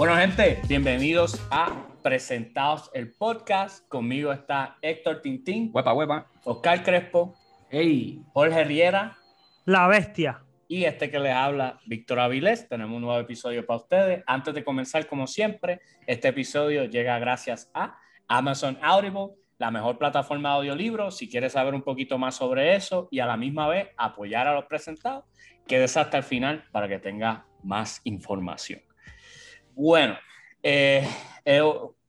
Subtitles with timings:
[0.00, 3.86] Bueno, gente, bienvenidos a Presentados el Podcast.
[3.86, 6.26] Conmigo está Héctor Tintín, Huepa, huepa.
[6.44, 7.34] Oscar Crespo,
[7.68, 8.22] Ey.
[8.32, 9.18] Jorge Riera
[9.66, 10.42] La bestia.
[10.68, 12.66] y este que les habla, Víctor Avilés.
[12.66, 14.24] Tenemos un nuevo episodio para ustedes.
[14.26, 20.48] Antes de comenzar, como siempre, este episodio llega gracias a Amazon Audible, la mejor plataforma
[20.48, 21.18] de audiolibros.
[21.18, 24.54] Si quieres saber un poquito más sobre eso y a la misma vez apoyar a
[24.54, 25.26] los presentados,
[25.66, 28.80] quédese hasta el final para que tenga más información.
[29.74, 30.18] Bueno,
[30.62, 31.06] eh,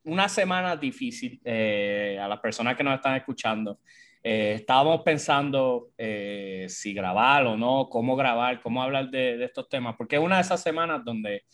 [0.04, 3.78] una semana difícil eh, a las personas que nos están escuchando.
[4.22, 9.68] Eh, estábamos pensando eh, si grabar o no, cómo grabar, cómo hablar de, de estos
[9.68, 11.44] temas, porque es una de esas semanas donde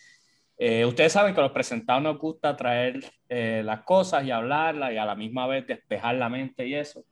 [0.87, 5.05] ustedes saben que a los presentados nos gusta traer las cosas y hablarlas y a
[5.05, 7.05] la misma vez despejar la mente y eso.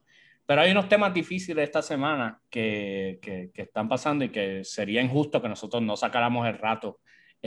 [0.45, 5.41] Pero hay unos temas difíciles esta semana que, que están pasando y que sería injusto
[5.41, 6.99] que nosotros no sacáramos el rato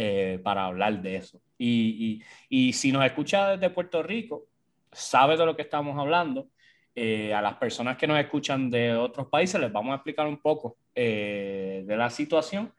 [0.01, 1.41] eh, para hablar de eso.
[1.57, 4.47] Y, y, y si nos escucha desde Puerto Rico,
[4.93, 6.47] sabe de lo que estamos hablando.
[6.95, 10.41] Eh, a las personas que nos escuchan de otros países les vamos a explicar un
[10.41, 12.73] poco eh, de la situación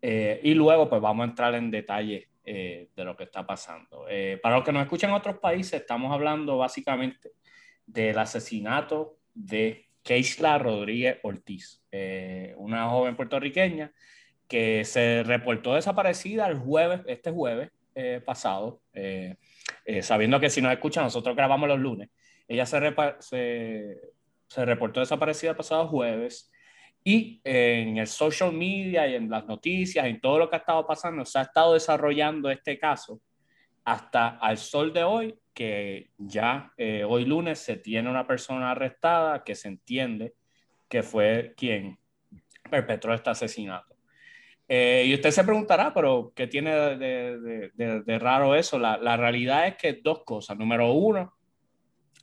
[0.00, 4.04] eh, y luego pues vamos a entrar en detalle de lo que está pasando.
[4.42, 7.30] Para los que nos escuchan en otros países, estamos hablando básicamente
[7.86, 11.84] del asesinato de Keisla Rodríguez Ortiz,
[12.56, 13.92] una joven puertorriqueña
[14.52, 19.36] que se reportó desaparecida el jueves, este jueves eh, pasado, eh,
[19.86, 22.10] eh, sabiendo que si nos escuchan, nosotros grabamos los lunes.
[22.46, 26.52] Ella se, se, reportó desaparecida el pasado jueves
[27.02, 30.86] y en el social media y en las noticias, en todo lo que ha estado
[30.86, 33.22] pasando, se ha estado desarrollando este caso
[33.86, 36.74] hasta al sol de hoy, que ya
[37.08, 40.34] hoy lunes se tiene una persona arrestada que se entiende
[40.90, 41.98] que fue quien
[42.70, 43.91] perpetró este asesinato.
[44.68, 48.78] Eh, y usted se preguntará, pero ¿qué tiene de, de- de- de raro eso?
[48.78, 50.56] La, la realidad es que dos cosas.
[50.56, 51.34] Número uno,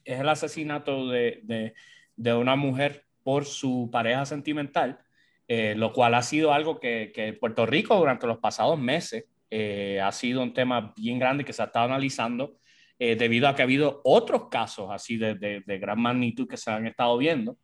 [0.04, 1.74] es el asesinato de,
[2.18, 5.00] una mujer por su pareja sentimental,
[5.48, 10.00] eh, lo cual ha sido algo que, que Puerto Rico durante los pasados meses eh,
[10.02, 12.58] ha sido un tema bien grande que se ha estado analizando
[12.98, 16.88] eh, debido a que ha habido otros casos así de gran magnitud que se han
[16.88, 17.58] estado viendo.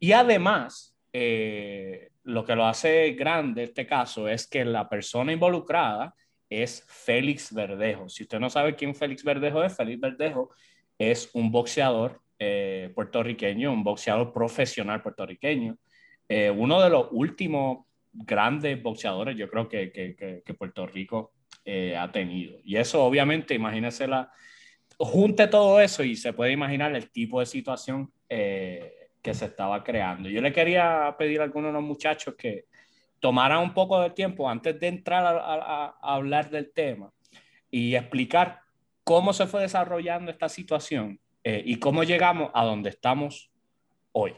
[0.00, 6.14] Y además, eh, lo que lo hace grande este caso es que la persona involucrada
[6.50, 8.08] es Félix Verdejo.
[8.08, 10.50] Si usted no sabe quién Félix Verdejo es, Félix Verdejo
[10.98, 15.76] es un boxeador eh, puertorriqueño, un boxeador profesional puertorriqueño,
[16.28, 21.32] eh, uno de los últimos grandes boxeadores, yo creo que, que- que- que Puerto Rico
[21.64, 22.58] eh, ha tenido.
[22.64, 24.30] Y eso, obviamente, imagínese la,
[24.98, 29.82] junte todo eso y se puede imaginar el tipo de situación eh, que se estaba
[29.84, 30.28] creando.
[30.28, 32.64] Yo le quería pedir a algunos de los muchachos que
[33.20, 37.10] tomaran un poco de tiempo antes de entrar a, a- a hablar del tema
[37.70, 38.60] y explicar
[39.04, 43.50] cómo se fue desarrollando esta situación eh, y cómo llegamos a donde estamos
[44.12, 44.34] hoy.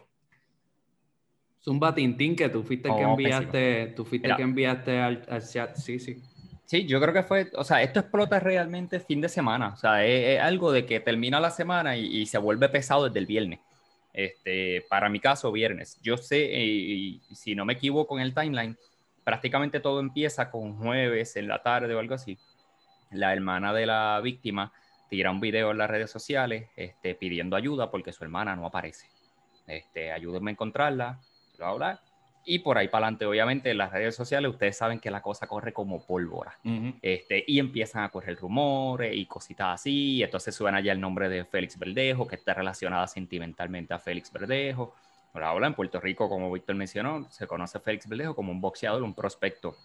[1.62, 5.22] Zumba Tintín, que tú fuiste el que Oh, enviaste, tú fuiste el que enviaste al,
[5.28, 5.76] al chat.
[5.76, 6.22] Sí, sí.
[6.64, 10.06] Sí, yo creo que fue, o sea, esto explota realmente fin de semana, o sea,
[10.06, 13.26] es, es algo de que termina la semana y, y se vuelve pesado desde el
[13.26, 13.58] viernes.
[14.12, 15.98] Este, para mi caso, viernes.
[16.02, 16.50] Yo sé,
[17.32, 18.76] si no me equivoco en el timeline,
[19.24, 22.38] prácticamente todo empieza con jueves en la tarde o algo así.
[23.10, 24.72] La hermana de la víctima
[25.08, 29.08] tira un video en las redes sociales este, pidiendo ayuda porque su hermana no aparece.
[29.66, 31.20] Este, ayúdenme a encontrarla,
[31.58, 32.00] bla, bla.
[32.44, 35.46] Y por ahí para adelante, obviamente, en las redes sociales ustedes saben que la cosa
[35.46, 36.58] corre como pólvora.
[37.02, 40.16] Este, y empiezan a correr rumores y cositas así.
[40.16, 44.32] y entonces suena allá el nombre de Félix Verdejo, que está relacionada sentimentalmente a Félix
[44.32, 44.94] Verdejo.
[45.32, 45.54] Bla.
[45.64, 49.14] En Puerto Rico, como Víctor mencionó, se conoce a Félix Verdejo como un boxeador, un
[49.14, 49.76] prospecto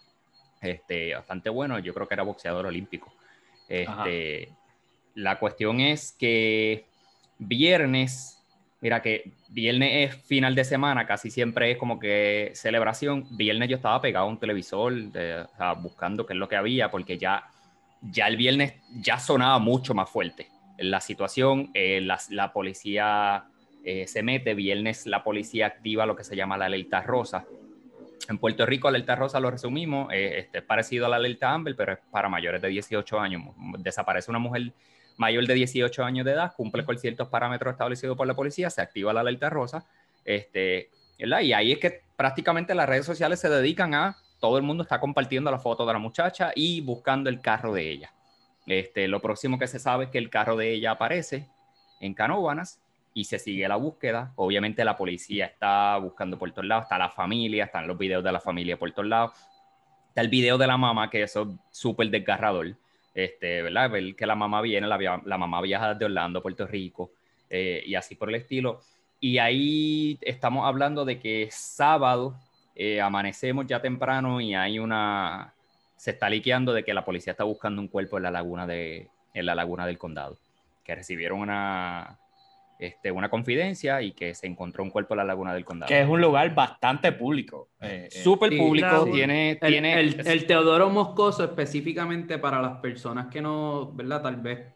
[0.62, 1.78] este, bastante bueno.
[1.80, 3.14] Yo creo que era boxeador olímpico.
[3.68, 4.50] Este,
[5.14, 6.86] la cuestión es que
[7.38, 8.44] viernes,
[8.86, 13.26] mira que viernes es final de semana, casi siempre es como que celebración.
[13.32, 14.94] Viernes yo estaba pegado a un televisor,
[15.82, 17.50] buscando qué es lo que había, porque ya,
[18.04, 21.72] ya el viernes ya sonaba mucho más fuerte la situación.
[21.74, 23.46] eh, la, la policía
[23.84, 27.44] eh, se mete, viernes la policía activa lo que se llama la alerta rosa.
[28.30, 31.52] En Puerto Rico, la alerta rosa lo resumimos, eh, este, es parecido a la alerta
[31.52, 33.46] Amber, pero es para mayores de 18 años.
[33.80, 34.74] Desaparece una mujer
[35.18, 38.82] mayor de 18 años de edad, cumple con ciertos parámetros establecidos por la policía, se
[38.82, 39.86] activa la alerta rosa,
[40.24, 40.90] este,
[41.20, 41.42] ¿verdad?
[41.42, 45.00] y ahí es que prácticamente las redes sociales se dedican a, todo el mundo está
[45.00, 48.14] compartiendo la foto de la muchacha y buscando el carro de ella.
[48.68, 51.48] Este, lo próximo que se sabe es que el carro de ella aparece
[52.00, 52.80] en Canóvanas
[53.14, 54.34] y se sigue la búsqueda.
[54.36, 58.32] Obviamente la policía está buscando por todos lados, está la familia, están los videos de
[58.32, 59.32] la familia por todos lados.
[60.10, 61.48] Está el video de la mamá, que eso es
[61.78, 62.76] súper desgarrador.
[63.16, 63.90] Este, ¿verdad?
[63.90, 67.12] Ver que la mamá viene, la, la mamá viaja de Orlando Puerto Rico
[67.50, 68.82] eh, y así por el estilo.
[69.20, 72.36] Y ahí estamos hablando de que sábado
[72.76, 75.54] eh, amanecemos ya temprano y hay una,
[75.96, 79.08] se está liqueando de que la policía está buscando un cuerpo en la laguna, de,
[79.34, 80.38] en la laguna del condado,
[80.84, 82.20] que recibieron una,
[82.78, 85.88] este, una confidencia y que se encontró un cuerpo en la laguna del condado.
[85.88, 87.70] Que es un lugar bastante público.
[87.82, 89.06] Eh, Súper público.
[89.12, 94.22] tiene, el, tiene el, Teodoro Moscoso específicamente para las personas que no, ¿verdad?
[94.22, 94.76] Tal vez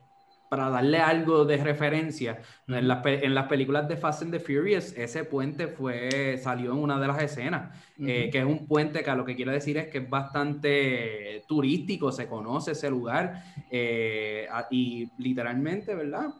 [0.49, 4.97] para darle algo de referencia, en las, en las, películas de Fast and the Furious,
[4.97, 9.11] ese puente fue, salió en una de las escenas, eh, que es un puente que
[9.15, 15.07] lo que quiero decir es que es bastante turístico, se conoce ese lugar, eh, y
[15.19, 16.33] literalmente, ¿verdad?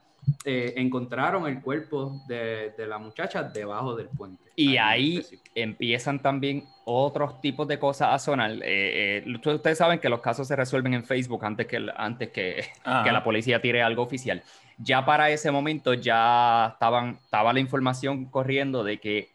[0.45, 4.43] Eh, encontraron el cuerpo de, la muchacha debajo del puente.
[4.55, 8.51] Y ahí, empiezan también otros tipos de cosas a sonar.
[8.51, 12.65] Eh, eh, ustedes saben que los casos se resuelven en Facebook antes que, antes que,
[13.03, 14.43] que, la policía tire algo oficial.
[14.77, 19.31] Ya para ese momento ya estaban, estaba la información corriendo de que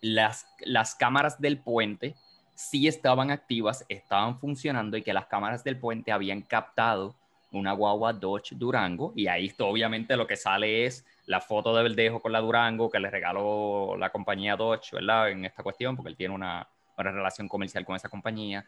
[0.00, 2.14] las, las cámaras del puente
[2.54, 7.16] sí estaban activas, estaban funcionando y que las cámaras del puente habían captado
[7.52, 12.20] una guagua Dodge Durango y ahí obviamente lo que sale es la foto de Verdejo
[12.20, 15.30] con la Durango que le regaló la compañía Dodge, ¿verdad?
[15.30, 16.66] En esta cuestión, porque él tiene una,
[16.96, 18.66] relación comercial con esa compañía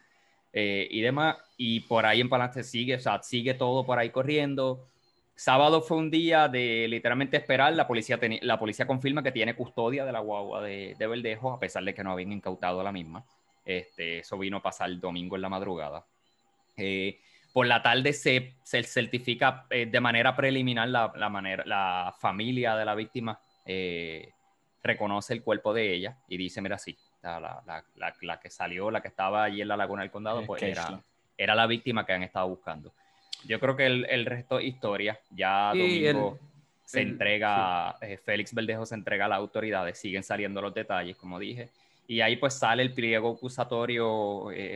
[0.53, 1.37] eh, y demás.
[1.59, 4.87] Y por ahí en Palante sigue, o sea, sigue todo por ahí corriendo.
[5.35, 7.75] Sábado fue un día de literalmente esperar.
[7.75, 11.59] La policía, la policía confirma que tiene custodia de la guagua de, de Verdejo, a
[11.59, 13.23] pesar de que no habían incautado la misma.
[13.65, 16.05] Este, eso vino a pasar el domingo en la madrugada.
[16.77, 17.19] Eh,
[17.53, 22.75] por la tarde se, se certifica eh, de manera preliminar la, la, manera, la familia
[22.77, 24.33] de la víctima eh,
[24.83, 29.45] reconoce el cuerpo de ella y dice, mira, sí, la, que salió, la que estaba
[29.45, 31.01] allí en la laguna del condado, pues era,
[31.37, 32.93] era la víctima que han estado buscando.
[33.45, 36.39] Yo creo que el, el resto historia, ya domingo
[36.85, 41.39] se entrega, eh, Félix Verdejo se entrega a las autoridades, siguen saliendo los detalles, como
[41.39, 41.71] dije,
[42.09, 44.11] y ahí pues sale el pliego acusatorio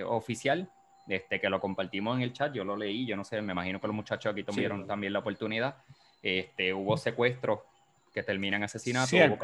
[0.08, 0.70] oficial
[1.08, 3.80] este, que lo compartimos en el chat, yo lo leí, yo no sé, me imagino
[3.80, 5.76] que los muchachos aquí tuvieron también la oportunidad.
[6.22, 7.60] Este, hubo secuestros
[8.12, 9.36] que terminan asesinato, sí, el,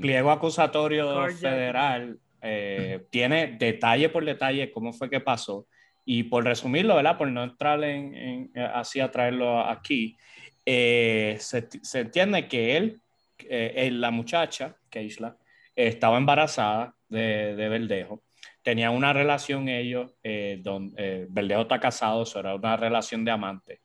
[0.00, 5.66] pliego acusatorio federal eh, tiene detalle por detalle cómo fue que pasó.
[6.04, 7.18] Y por resumirlo, ¿verdad?
[7.18, 10.16] Por no entrar en, así a traerlo aquí,
[10.64, 13.00] eh, se, se, entiende que él,
[13.38, 15.36] eh, la muchacha, Keisla,
[15.76, 18.22] estaba embarazada de, de Verdejo
[18.62, 23.30] tenían una relación ellos, eh, donde eh, Verdejo está casado, eso era una relación de
[23.30, 23.80] amante.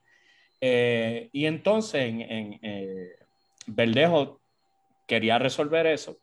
[0.60, 2.60] Eh, y entonces en,
[3.68, 4.42] Verdejo
[5.08, 6.18] quería resolver eso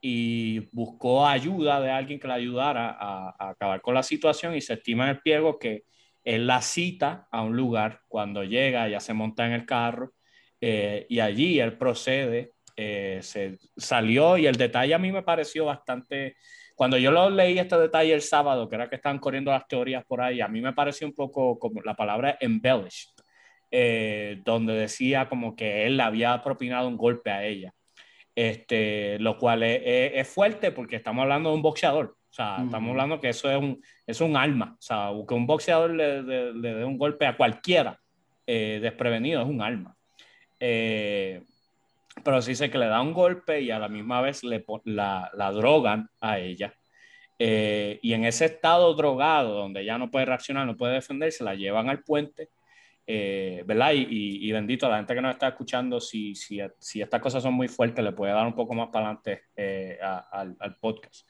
[0.00, 4.74] y buscó ayuda de alguien que le ayudara a, acabar con la situación y se
[4.74, 5.84] estima en el pliego que
[6.22, 10.12] él la cita a un lugar, cuando llega ya se monta en el carro
[10.60, 16.36] y allí él procede, se salió y el detalle a mí me pareció bastante
[16.76, 20.04] cuando yo lo leí este detalle el sábado, que era que estaban corriendo las teorías
[20.04, 23.08] por ahí, a mí me pareció un poco como la palabra embellished,
[23.70, 27.72] eh, donde decía como que él le había propinado un golpe a ella.
[28.34, 32.18] Este, lo cual es, fuerte porque estamos hablando de un boxeador.
[32.30, 34.76] O sea, estamos hablando que eso es un, es un arma.
[34.78, 37.98] O sea, que un boxeador le, dé un golpe a cualquiera
[38.46, 39.96] eh, desprevenido es un arma.
[40.60, 41.42] Eh,
[42.24, 45.30] pero sí sé que le da un golpe y a la misma vez le, la,
[45.34, 46.74] la drogan a ella.
[47.38, 51.54] Eh, y en ese estado drogado, donde ella no puede reaccionar, no puede defenderse, la
[51.54, 52.50] llevan al puente,
[53.06, 53.92] eh, ¿verdad?
[53.92, 57.42] Y, y, bendito a la gente que nos está escuchando, si, si, si, estas cosas
[57.42, 61.26] son muy fuertes, le puede dar un poco más para adelante eh, al, al, podcast.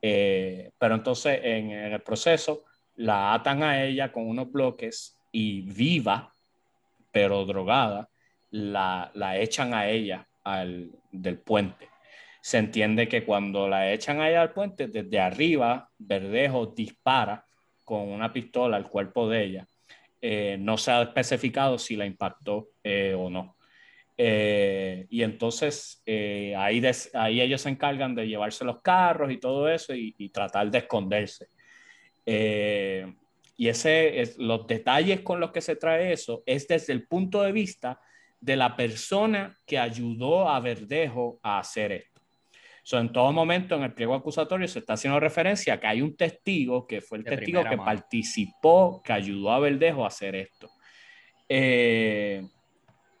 [0.00, 6.34] pero entonces en, en, el proceso la atan a ella con unos bloques y viva,
[7.10, 8.09] pero drogada,
[8.50, 11.88] la, la echan a ella al, del puente.
[12.42, 17.44] Se entiende que cuando la echan a ella al puente, desde arriba, Verdejo dispara
[17.84, 19.66] con una pistola al cuerpo de ella.
[20.22, 23.56] Eh, no se ha especificado si la impactó eh, o no.
[24.16, 26.82] Eh, y entonces ahí,
[27.14, 30.78] ahí ellos se encargan de llevarse los carros y todo eso y, y tratar de
[30.78, 31.48] esconderse.
[32.26, 37.42] y ese es, los detalles con los que se trae eso es desde el punto
[37.42, 37.98] de vista
[38.40, 42.20] de la persona que ayudó a Verdejo a hacer esto.
[42.82, 46.02] So, en todo momento en el pliego acusatorio se está haciendo referencia a que hay
[46.02, 50.68] un testigo que fue el testigo que participó, que ayudó a Verdejo a hacer esto.
[51.48, 52.42] Eh,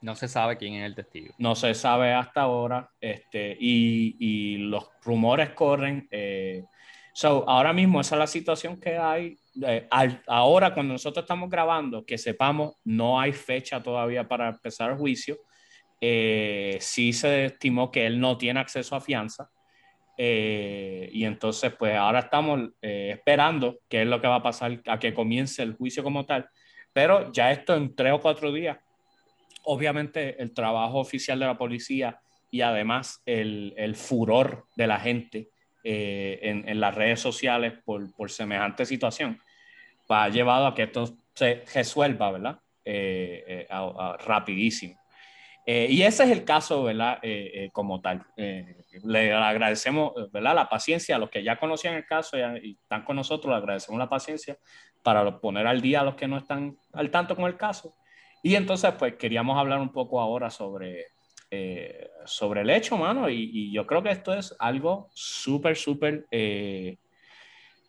[0.00, 1.34] no se sabe quién es el testigo.
[1.38, 2.90] No se sabe hasta ahora.
[3.00, 6.08] Este, y, y los rumores corren.
[6.10, 6.64] Eh,
[7.12, 9.36] So, ahora mismo esa es la situación que hay.
[9.62, 9.88] Eh,
[10.26, 15.38] ahora, cuando nosotros estamos grabando, que sepamos, no hay fecha todavía para empezar el juicio.
[16.00, 19.50] Eh, sí se estimó que él no tiene acceso a fianza.
[20.16, 24.98] Eh, y entonces, pues ahora estamos esperando qué es lo que va a pasar a
[24.98, 26.48] que comience el juicio como tal.
[26.92, 28.78] Pero ya esto en tres o cuatro días,
[29.64, 35.50] obviamente el trabajo oficial de la policía y además el, el furor de la gente
[35.82, 39.40] eh, en, en, las redes sociales por, por, semejante situación,
[40.08, 42.58] ha llevado a que esto se resuelva, ¿verdad?
[42.84, 43.76] Eh, eh,
[44.26, 44.98] rapidísimo.
[45.66, 47.20] y ese es el caso, ¿verdad?
[47.72, 48.26] como tal.
[48.36, 50.54] le agradecemos, ¿verdad?
[50.54, 53.98] La paciencia a los que ya conocían el caso y, están con nosotros, le agradecemos
[53.98, 54.58] la paciencia
[55.02, 57.94] para poner al día a los que no están al tanto con el caso.
[58.42, 61.06] Y entonces, pues queríamos hablar un poco ahora sobre
[61.50, 66.98] eh, sobre el hecho, mano, y, yo creo que esto es algo súper, súper eh,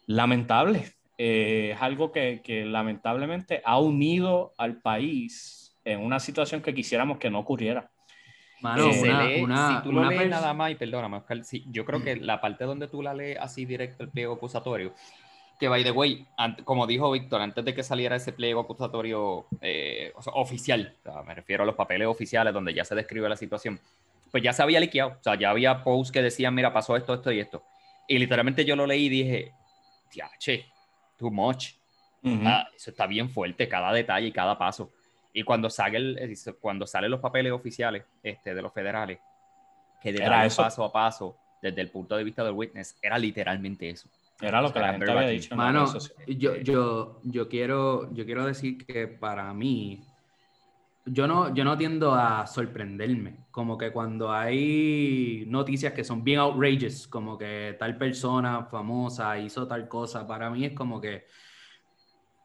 [0.07, 0.93] lamentable.
[1.17, 7.19] Eh, es algo que, que, lamentablemente ha unido al país en una situación que quisiéramos
[7.19, 7.91] que no ocurriera.
[8.61, 8.89] Mano,
[9.39, 12.39] una, si tú lo lees nada más, y perdóname, Oscar, sí, yo creo que la
[12.39, 14.93] parte donde tú la lees así directo el pliego acusatorio,
[15.61, 16.25] que by the way,
[16.63, 21.67] como dijo Víctor, antes de que saliera ese pliego acusatorio eh, oficial, me refiero a
[21.67, 23.79] los papeles oficiales donde ya se describe la situación,
[24.31, 27.13] pues ya se había liqueado, o sea, ya había posts que decían, mira, pasó esto,
[27.13, 27.63] esto y esto.
[28.07, 29.53] Y literalmente yo lo leí y dije,
[30.39, 30.65] che,
[31.15, 31.73] too much.
[32.43, 34.91] Ah, eso está bien fuerte, cada detalle y cada paso.
[35.31, 39.19] Y cuando sale, el, cuando salen los papeles oficiales este, de los federales,
[40.01, 44.09] que de paso a paso, desde el punto de vista del witness, era literalmente eso.
[44.41, 45.55] Era lo que la gente había dicho.
[45.55, 45.85] Mano,
[46.27, 50.03] yo, yo, yo, quiero, yo quiero decir que para mí,
[51.05, 53.45] yo no, yo no tiendo a sorprenderme.
[53.51, 59.67] Como que cuando hay noticias que son bien outrageous, como que tal persona famosa hizo
[59.67, 61.25] tal cosa, para mí es como que...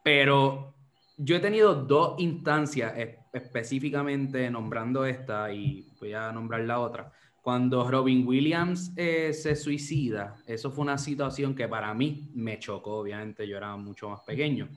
[0.03, 0.75] Pero
[1.17, 2.93] yo he tenido dos instancias
[3.33, 7.11] específicamente nombrando esta y voy a nombrar la otra
[7.47, 12.97] cuando Robin Williams eh, se suicida, eso fue una situación que para mí me chocó,
[12.97, 14.67] obviamente yo era mucho más pequeño.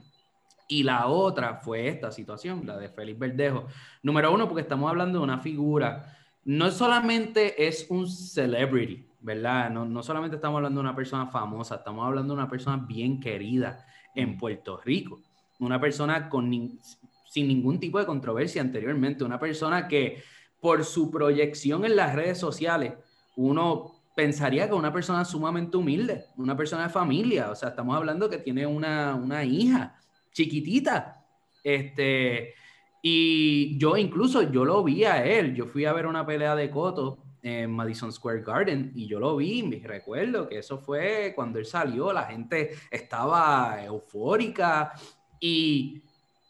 [0.69, 3.67] Y la otra fue esta situación, la de Félix Verdejo.
[4.05, 9.69] Número uno, porque estamos hablando de una figura, no solamente es un celebrity, ¿verdad?
[9.69, 13.19] No, no solamente estamos hablando de una persona famosa, estamos hablando de una persona bien
[13.19, 13.85] querida
[14.15, 15.21] en Puerto Rico.
[15.59, 16.79] Una persona con
[17.29, 20.23] sin ningún tipo de controversia anteriormente, una persona que
[20.61, 22.95] por su proyección en las redes sociales,
[23.37, 28.29] uno pensaría que una persona sumamente humilde, una persona de familia, o sea, estamos hablando
[28.29, 29.97] que tiene una, una hija
[30.33, 31.25] chiquitita,
[31.65, 32.55] este,
[33.03, 36.71] y yo incluso, yo lo vi a él, yo fui a ver una pelea de
[36.71, 41.59] Coto en Madison Square Garden y yo lo vi, me recuerdo que eso fue cuando
[41.59, 44.93] él salió, la gente estaba eufórica
[45.39, 46.03] y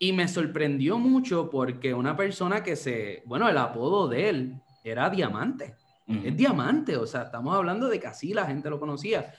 [0.03, 5.11] y me sorprendió mucho porque una persona que se, bueno, el apodo de él era
[5.11, 5.77] Diamante.
[6.25, 9.33] Es Diamante, o sea, estamos hablando de que así la gente lo conocía.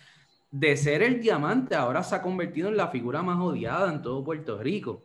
[0.52, 4.24] De ser el Diamante, ahora se ha convertido en la figura más odiada en todo
[4.24, 5.02] Puerto Rico.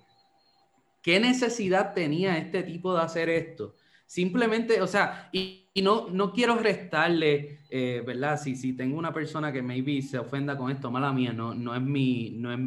[1.03, 3.75] ¿Qué necesidad tenía este tipo de hacer esto?
[4.05, 8.40] Simplemente, o sea, y, no, no quiero restarle, eh, ¿verdad?
[8.40, 11.75] Si, si tengo una persona que maybe se ofenda con esto, mala mía, no, no
[11.75, 12.59] es mi, no es,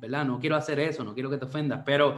[0.00, 0.24] ¿verdad?
[0.24, 2.16] No quiero hacer eso, no quiero que te ofendas, pero,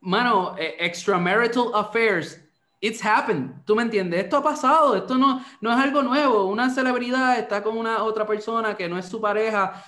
[0.00, 2.40] mano, eh, extramarital affairs,
[2.80, 4.24] it's happened, ¿tú me entiendes?
[4.24, 8.26] Esto ha pasado, esto no, no es algo nuevo, una celebridad está con una otra
[8.26, 9.82] persona que no es su pareja,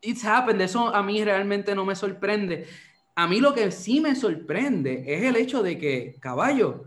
[0.00, 2.66] it's happened, eso a mí realmente no me sorprende.
[3.14, 6.84] A mí lo que sí me sorprende es el hecho de que, caballo,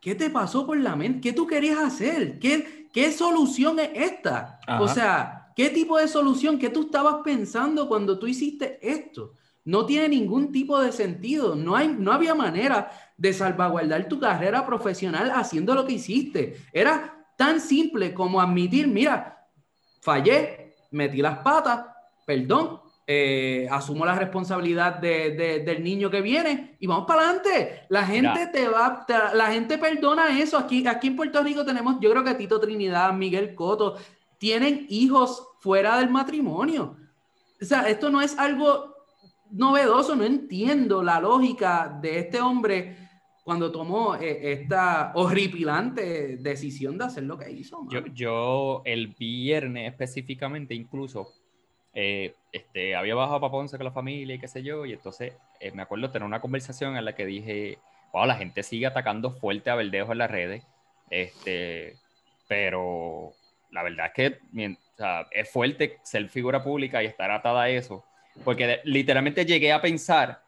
[0.00, 1.20] ¿qué te pasó por la mente?
[1.20, 2.38] ¿Qué tú querías hacer?
[2.38, 4.58] ¿Qué, qué solución es esta?
[4.80, 6.58] O sea, ¿qué tipo de solución?
[6.58, 9.34] ¿Qué tú estabas pensando cuando tú hiciste esto?
[9.64, 11.54] No tiene ningún tipo de sentido.
[11.54, 16.56] No, hay, no había manera de salvaguardar tu carrera profesional haciendo lo que hiciste.
[16.72, 19.46] Era tan simple como admitir, mira,
[20.00, 21.86] fallé, metí las patas,
[22.26, 22.80] perdón,
[23.12, 27.82] eh, asumo la responsabilidad de, del niño que viene y vamos para adelante.
[27.88, 30.56] La gente te va, la gente perdona eso.
[30.56, 33.96] Aquí, aquí en Puerto Rico tenemos, yo creo que Tito Trinidad, Miguel Coto,
[34.38, 36.96] tienen hijos fuera del matrimonio.
[37.60, 38.94] O sea, esto no es algo
[39.50, 42.96] novedoso, no entiendo la lógica de este hombre
[43.42, 47.88] cuando tomó eh, esta horripilante decisión de hacer lo que hizo.
[47.90, 51.39] Yo, yo el viernes específicamente incluso
[51.94, 55.34] eh, este, había bajado para Ponce con la familia y qué sé yo, y entonces
[55.60, 57.78] eh, me acuerdo tener una conversación en la que dije,
[58.12, 60.64] wow, la gente sigue atacando fuerte a Verdejo en las redes,
[61.10, 61.96] este,
[62.48, 63.32] pero
[63.70, 64.38] la verdad es que
[65.30, 68.04] es fuerte ser figura pública y estar atada a eso.
[68.44, 70.42] Porque literalmente llegué a pensar,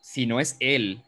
[0.00, 1.00] si no es él,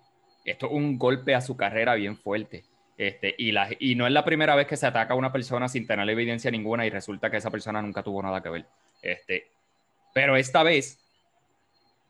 [0.44, 2.64] esto es un golpe a su carrera bien fuerte.
[2.96, 5.86] Este, y, y no es la primera vez que se ataca a una persona sin
[5.86, 8.66] tener evidencia ninguna y resulta que esa persona nunca tuvo nada que ver.
[9.02, 9.50] Este,
[10.14, 10.98] pero esta vez,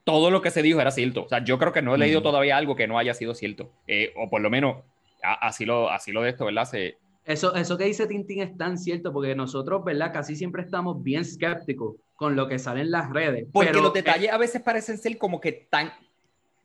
[0.04, 1.24] todo lo que se dijo era cierto.
[1.24, 3.72] O sea, yo creo que no he leído todavía algo que no haya sido cierto.
[3.86, 4.84] Eh, o por lo menos,
[5.22, 6.64] así lo, así lo de esto, ¿verdad?
[6.64, 10.12] Se, eso, eso que dice Tintín es tan cierto, porque nosotros, ¿verdad?
[10.12, 13.46] Casi siempre estamos bien escépticos con lo que sale en las redes.
[13.52, 15.92] Porque los detalles a veces parecen ser como que tan,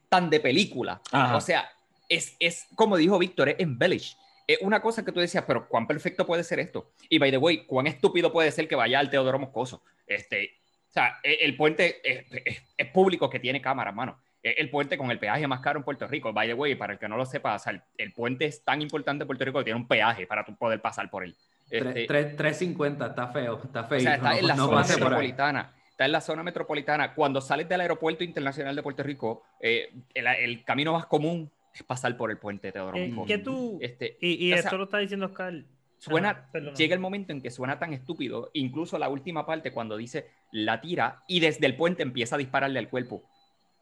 [0.10, 1.02] tan de película.
[1.34, 1.70] O sea,
[2.10, 4.18] es, es como dijo Víctor, es embellish.
[4.48, 6.90] Es una cosa que tú decías, pero ¿cuán perfecto puede ser esto?
[7.10, 9.82] Y by the way, ¿cuán estúpido puede ser que vaya al Teodoro Moscoso?
[10.08, 10.52] Este,
[10.90, 14.20] o sea, e, el, puente es, es, público que tiene cámara, mano
[14.56, 16.32] el puente con el peaje más caro en Puerto Rico.
[16.32, 17.58] By the way, para el que no lo sepa,
[17.98, 20.82] el, puente es tan importante en Puerto Rico que tiene un peaje para tú poder
[20.82, 21.36] pasar por él.
[21.70, 23.98] Este, 3.50, está feo, está feo.
[23.98, 25.74] O sea, está en la zona metropolitana.
[25.90, 27.14] Está en la zona metropolitana.
[27.14, 32.16] Cuando sales del aeropuerto internacional de Puerto Rico, eh, el, camino más común es pasar
[32.16, 32.98] por el puente Teodoro.
[32.98, 33.80] Eh, ¿Qué tú?
[33.82, 35.64] Este, y, esto lo está diciendo Oscar.
[35.98, 40.30] Suena, llega el momento en que suena tan estúpido, incluso la última parte cuando dice
[40.52, 43.24] la tira y desde el puente empieza a dispararle al cuerpo.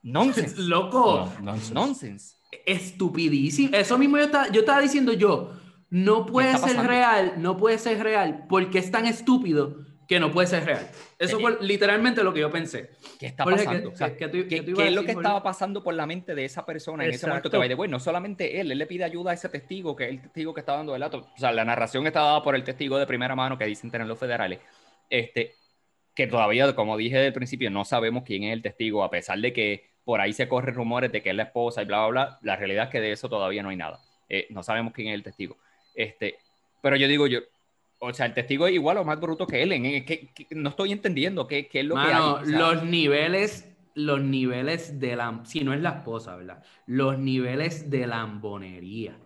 [0.04, 0.56] Nonsense.
[0.62, 1.30] Loco.
[1.74, 2.38] nonsense.
[2.66, 3.76] Estupidísimo.
[3.76, 5.52] Eso mismo yo estaba, yo estaba diciendo yo.
[5.90, 10.48] No puede ser real, no puede ser real, porque es tan estúpido que no puede
[10.48, 10.88] ser real.
[11.18, 12.92] Eso fue literalmente lo que yo pensé.
[13.20, 13.94] ¿Qué está pasando?
[13.94, 17.50] ¿Qué, es lo que estaba pasando por la mente de esa persona en ese momento
[17.50, 20.06] que va de bueno, no solamente él, él le pide ayuda a ese testigo, que
[20.06, 21.28] es el testigo que está dando el dato.
[21.36, 24.08] O sea, la narración está dada por el testigo de primera mano que dicen tener
[24.08, 24.60] los federales.
[25.10, 25.54] Este,
[26.14, 29.54] que todavía, como dije del principio, no sabemos quién es el testigo, a pesar de
[29.54, 32.40] que por ahí se corren rumores de que es la esposa y bla, bla, bla.
[32.42, 34.00] La realidad es que de eso todavía no hay nada.
[34.30, 35.58] Eh, no sabemos quién es el testigo.
[35.94, 36.38] Este,
[36.82, 37.40] pero yo digo, yo,
[38.06, 39.72] o sea, el testigo es igual o más bruto que él.
[39.72, 42.52] En, que, no estoy entendiendo qué, qué es lo que hay.
[42.52, 46.64] los niveles, los niveles de la, si no es la esposa, ¿verdad?
[46.86, 49.18] Los niveles de lambonería.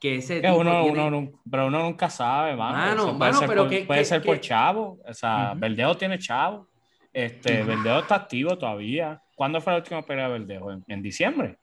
[0.00, 3.18] Que ese tipo uno, uno, pero uno nunca sabe, mano.
[3.18, 5.00] puede ser, pero por, que, puede ser por chavo.
[5.06, 6.68] O sea, Verdeo tiene chavo.
[7.12, 9.20] Este, Verdeo está activo todavía.
[9.34, 10.70] ¿Cuándo fue la última pelea de Verdejo?
[10.86, 11.58] ¿En, diciembre?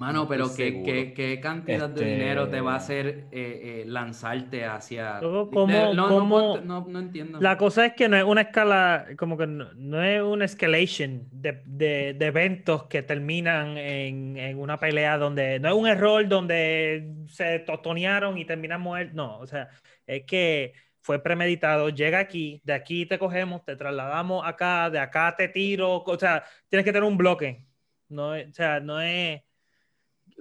[0.00, 0.82] Mano, pero ¿qué,
[1.14, 5.20] qué, cantidad de este, dinero te va a hacer eh, eh, lanzarte hacia...
[5.20, 7.38] ¿Cómo, no, no, entiendo.
[7.38, 11.60] La cosa es que no es una escala, como que no, es una escalation de,
[11.66, 15.60] de, de, eventos que terminan en, en, una pelea donde...
[15.60, 19.14] No es un error donde se tostonearon y terminan muertos.
[19.14, 19.68] No, o sea,
[20.06, 25.34] es que fue premeditado, llega aquí, de aquí te cogemos, te trasladamos acá, de acá
[25.36, 27.66] te tiro, o sea, tienes que tener un bloque.
[28.08, 29.42] No, o sea, no es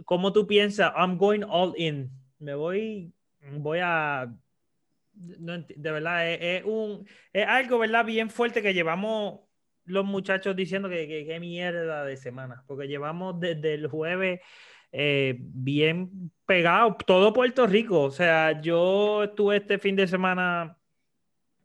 [0.06, 3.14] como tú piensas, I'm going all in, me voy,
[3.52, 4.34] voy a,
[5.14, 8.06] de verdad, es, un, es algo, ¿verdad?
[8.06, 9.42] Bien fuerte que llevamos
[9.86, 14.40] los muchachos diciendo que, que mierda de semana, porque llevamos desde el jueves
[14.92, 18.02] eh, bien pegado, todo Puerto Rico.
[18.02, 20.78] O sea, yo estuve este fin de semana,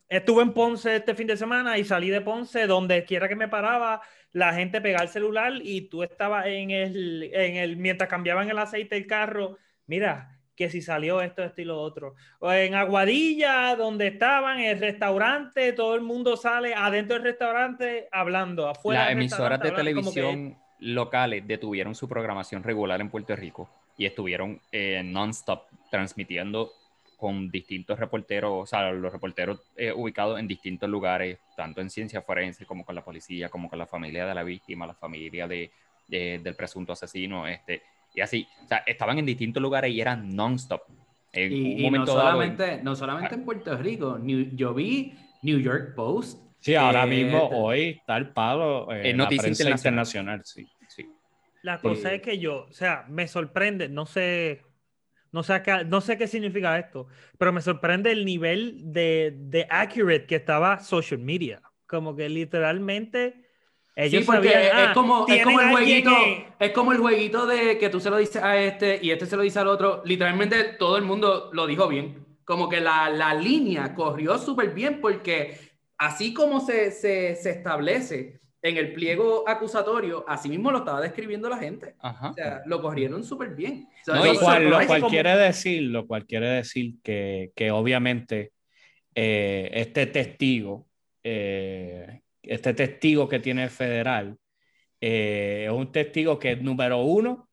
[0.09, 3.47] estuve en Ponce este fin de semana y salí de Ponce, donde quiera que me
[3.47, 8.49] paraba, la gente pegaba el celular y tú estabas en el, en el, mientras cambiaban
[8.49, 12.15] el aceite del carro, mira, que si salió esto, esto y lo otro.
[12.39, 18.67] O en Aguadilla, donde estaban, el restaurante, todo el mundo sale adentro del restaurante hablando,
[18.67, 19.03] afuera.
[19.03, 25.01] Las emisoras de televisión locales detuvieron su programación regular en Puerto Rico y estuvieron eh,
[25.03, 26.71] non-stop transmitiendo
[27.15, 32.21] con distintos reporteros, o sea, los reporteros eh, ubicados en distintos lugares, tanto en ciencia
[32.21, 35.71] forense como con la policía, como con la familia de la víctima, la familia de,
[36.07, 37.81] del presunto asesino, este,
[38.13, 40.81] y así, o sea, estaban en distintos lugares y eran non-stop.
[41.33, 47.05] y, no solamente, no solamente en Puerto Rico, yo vi New York Post, Sí, ahora
[47.05, 50.41] mismo, hoy está el palo eh, en noticias internacional.
[50.43, 51.07] sí, sí.
[51.61, 54.63] La cosa es que yo, o sea, me sorprende, no sé,
[55.35, 59.67] no sé, qué, no sé qué significa esto, pero me sorprende el nivel de, de
[59.69, 61.61] accurate que estaba social media.
[61.87, 63.45] Como que literalmente
[63.97, 66.11] ellos sí, porque es, ah, como, es como el jueguito,
[66.57, 69.35] es como el jueguito de que tú se lo dices a este y este se
[69.35, 70.03] lo dice al otro.
[70.05, 72.25] Literalmente todo el mundo lo dijo bien.
[72.45, 75.59] Como que la, la línea corrió súper bien porque
[75.97, 81.47] así como se, se, se, establece en el pliego acusatorio, así mismo lo estaba describiendo
[81.47, 81.93] la gente.
[82.01, 83.87] O sea, lo corrieron súper bien.
[84.07, 88.53] lo, cual, quiere decir, lo cual quiere decir que, que obviamente
[89.13, 90.87] eh, este testigo,
[91.23, 94.35] eh, este testigo que tiene el federal,
[94.99, 97.47] eh, es un testigo que es número uno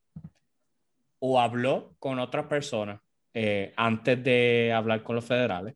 [1.18, 3.01] o habló con otras personas
[3.77, 5.75] antes de hablar con los federales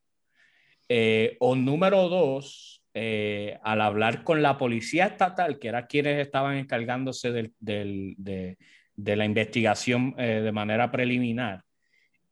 [1.40, 2.75] o número dos,
[3.62, 8.56] al hablar con la policía estatal, que era quienes estaban encargándose del, de,
[8.94, 11.62] de, la investigación de manera preliminar,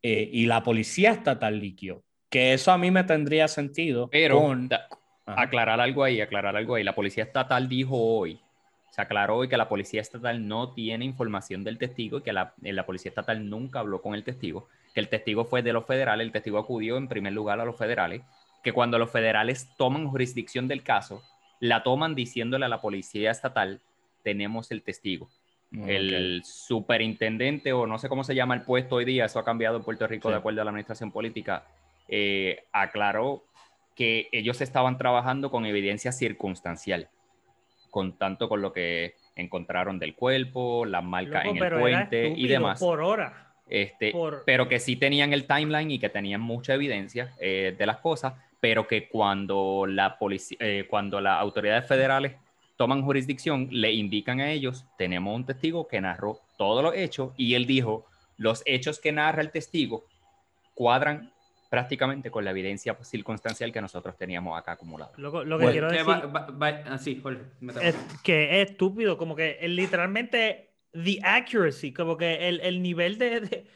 [0.00, 4.08] y la policía estatal liquió, que eso a mí me tendría sentido.
[4.10, 4.56] Pero
[5.26, 6.84] aclarar algo ahí, aclarar algo ahí.
[6.84, 8.40] La policía estatal dijo hoy
[8.94, 12.54] se aclaró hoy que la policía estatal no tiene información del testigo y que la,
[12.62, 15.84] eh, la, policía estatal nunca habló con el testigo, que el testigo fue de los
[15.84, 18.22] federales, el testigo acudió en primer lugar a los federales,
[18.64, 21.22] que cuando los federales toman jurisdicción del caso,
[21.60, 23.80] la toman diciéndole a la policía estatal,
[24.22, 25.28] tenemos el testigo.
[25.86, 29.76] El superintendente, o no sé cómo se llama el puesto hoy día, eso ha cambiado
[29.76, 31.64] en Puerto Rico de acuerdo a la administración política,
[32.08, 33.42] eh, aclaró
[33.96, 37.08] que ellos estaban trabajando con evidencia circunstancial
[37.94, 42.80] con tanto con lo que encontraron del cuerpo, las marcas en el puente y demás.
[42.80, 43.52] Por hora.
[43.68, 44.12] Este,
[44.44, 48.34] Pero que sí tenían el timeline y que tenían mucha evidencia eh, de las cosas,
[48.64, 52.36] pero que cuando la policía, eh, cuando las autoridades federales
[52.78, 57.56] toman jurisdicción, le indican a ellos, tenemos un testigo que narró todos los hechos y
[57.56, 58.06] él dijo,
[58.38, 60.06] los hechos que narra el testigo
[60.72, 61.30] cuadran
[61.68, 65.12] prácticamente con la evidencia circunstancial que nosotros teníamos acá acumulada.
[65.18, 66.06] Lo, que quiero decir
[67.82, 73.66] es que es estúpido, como que literalmente the accuracy, como que el, el nivel de...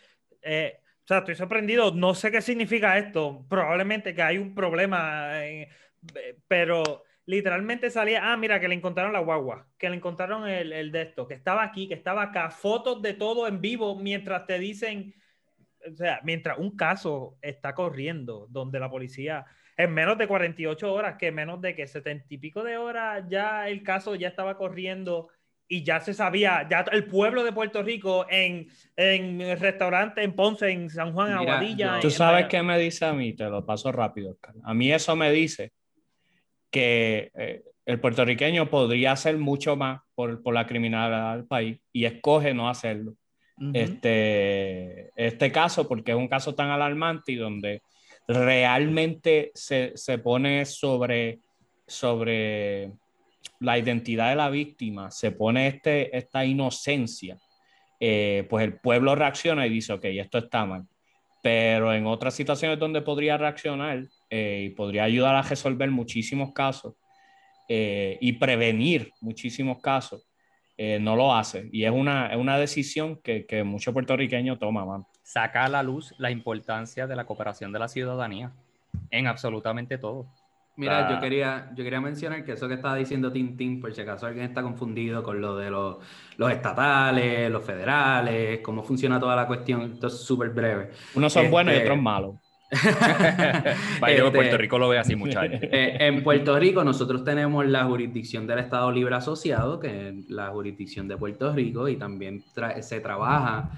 [0.40, 5.40] Eh, o sea, estoy sorprendido, no sé qué significa esto, probablemente que hay un problema,
[6.46, 10.92] pero literalmente salía, ah, mira, que le encontraron la guagua, que le encontraron el, el
[10.92, 14.58] de esto, que estaba aquí, que estaba acá, fotos de todo en vivo mientras te
[14.58, 15.14] dicen
[15.90, 19.46] o sea, mientras un caso está corriendo donde la policía
[19.78, 23.68] en menos de 48 horas, que menos de que 70 y pico de horas ya
[23.68, 25.28] el caso ya estaba corriendo
[25.68, 30.34] y ya se sabía, ya el pueblo de Puerto Rico en, en el restaurante en
[30.34, 32.00] Ponce, en San Juan, Aguadilla.
[32.00, 35.30] Tú sabes qué me dice a mí, te lo paso rápido, A mí eso me
[35.30, 35.72] dice
[36.70, 42.06] que eh, el puertorriqueño podría hacer mucho más por, por la criminalidad del país y
[42.06, 43.14] escoge no hacerlo.
[43.74, 47.82] Este, este caso, porque es un caso tan alarmante y donde
[48.28, 51.40] realmente se, se pone sobre,
[51.84, 52.92] sobre
[53.60, 57.38] la identidad de la víctima, se pone este, esta inocencia,
[58.00, 60.84] eh, pues el pueblo reacciona y dice, ok, esto está mal.
[61.42, 66.94] Pero en otras situaciones donde podría reaccionar eh, y podría ayudar a resolver muchísimos casos
[67.68, 70.24] eh, y prevenir muchísimos casos,
[71.00, 71.68] no lo hace.
[71.72, 76.14] Y es una, es una decisión que, que muchos puertorriqueños toman, Saca a la luz
[76.18, 78.52] la importancia de la cooperación de la ciudadanía
[79.10, 80.28] en absolutamente todo.
[80.78, 84.26] Mira, yo, quería, yo quería mencionar que eso que estaba diciendo Tintín, por si acaso
[84.26, 85.96] alguien está confundido con lo de los,
[86.36, 90.92] los estatales, los federales, cómo funciona toda la cuestión, esto es súper breve.
[91.14, 92.36] Unos son buenos y este, otros malos.
[94.00, 95.60] Puerto este, Rico lo ve así, muchachos.
[95.70, 100.48] Eh, en Puerto Rico nosotros tenemos la jurisdicción del Estado Libre Asociado, que es la
[100.48, 102.42] jurisdicción de Puerto Rico, y también
[102.80, 103.70] se trabaja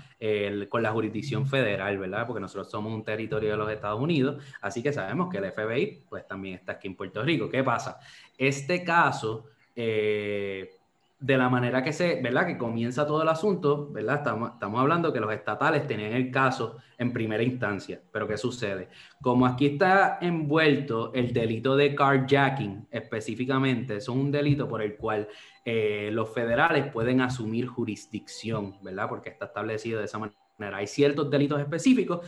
[0.69, 2.27] con la jurisdicción federal, ¿verdad?
[2.27, 6.05] Porque nosotros somos un territorio de los Estados Unidos, así que sabemos que el FBI
[6.09, 7.49] pues también está aquí en Puerto Rico.
[7.49, 7.99] ¿Qué pasa?
[8.37, 9.47] Este caso...
[9.75, 10.80] Eh,
[11.21, 12.47] de la manera que se, ¿verdad?
[12.47, 14.17] Que comienza todo el asunto, ¿verdad?
[14.17, 18.89] Estamos, estamos hablando que los estatales tenían el caso en primera instancia, pero ¿qué sucede?
[19.21, 25.29] Como aquí está envuelto el delito de carjacking específicamente, es un delito por el cual
[25.65, 29.09] eh, los federales pueden asumir jurisdicción, ¿verdad?
[29.09, 30.79] Porque está establecido de esa manera.
[30.79, 32.21] Hay ciertos delitos específicos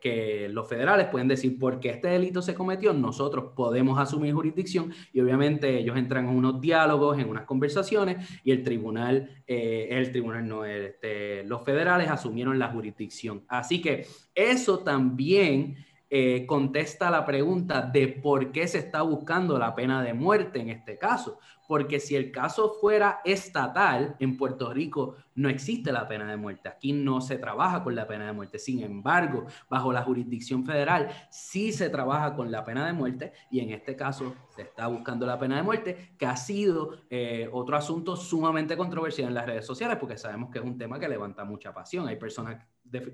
[0.00, 5.20] que, los federales pueden decir, porque este delito se cometió, nosotros podemos asumir jurisdicción y
[5.20, 10.46] obviamente ellos entran en unos diálogos, en unas conversaciones y el tribunal, eh, el tribunal
[10.46, 13.44] no, este, los federales asumieron la jurisdicción.
[13.48, 15.76] Así que eso también
[16.08, 20.70] eh, contesta la pregunta de por qué se está buscando la pena de muerte en
[20.70, 21.38] este caso.
[21.66, 26.68] Porque si el caso fuera estatal, en Puerto Rico no existe la pena de muerte.
[26.68, 28.60] Aquí no se trabaja con la pena de muerte.
[28.60, 33.58] Sin embargo, bajo la jurisdicción federal sí se trabaja con la pena de muerte y
[33.58, 37.76] en este caso se está buscando la pena de muerte, que ha sido eh, otro
[37.76, 41.44] asunto sumamente controversial en las redes sociales porque sabemos que es un tema que levanta
[41.44, 42.06] mucha pasión.
[42.06, 42.64] Hay personas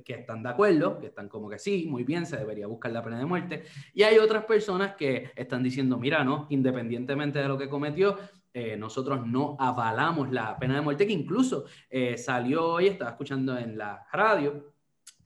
[0.05, 3.03] que están de acuerdo, que están como que sí, muy bien, se debería buscar la
[3.03, 3.65] pena de muerte.
[3.95, 8.19] Y hay otras personas que están diciendo, mira, no, independientemente de lo que cometió,
[8.55, 13.57] eh, nosotros no avalamos la pena de muerte, que incluso eh, salió hoy, estaba escuchando
[13.57, 14.75] en la radio,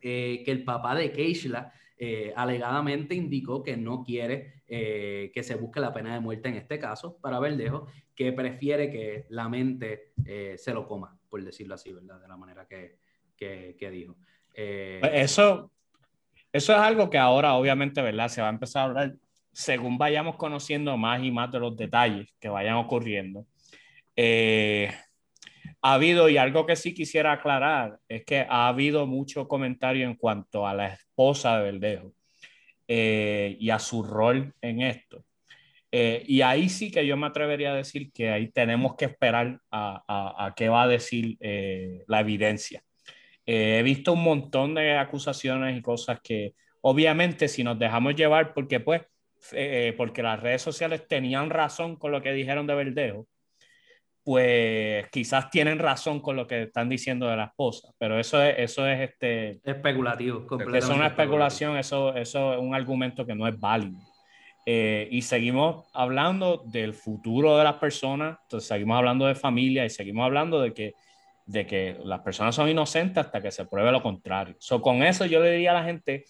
[0.00, 1.72] eh, que el papá de Keishla
[2.37, 7.16] alegadamente indicó que no quiere que se busque la pena de muerte en este caso
[7.22, 10.12] para Verdejo, que prefiere que la mente
[10.59, 12.20] se lo coma, por decirlo así, ¿verdad?
[12.20, 12.98] De la manera que,
[13.35, 14.18] que dijo.
[14.59, 15.71] Eh, eso,
[16.51, 18.29] eso es algo que ahora obviamente, ¿verdad?
[18.29, 19.14] Se va a empezar a hablar
[19.53, 23.47] según vayamos conociendo más y más de los detalles que vayan ocurriendo,
[24.14, 24.90] eh,
[25.81, 30.14] ha habido, y algo que sí quisiera aclarar, es que ha habido mucho comentario en
[30.14, 32.12] cuanto a la esposa de Verdejo
[32.88, 35.25] eh, y a su rol en esto.
[35.90, 40.45] Y ahí sí que yo me atrevería a decir que ahí tenemos que esperar a,
[40.47, 41.38] a, qué va a decir
[42.07, 42.83] la evidencia.
[43.46, 48.80] He visto un montón de acusaciones y cosas que obviamente si nos dejamos llevar porque
[48.80, 49.02] pues
[49.52, 53.26] eh, porque las redes sociales tenían razón con lo que dijeron de Verdejo,
[54.24, 58.56] pues quizás tienen razón con lo que están diciendo de la esposa, pero eso es,
[58.59, 60.46] eso es este, especulativo.
[60.74, 64.00] Es una especulación, eso, eso es un argumento que no es válido.
[64.64, 69.90] Eh, y seguimos hablando del futuro de las personas, entonces seguimos hablando de familia y
[69.90, 70.94] seguimos hablando de que,
[71.46, 74.56] de que las personas son inocentes hasta que se pruebe lo contrario.
[74.59, 76.24] So, con eso yo le diría a la gente,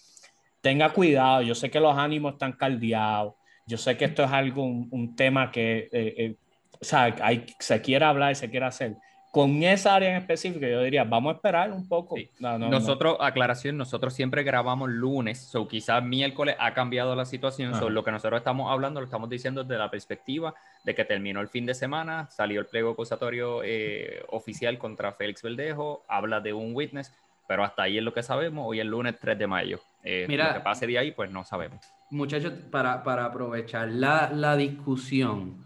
[0.61, 3.33] tenga cuidado, yo sé que los ánimos están caldeados,
[3.65, 6.35] yo sé que esto es algo, un, tema que eh, eh,
[6.79, 8.95] o sea, hay, se quiere hablar y se quiere hacer.
[9.37, 12.15] Con esa área en específico, yo diría, vamos a esperar un poco.
[12.39, 17.71] nosotros, aclaración, nosotros siempre grabamos lunes, o quizás miércoles ha cambiado la situación.
[17.93, 21.49] lo que nosotros estamos hablando lo estamos diciendo desde la perspectiva de que terminó el
[21.49, 26.73] fin de semana, salió el pliego acusatorio eh, oficial contra Félix Verdejo, habla de un
[26.73, 27.13] witness,
[27.47, 28.65] pero hasta ahí es lo que sabemos.
[28.67, 29.79] Hoy es el lunes 3 de mayo.
[30.03, 31.79] Eh, Mira, lo que pase de ahí, pues no sabemos.
[32.09, 35.63] Muchachos, para, para aprovechar la, la, discusión,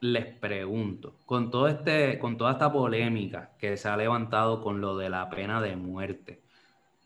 [0.00, 4.96] les pregunto, con, todo este, con toda esta polémica que se ha levantado con lo
[4.96, 6.42] de la pena de muerte,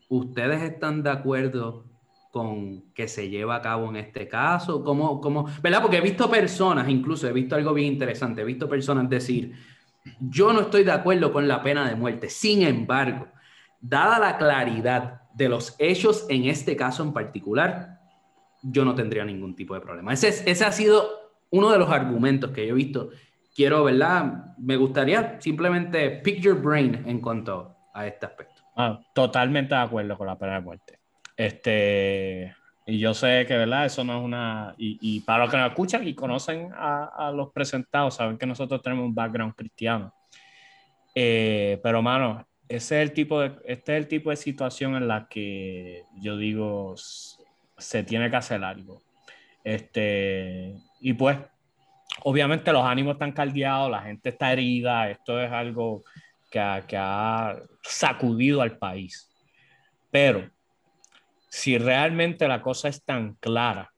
[0.07, 1.85] ¿ustedes están de acuerdo
[2.31, 4.83] con que se lleva a cabo en este caso?
[4.83, 5.81] ¿Cómo, cómo, ¿Verdad?
[5.81, 9.53] Porque he visto personas, incluso he visto algo bien interesante, he visto personas decir,
[10.19, 13.27] yo no estoy de acuerdo con la pena de muerte, sin embargo,
[13.81, 17.99] dada la claridad de los hechos en este caso en particular,
[18.61, 20.13] yo no tendría ningún tipo de problema.
[20.13, 23.09] Ese, ese ha sido uno de los argumentos que yo he visto.
[23.53, 24.55] Quiero, ¿verdad?
[24.57, 28.61] Me gustaría simplemente pick your brain en cuanto a este aspecto.
[28.75, 30.99] Ah, totalmente de acuerdo con la pena de muerte.
[31.37, 32.53] Este,
[32.85, 33.85] y yo sé que, ¿verdad?
[33.85, 34.75] Eso no es una...
[34.77, 39.05] Y, para los que nos escuchan y conocen a, los presentados, saben que nosotros tenemos
[39.05, 40.13] un background cristiano.
[41.15, 45.07] Eh, pero, mano, ese es el tipo de, este es el tipo de situación en
[45.07, 46.95] la que yo digo
[47.77, 49.01] se tiene que hacer algo.
[49.63, 51.37] Este, y pues,
[52.23, 56.03] obviamente los ánimos están caldeados, la gente está herida, esto es algo
[56.49, 59.29] que ha, que ha sacudido al país.
[60.09, 60.49] Pero
[61.47, 63.93] si realmente la cosa es tan clara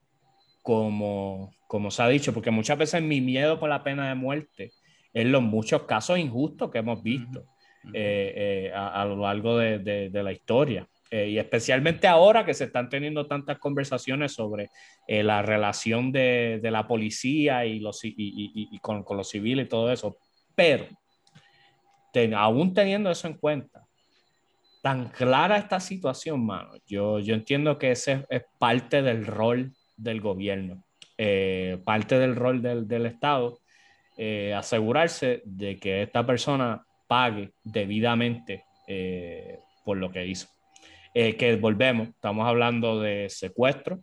[0.61, 4.73] como, como se ha dicho, porque muchas veces mi miedo por la pena de muerte
[5.13, 7.45] es los muchos casos injustos que hemos visto.
[7.93, 10.85] Eh, eh, a, lo largo de, la historia.
[11.09, 14.69] Eh, y especialmente ahora que se están teniendo tantas conversaciones sobre
[15.07, 20.17] la relación de, la policía y, los, y, con, los civiles y todo eso.
[20.53, 20.85] Pero,
[22.35, 23.87] aún teniendo eso en cuenta,
[24.81, 30.19] tan clara esta situación, mano, yo, yo entiendo que ese es parte del rol del
[30.19, 30.83] gobierno,
[31.85, 33.59] parte del rol del, del Estado,
[34.55, 40.47] asegurarse de que esta persona pague debidamente eh, por lo que hizo.
[41.19, 44.01] Eh, que volvemos, estamos hablando de secuestro,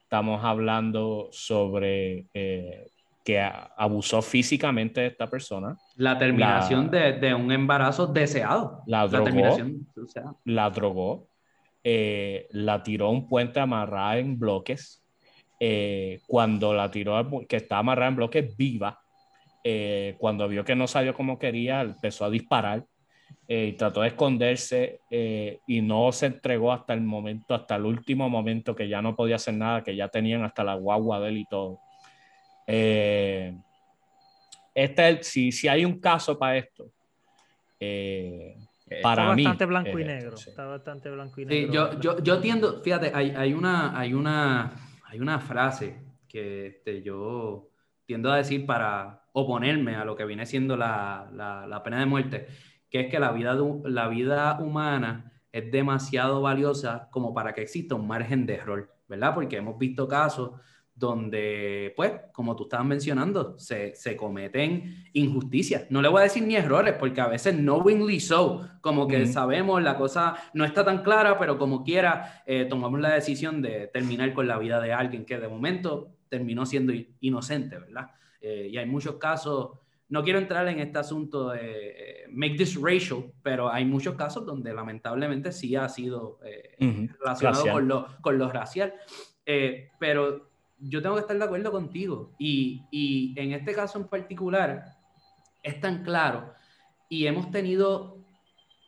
[0.00, 2.86] estamos hablando sobre eh,
[3.24, 5.76] que abusó físicamente de esta persona.
[5.96, 8.80] La terminación de, un embarazo deseado.
[8.86, 9.56] La drogó.
[10.44, 11.28] La, drogó.
[11.82, 15.02] la tiró a un puente amarrada en bloques.
[16.28, 19.02] cuando la tiró, que está amarrada en bloques viva,
[19.64, 22.84] eh, cuando vio que no salió como quería, empezó a disparar
[23.48, 27.86] eh, y trató de esconderse eh, y no se entregó hasta el momento, hasta el
[27.86, 31.28] último momento que ya no podía hacer nada, que ya tenían hasta la guagua de
[31.28, 31.78] él y todo.
[34.74, 36.86] este, si, si hay un caso para esto,
[39.02, 39.44] para está mí.
[39.44, 40.36] Bastante blanco y negro.
[40.36, 41.72] Está bastante blanco y negro.
[41.72, 44.72] yo, yo, yo, tiendo, fíjate, hay, hay, una, hay, una,
[45.04, 45.96] hay una frase
[46.28, 47.68] que este, yo
[48.06, 52.46] tiendo a decir para oponerme a lo que viene siendo la, la, pena de muerte,
[52.92, 57.94] que es que la vida, la vida humana es demasiado valiosa como para que exista
[57.94, 59.34] un margen de error, ¿verdad?
[59.34, 60.52] Porque hemos visto casos
[60.94, 65.86] donde, pues, como tú estabas mencionando, se, se, cometen injusticias.
[65.88, 69.82] No le voy a decir ni errores, porque a veces knowingly so, como que sabemos
[69.82, 74.34] la cosa no está tan clara, pero como quiera, eh, tomamos la decisión de terminar
[74.34, 78.10] con la vida de alguien que de momento terminó siendo inocente, ¿verdad?
[78.42, 79.78] Eh, y hay muchos casos,
[80.12, 84.44] no quiero entrar en este asunto de eh, make this racial, pero hay muchos casos
[84.44, 88.92] donde lamentablemente sí ha sido eh, relacionado con lo, con lo racial.
[89.98, 92.34] pero yo tengo que estar de acuerdo contigo.
[92.38, 94.84] Y, y en este caso en particular,
[95.62, 96.52] es tan claro
[97.08, 98.18] y hemos tenido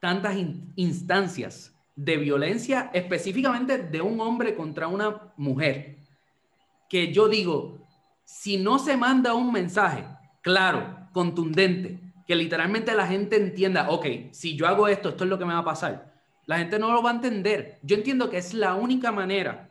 [0.02, 0.36] tantas
[0.76, 6.00] instancias de violencia específicamente de un hombre contra una mujer,
[6.86, 7.78] que yo digo,
[8.24, 10.04] si no se manda un mensaje
[10.42, 15.38] claro, contundente, que literalmente la gente entienda, ok, si yo hago esto, esto es lo
[15.38, 16.12] que me va a pasar,
[16.44, 17.78] la gente no lo va a entender.
[17.82, 19.70] Yo entiendo que es la única manera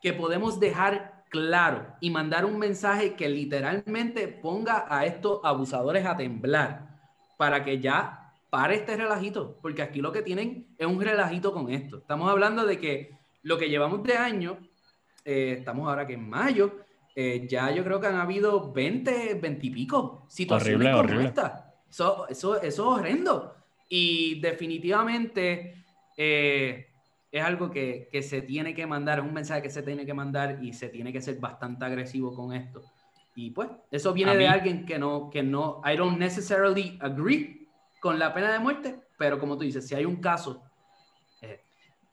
[0.00, 6.16] que podemos dejar claro y mandar un mensaje que literalmente ponga a estos abusadores a
[6.16, 6.98] temblar
[7.36, 11.70] para que ya pare este relajito, porque aquí lo que tienen es un relajito con
[11.70, 11.98] esto.
[11.98, 14.58] Estamos hablando de que lo que llevamos de año,
[15.24, 16.81] eh, estamos ahora que en mayo,
[17.14, 21.74] eh, ya yo creo que han habido 20, 20 y pico situaciones como esta.
[21.90, 23.54] Eso, eso, eso, es horrendo.
[23.88, 25.84] Y definitivamente
[26.16, 26.86] eh,
[27.30, 30.14] es algo que, que, se tiene que mandar, es un mensaje que se tiene que
[30.14, 32.82] mandar y se tiene que ser bastante agresivo con esto.
[33.34, 37.68] Y pues, eso viene de alguien que no, que no, I don't necessarily agree
[38.00, 40.62] con la pena de muerte, pero como tú dices, si hay un caso...
[41.40, 41.60] Eh,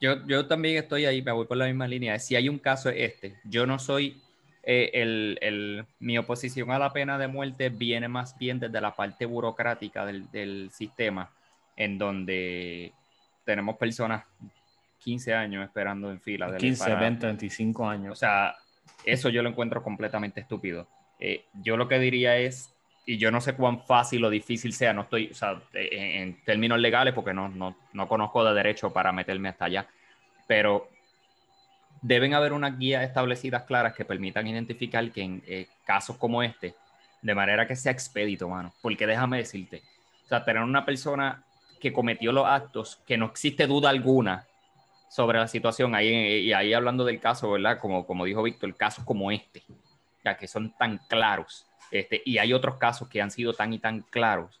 [0.00, 2.18] yo, yo también estoy ahí, me voy por la misma línea.
[2.18, 4.22] Si hay un caso este, yo no soy...
[4.62, 8.94] Eh, el, el, mi oposición a la pena de muerte viene más bien desde la
[8.94, 11.30] parte burocrática del, del sistema,
[11.76, 12.92] en donde
[13.44, 14.24] tenemos personas
[15.00, 16.56] 15 años esperando en fila.
[16.56, 18.12] 15, 20, 25 años.
[18.12, 18.54] O sea,
[19.04, 20.86] eso yo lo encuentro completamente estúpido.
[21.18, 22.72] Eh, yo lo que diría es,
[23.06, 26.78] y yo no sé cuán fácil o difícil sea, no estoy, o sea, en, términos
[26.78, 29.86] legales, porque no, no, no, conozco de derecho para meterme hasta allá,
[30.46, 30.88] pero
[32.02, 36.74] deben haber unas guías establecidas claras que permitan identificar que en eh, casos como este,
[37.22, 39.82] de manera que sea expedito, mano, porque déjame decirte,
[40.24, 41.44] o sea, tener una persona
[41.80, 44.46] que cometió los actos, que no existe duda alguna
[45.08, 47.78] sobre la situación, ahí, y ahí hablando del caso, ¿verdad?
[47.78, 49.62] Como, como dijo Víctor, casos como este,
[50.24, 53.78] ya que son tan claros este, y hay otros casos que han sido tan y
[53.78, 54.60] tan claros,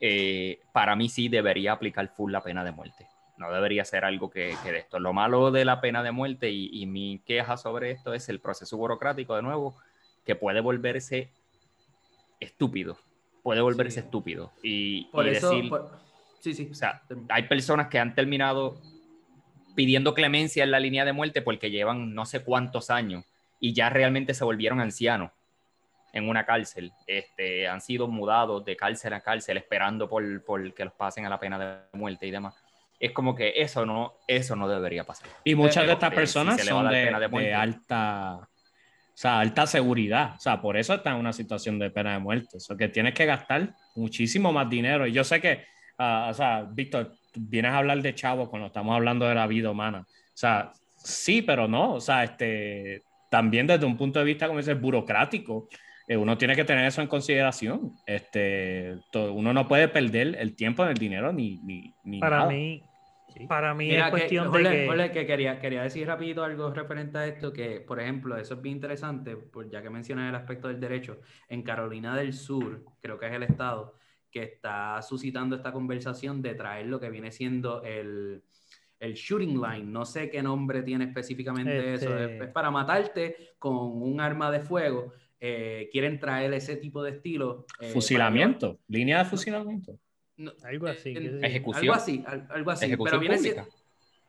[0.00, 3.06] eh, para mí sí debería aplicar full la pena de muerte.
[3.42, 4.98] No debería ser algo que, de esto.
[4.98, 8.76] Lo malo de la pena de muerte y, mi queja sobre esto es el proceso
[8.76, 9.76] burocrático, de nuevo,
[10.24, 11.30] que puede volverse
[12.40, 12.96] estúpido.
[13.42, 14.52] Puede volverse estúpido.
[14.62, 15.72] Y, por eso, decir,
[16.40, 16.68] sí, sí.
[16.70, 18.80] O sea, hay personas que han terminado
[19.74, 23.24] pidiendo clemencia en la línea de muerte porque llevan no sé cuántos años
[23.58, 25.32] y ya realmente se volvieron ancianos
[26.12, 30.84] en una cárcel, este, han sido mudados de cárcel a cárcel esperando por, por, que
[30.84, 32.61] los pasen a la pena de muerte y demás.
[33.02, 35.28] Es como que eso no, eso no debería pasar.
[35.42, 38.46] Y muchas de estas personas son de, alta, o
[39.12, 40.36] sea, alta seguridad.
[40.36, 42.58] O sea, por eso están en una situación de pena de muerte.
[42.70, 45.04] O que tienes que gastar muchísimo más dinero.
[45.04, 45.64] Y yo sé que,
[45.98, 49.72] uh, o sea, Víctor, vienes a hablar de chavo cuando estamos hablando de la vida
[49.72, 50.06] humana.
[50.08, 51.94] O sea, sí, pero no.
[51.94, 55.68] O sea, este, también desde un punto de vista, como dices, burocrático.
[56.06, 57.94] Eh, uno tiene que tener eso en consideración.
[58.06, 61.58] Este, uno no puede perder el tiempo, el dinero, ni,
[62.04, 62.84] ni, para mí.
[63.48, 65.26] Para mí es cuestión de que...
[65.26, 69.36] quería, quería decir rapidito algo referente a esto, que por ejemplo, eso es bien interesante,
[69.36, 73.32] pues ya que mencionas el aspecto del derecho, en Carolina del Sur, creo que es
[73.32, 73.94] el estado,
[74.30, 78.42] que está suscitando esta conversación de traer lo que viene siendo el,
[78.98, 83.76] el shooting line, no sé qué nombre tiene específicamente eso, este es, para matarte con
[83.76, 87.66] un arma de fuego, eh, quieren traer ese tipo de estilo.
[87.80, 89.98] Eh, fusilamiento, línea de fusilamiento.
[90.64, 91.14] Algo así.
[91.42, 91.84] ejecución.
[91.84, 92.96] Algo así, algo así.
[92.96, 93.66] pero viene pública.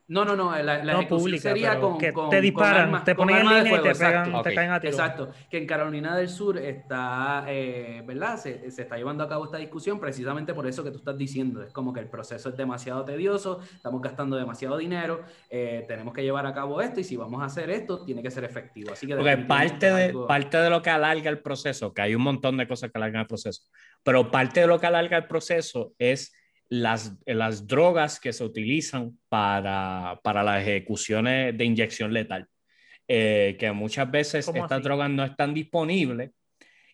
[0.05, 3.79] No, no, no, la, la no, sería con, que te disparan, te ponen en línea
[3.79, 4.91] y te, pegan, te caen a tiro.
[4.91, 8.37] Exacto, que en Carolina del Sur está, eh, ¿verdad?
[8.37, 11.63] Se, se, está llevando a cabo esta discusión precisamente por eso que tú estás diciendo.
[11.63, 16.21] Es como que el proceso es demasiado tedioso, estamos gastando demasiado dinero, eh, tenemos que
[16.21, 18.91] llevar a cabo esto y si vamos a hacer esto, tiene que ser efectivo.
[18.91, 22.23] Así que Porque parte de, parte de lo que alarga el proceso, que hay un
[22.23, 23.63] montón de cosas que alargan el proceso,
[24.03, 26.33] pero parte de lo que alarga el proceso es
[26.73, 32.47] las, las drogas que se utilizan para, para las ejecuciones de inyección letal.
[33.07, 36.31] Eh, que muchas veces estas drogas no están disponibles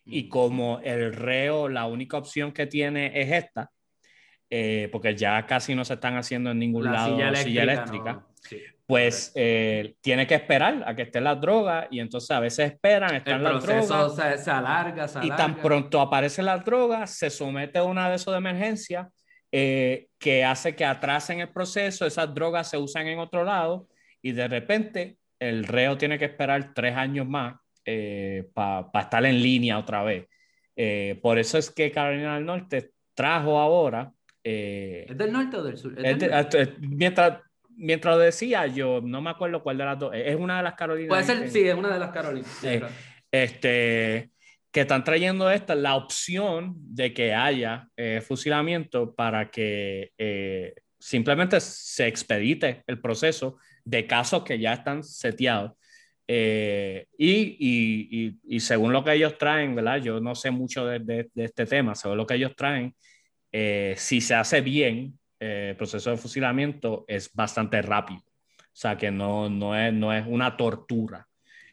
[0.04, 0.28] y mm.
[0.28, 3.70] como el reo la única opción que tiene es esta,
[4.50, 8.26] eh, porque ya casi no se están haciendo en ningún lado silla eléctrica, silla eléctrica
[8.86, 13.14] pues eh, tiene que esperar a que estén las drogas y entonces a veces esperan,
[13.14, 14.16] están las drogas.
[14.16, 15.34] Se, se alarga, se alarga.
[15.34, 19.08] Y tan pronto aparecen las drogas, se somete a una de esos de emergencia
[19.52, 23.88] eh, que hace que atrasen el proceso, esas drogas se usan en otro lado
[24.22, 29.42] y de repente el reo tiene que esperar tres años más eh, para estar en
[29.42, 30.26] línea otra vez.
[30.76, 34.12] Eh, por eso es que Carolina del Norte trajo ahora...
[34.42, 35.94] ¿Es del norte o del sur?
[36.80, 37.42] mientras
[37.76, 40.12] mientras lo decía, yo no me acuerdo cuál de las dos.
[40.14, 41.08] Es una de las Carolinas.
[41.08, 42.62] Puede ser, sí, es una de las Carolinas.
[43.30, 44.30] este,
[44.72, 51.60] que están trayendo esta, la opción de que haya eh, fusilamiento para que eh, simplemente
[51.60, 55.72] se expedite el proceso de casos que ya están seteados.
[56.28, 60.00] Eh, y, y, y, según lo que ellos traen, ¿verdad?
[60.00, 62.94] Yo no sé mucho de, de, este tema, según lo que ellos traen,
[63.96, 68.20] si se hace bien, el proceso de fusilamiento es bastante rápido.
[68.20, 71.26] O sea, que no, no, es, no es una tortura.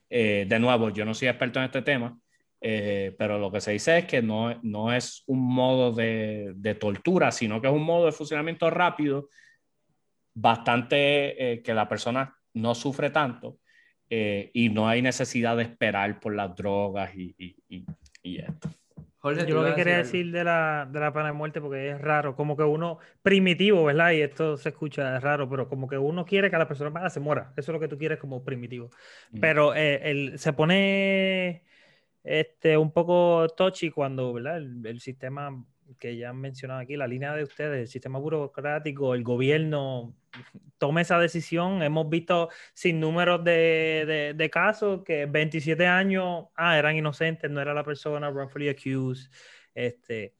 [0.09, 2.17] de nuevo, yo no soy experto en este tema,
[2.59, 6.75] eh, pero lo que se dice es que no, no es un modo de, de,
[6.75, 9.29] tortura, sino que es un modo de funcionamiento rápido,
[10.33, 13.59] bastante eh, que la persona no sufre tanto
[14.09, 17.85] eh, y no hay necesidad de esperar por las drogas y, y,
[18.23, 18.69] y, esto.
[19.23, 22.35] Yo lo que quería decir de la, de la pena de muerte, porque es raro,
[22.35, 24.11] como que uno primitivo, ¿verdad?
[24.11, 27.51] Y esto se escucha raro, pero como que uno quiere que la persona se muera.
[27.57, 28.89] Eso es lo que tú quieres como primitivo.
[29.31, 29.39] Mm.
[29.41, 31.63] Pero el, se pone
[32.27, 34.37] este, un poco touchy cuando.
[34.37, 35.65] El, sistema
[35.97, 40.13] que ya han mencionado aquí, la línea de ustedes, el sistema burocrático, el gobierno
[40.77, 41.81] tome esa decisión.
[41.81, 47.73] Hemos visto sin números de, de, casos que 27 años ah, eran inocentes, no era
[47.73, 49.31] la persona wrongfully accused.
[49.73, 50.33] Este,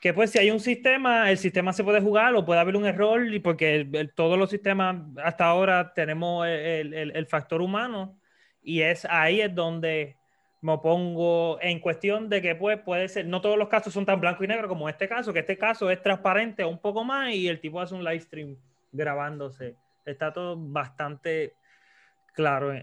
[0.00, 2.86] que pues si hay un sistema, el sistema se puede jugar o puede haber un
[2.86, 8.18] error, y porque todos los sistemas hasta ahora tenemos el, el, el factor humano
[8.60, 10.17] y es ahí es donde
[10.60, 14.20] me pongo en cuestión de que pues puede ser, no todos los casos son tan
[14.20, 17.48] blanco y negro como este caso, que este caso es transparente un poco más y
[17.48, 18.56] el tipo hace un live stream
[18.90, 19.76] grabándose.
[20.04, 21.52] Está todo bastante
[22.34, 22.82] claro en,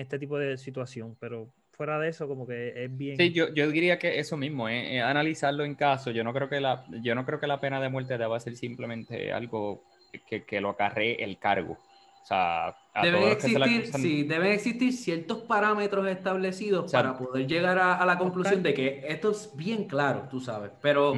[0.00, 3.16] este tipo de situación, pero fuera de eso como que es bien.
[3.16, 6.60] Sí, yo, yo diría que eso mismo, eh, analizarlo en caso, yo no creo que
[6.60, 9.84] la, yo no creo que la pena de muerte deba ser simplemente algo
[10.28, 11.78] que, que lo acarree el cargo.
[12.22, 18.18] O sea, deben existir, sí, deben existir ciertos parámetros establecidos para poder llegar a, la
[18.18, 20.70] conclusión de que esto es bien claro, tú sabes.
[20.80, 21.14] Pero,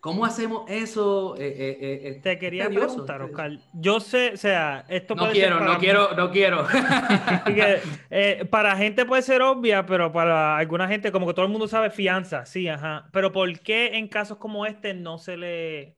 [0.00, 1.34] ¿cómo hacemos eso?
[1.38, 3.58] Eh, eh, eh, Te quería preguntar, Oscar.
[3.72, 6.66] Yo sé, o sea, esto no quiero, no quiero, no quiero,
[8.50, 11.90] para gente puede ser obvia, pero para alguna gente, como que todo el mundo sabe
[11.90, 13.08] fianza, sí, ajá.
[13.12, 15.96] Pero ¿por qué en casos como este no se le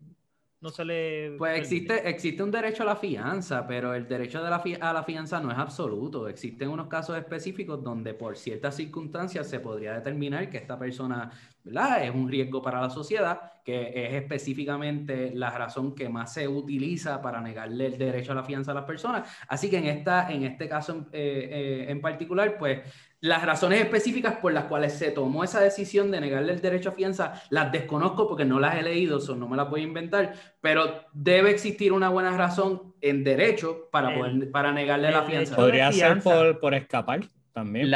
[0.61, 1.37] no se le...
[1.39, 5.03] Pues existe, existe un derecho a la fianza, pero el derecho de la a la
[5.05, 6.29] fianza no es absoluto.
[6.29, 11.31] Existen unos casos específicos donde por ciertas circunstancias se podría determinar que esta persona
[11.69, 12.05] ¿verdad?
[12.05, 17.21] es un riesgo para la sociedad, que es específicamente la razón que más se utiliza
[17.21, 19.29] para negarle el derecho a la fianza a las personas.
[19.49, 22.81] Así que en, esta, en este caso eh, eh, en particular, pues
[23.21, 26.93] las razones específicas por las cuales se tomó esa decisión de negarle el derecho a
[26.93, 30.35] fianza las desconozco porque no las he leído, so no me las voy a inventar,
[30.61, 35.57] pero debe existir una buena razón en derecho para, poder, para negarle la fianza.
[35.57, 37.21] Podría ser por, por escapar
[37.59, 37.93] también,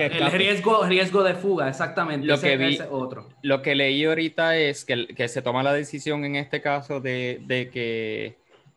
[0.00, 2.26] El riesgo, riesgo de fuga, exactamente.
[2.26, 3.28] Lo que vi, otro.
[3.42, 7.40] Lo que leí ahorita es que, que se toma la decisión en este caso de,
[7.46, 8.36] de que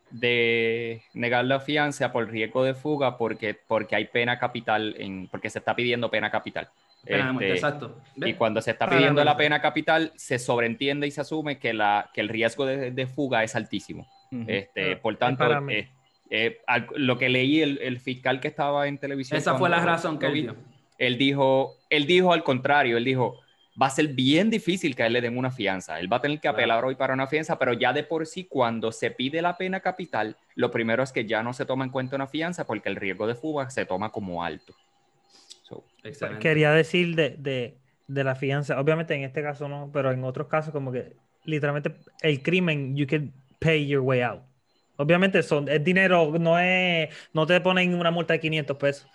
[0.10, 5.50] de negar la fianza por riesgo de fuga porque, porque hay pena capital, en, porque
[5.50, 6.70] se está pidiendo pena capital.
[7.06, 8.02] Este, exacto.
[8.16, 12.10] Y cuando se está pidiendo la pena capital, se sobreentiende y se asume que, la,
[12.14, 14.08] que el riesgo de, de fuga es altísimo.
[14.48, 15.46] este, por tanto,
[16.30, 16.60] eh,
[16.96, 19.38] lo que leí el, el, fiscal que estaba en televisión.
[19.38, 20.56] Esa fue la razón que él dio.
[20.98, 23.40] Él dijo, él dijo al contrario, él dijo,
[23.80, 26.00] va a ser bien difícil que a él le den una fianza.
[26.00, 28.46] Él va a tener que apelar hoy para una fianza, pero ya de por sí,
[28.46, 31.92] cuando se pide la pena capital, lo primero es que ya no se toma en
[31.92, 34.74] cuenta una fianza porque el riesgo de fuga se toma como alto.
[36.40, 40.92] Quería decir de, la fianza, obviamente en este caso no, pero en otros casos como
[40.92, 41.14] que
[41.44, 44.42] literalmente el crimen, you can pay your way out.
[44.98, 49.08] Obviamente son, es dinero, no es, no te ponen una multa de 500 pesos,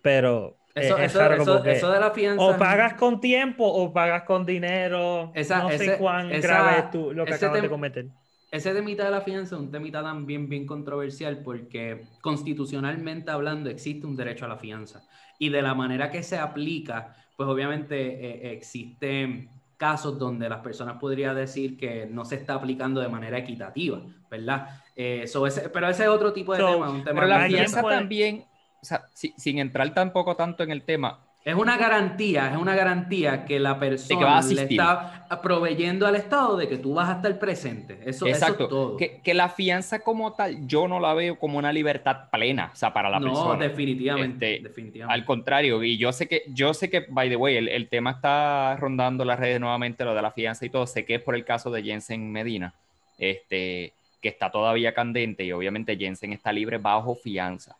[0.00, 2.42] pero eso, eh, eso, de la fianza.
[2.42, 5.32] O pagas con tiempo o pagas con dinero.
[5.34, 8.06] no sé cuán grave es tú, lo que acabas de cometer.
[8.50, 14.06] Ese temita de la fianza es un temita también bien controversial porque constitucionalmente hablando existe
[14.06, 15.02] un derecho a la fianza.
[15.40, 20.98] Y de la manera que se aplica, pues obviamente eh, existen casos donde las personas
[21.00, 24.83] podrían decir que no se está aplicando de manera equitativa, ¿verdad?
[24.96, 25.24] Eh,
[25.72, 26.90] pero ese es otro tipo de tema.
[26.90, 28.44] Un tema pero la fianza también
[28.84, 31.18] o sea, sin entrar tampoco tanto en el tema.
[31.42, 36.68] Es una garantía, es una garantía que la persona le está proveyendo al Estado de
[36.68, 37.98] que tú vas a estar presente.
[38.04, 38.64] Eso, Exacto.
[38.64, 38.96] es todo.
[38.98, 42.76] Que, que, la fianza como tal, yo no la veo como una libertad plena, o
[42.76, 43.54] sea, para la persona.
[43.54, 45.20] No, definitivamente, este, definitivamente.
[45.20, 48.10] Al contrario, y yo sé que, yo sé que, by the way, el, el, tema
[48.12, 50.86] está rondando las redes nuevamente, lo de la fianza y todo.
[50.86, 52.74] Sé que es por el caso de Jensen Medina.
[53.18, 53.92] Este,
[54.24, 57.76] que está todavía candente y obviamente Jensen está libre bajo fianza.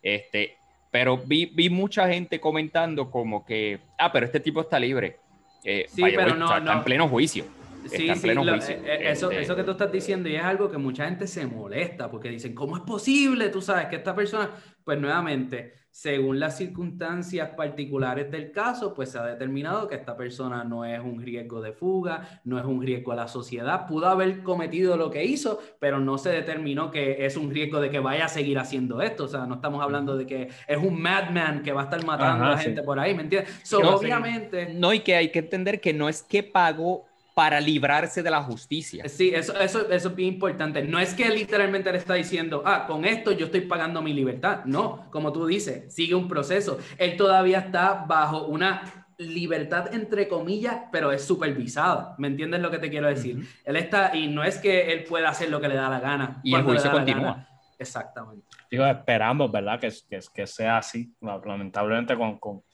[0.00, 0.56] Este,
[0.92, 5.16] pero vi, vi mucha gente comentando como que, ah, pero este tipo está libre.
[5.64, 7.46] Eh, sí, pero no, está, en pleno juicio.
[7.88, 10.78] Sí, sí, eh, eh, eso, este eso que tú estás diciendo y es algo que
[10.78, 13.48] mucha gente se molesta porque dicen, ¿cómo es posible?
[13.48, 14.50] Tú sabes que esta persona,
[14.84, 20.62] pues nuevamente, según las circunstancias particulares del caso, pues se ha determinado que esta persona
[20.62, 24.42] no es un riesgo de fuga, no es un riesgo a la sociedad, pudo haber
[24.42, 28.26] cometido lo que hizo, pero no se determinó que es un riesgo de que vaya
[28.26, 31.72] a seguir haciendo esto, o sea, no estamos hablando de que es un madman que
[31.72, 33.72] va a estar matando a la gente por ahí, ¿me entiendes?
[33.72, 34.74] obviamente...
[34.74, 37.07] No, y que hay que entender que no es que pagó
[37.38, 39.08] para librarse de la justicia.
[39.08, 40.82] Sí, eso, eso, eso es bien importante.
[40.82, 44.64] No es que literalmente le está diciendo, ah, con esto yo estoy pagando mi libertad.
[44.64, 46.80] No, como tú dices, sigue un proceso.
[46.96, 52.16] Él todavía está bajo una libertad entre comillas, pero es supervisada.
[52.18, 53.46] ¿Me entiendes lo que te quiero decir?
[53.64, 56.40] Él está, y no es que él pueda hacer lo que le da la gana.
[56.42, 57.48] Y el juicio continúa.
[57.78, 58.48] Exactamente.
[58.68, 59.78] Digo, esperamos, ¿verdad?
[59.78, 61.14] Que, que, que sea así.
[61.20, 62.64] Lamentablemente con, con,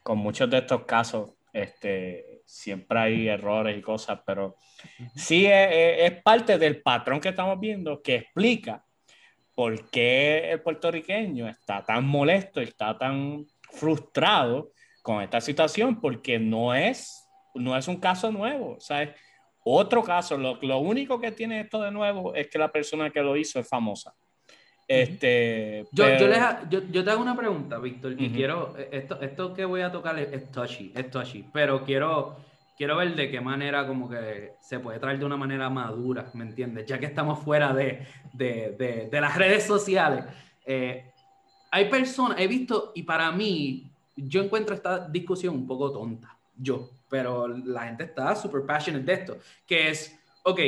[0.00, 4.56] con muchos de estos casos, este, siempre hay errores y cosas, pero
[5.14, 8.84] sí es, parte del patrón que estamos viendo que explica
[9.54, 14.72] por qué el puertorriqueño está tan molesto, está tan frustrado
[15.02, 19.10] con esta situación, porque no es, no es un caso nuevo, ¿sabes?
[19.64, 23.20] Otro caso, lo, lo único que tiene esto de nuevo es que la persona que
[23.20, 24.14] lo hizo es famosa.
[24.88, 26.04] Este, yo,
[26.68, 29.92] yo, yo, te hago una pregunta, Víctor, y quiero, eh, esto, esto que voy a
[29.92, 32.36] tocar es, touchy, es touchy, pero quiero,
[32.76, 36.44] quiero ver de qué manera como que se puede traer de una manera madura, ¿me
[36.44, 36.86] entiendes?
[36.86, 40.24] Ya que estamos fuera de, de, de, de las redes sociales.
[40.66, 41.10] Eh,
[41.70, 46.90] hay personas, he visto, y para mí, yo encuentro esta discusión un poco tonta, yo,
[47.08, 50.60] pero la gente está súper passionate de esto, que es, ok,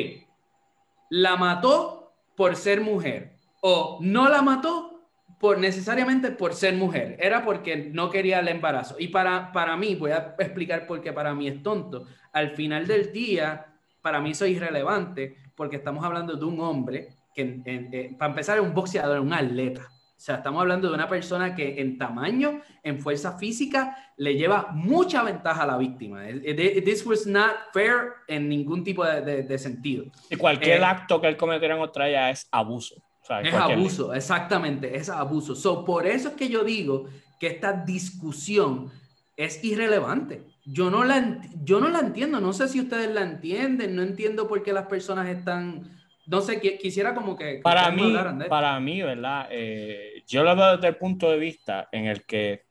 [1.10, 3.33] la mató por ser mujer
[3.66, 5.08] o no la mató
[5.40, 8.96] por necesariamente por ser mujer, era porque no quería el embarazo.
[8.98, 12.04] Y para, para mí, voy a explicar por qué para mí es tonto.
[12.34, 17.08] Al final del día, para mí eso es irrelevante porque estamos hablando de un hombre
[17.34, 19.80] que, para empezar, es un boxeador, un atleta.
[19.80, 24.72] O sea, estamos hablando de una persona que en tamaño, en fuerza física, le lleva
[24.72, 26.22] mucha ventaja a la víctima.
[26.24, 30.04] This was not fair en ningún tipo de, de, sentido.
[30.28, 33.02] Y cualquier eh, acto que él cometiera en otra es abuso
[33.42, 35.54] es abuso, exactamente, es abuso.
[35.54, 37.06] So, por eso es que yo digo
[37.40, 38.90] que esta discusión
[39.36, 40.42] es irrelevante.
[40.64, 44.48] Yo no, la, yo no la entiendo, no sé si ustedes la entienden, no entiendo
[44.48, 45.82] por qué las personas están,
[46.26, 47.60] no sé, quisiera como que...
[47.62, 48.14] Para mí,
[48.48, 49.48] para mí, ¿verdad?
[49.50, 52.64] Eh, yo lo veo desde el punto de vista en el que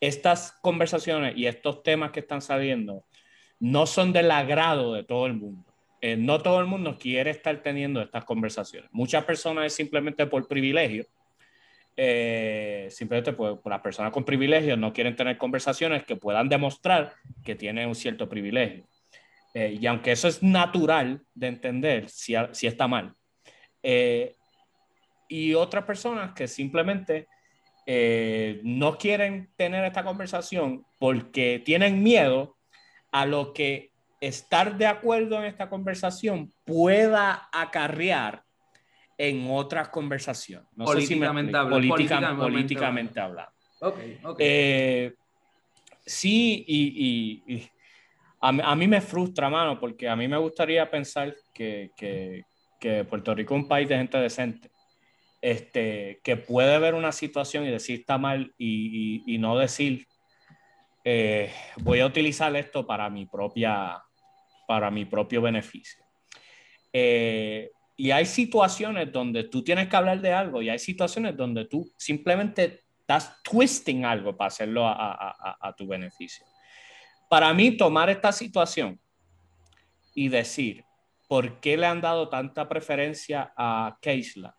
[0.00, 3.04] estas conversaciones y estos temas que están saliendo
[3.60, 5.71] no son del agrado de todo el mundo.
[6.04, 8.90] Eh, no todo el mundo quiere estar teniendo estas conversaciones.
[8.92, 11.06] Muchas personas es simplemente por privilegio.
[11.96, 17.54] Eh, simplemente pues, las personas con privilegio no quieren tener conversaciones que puedan demostrar que
[17.54, 18.84] tienen un cierto privilegio.
[19.54, 23.14] Eh, y aunque eso es natural de entender, si, si está mal.
[25.28, 27.28] y otras personas que simplemente
[28.64, 32.56] no quieren tener esta conversación porque tienen miedo
[33.12, 33.91] a lo que
[34.22, 38.44] estar de acuerdo en esta conversación pueda acarrear
[39.18, 40.68] en otras conversaciones.
[40.76, 43.52] No políticamente, hablando, políticamente, hablando.
[44.38, 45.12] Eh,
[46.06, 47.68] sí, y,
[48.40, 51.90] a, mí me frustra, mano, porque a mí me gustaría pensar que,
[53.10, 54.70] Puerto Rico es un país de gente decente.
[55.40, 60.06] Este, que puede ver una situación y decir está mal y, no decir
[61.02, 64.00] eh, voy a utilizar esto para mi propia
[64.72, 66.02] para mi propio beneficio.
[66.94, 71.66] Eh, y hay situaciones donde tú tienes que hablar de algo y hay situaciones donde
[71.66, 76.46] tú simplemente estás twisting algo para hacerlo a, tu beneficio.
[77.28, 78.98] Para mí, tomar esta situación
[80.14, 80.86] y decir,
[81.28, 84.56] ¿por qué le han dado tanta preferencia a Keisla?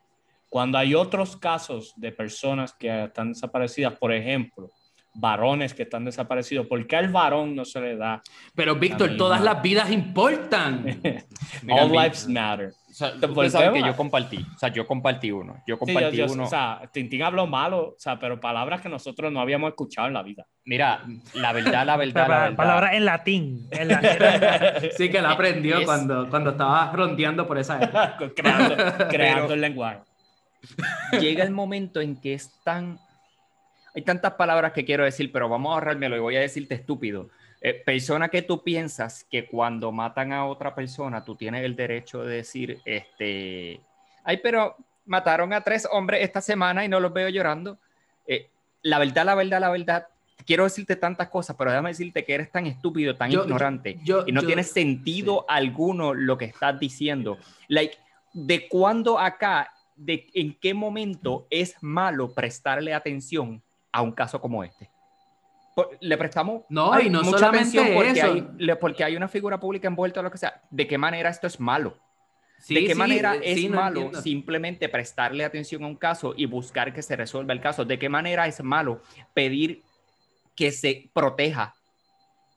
[0.47, 4.70] Cuando hay otros casos de personas que están desaparecidas, por ejemplo,
[5.14, 6.68] varones que están desaparecidos.
[6.68, 8.22] ¿Por qué al varón no se le da?
[8.55, 11.01] Pero Víctor, todas las vidas importan.
[11.70, 12.74] All lives matter.
[12.93, 16.43] O sea, que yo compartí, o sea, yo compartí uno, yo compartí uno.
[16.43, 20.14] O sea, Tintín habló malo, o sea, pero palabras que nosotros no habíamos escuchado en
[20.14, 20.45] la vida.
[20.66, 21.03] Mira,
[21.34, 23.68] la verdad, la verdad, Palabras en latín.
[24.95, 28.32] sí, que la aprendió cuando, cuando estaba rondeando por esa época.
[29.09, 30.01] creando, el lenguaje.
[31.20, 32.99] Llega el momento en que es tan
[33.96, 37.30] hay tantas palabras que quiero decir, pero vamos a ahorrármelo y voy a decirte estúpido.
[37.62, 42.24] Eh, persona que tú piensas que cuando matan a otra persona, tú tienes el derecho
[42.24, 43.80] de decir, este,
[44.24, 44.76] ay, pero
[45.06, 47.78] mataron a tres hombres esta semana y no los veo llorando.
[48.28, 48.50] Eh,
[48.82, 50.08] la verdad, la verdad, la verdad,
[50.46, 54.41] quiero decirte tantas cosas, pero déjame decirte que eres tan estúpido, tan ignorante y no
[54.41, 57.38] tiene sentido alguno lo que estás diciendo.
[57.68, 57.98] Like,
[58.34, 63.62] ¿de cuándo acá, de en qué momento es malo prestarle atención
[63.94, 64.89] a un caso como este?
[66.02, 70.20] le prestamos no, y no mucha atención porque, Hay, porque hay una figura pública envuelta
[70.20, 70.62] o lo que sea.
[70.70, 71.98] ¿De qué manera esto es malo?
[72.70, 77.02] ¿De qué manera eh, es malo simplemente prestarle atención a un caso y buscar que
[77.02, 77.86] se resuelva el caso?
[77.86, 79.02] ¿De qué manera es malo
[79.34, 79.82] pedir
[80.56, 81.74] que se proteja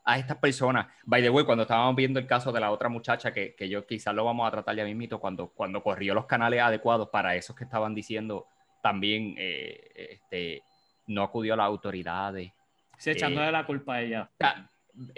[0.05, 0.87] a estas personas?
[1.05, 3.87] By the way, cuando estábamos viendo el caso de la otra muchacha, que, que yo
[3.87, 7.57] quizás lo vamos a tratar ya mismito, cuando, cuando corrió los canales adecuados para esos
[7.57, 8.47] que estaban diciendo
[8.83, 10.63] también eh, este,
[11.07, 12.53] no acudió a las autoridades
[12.99, 14.31] Sí, echándole eh, la culpa a ella.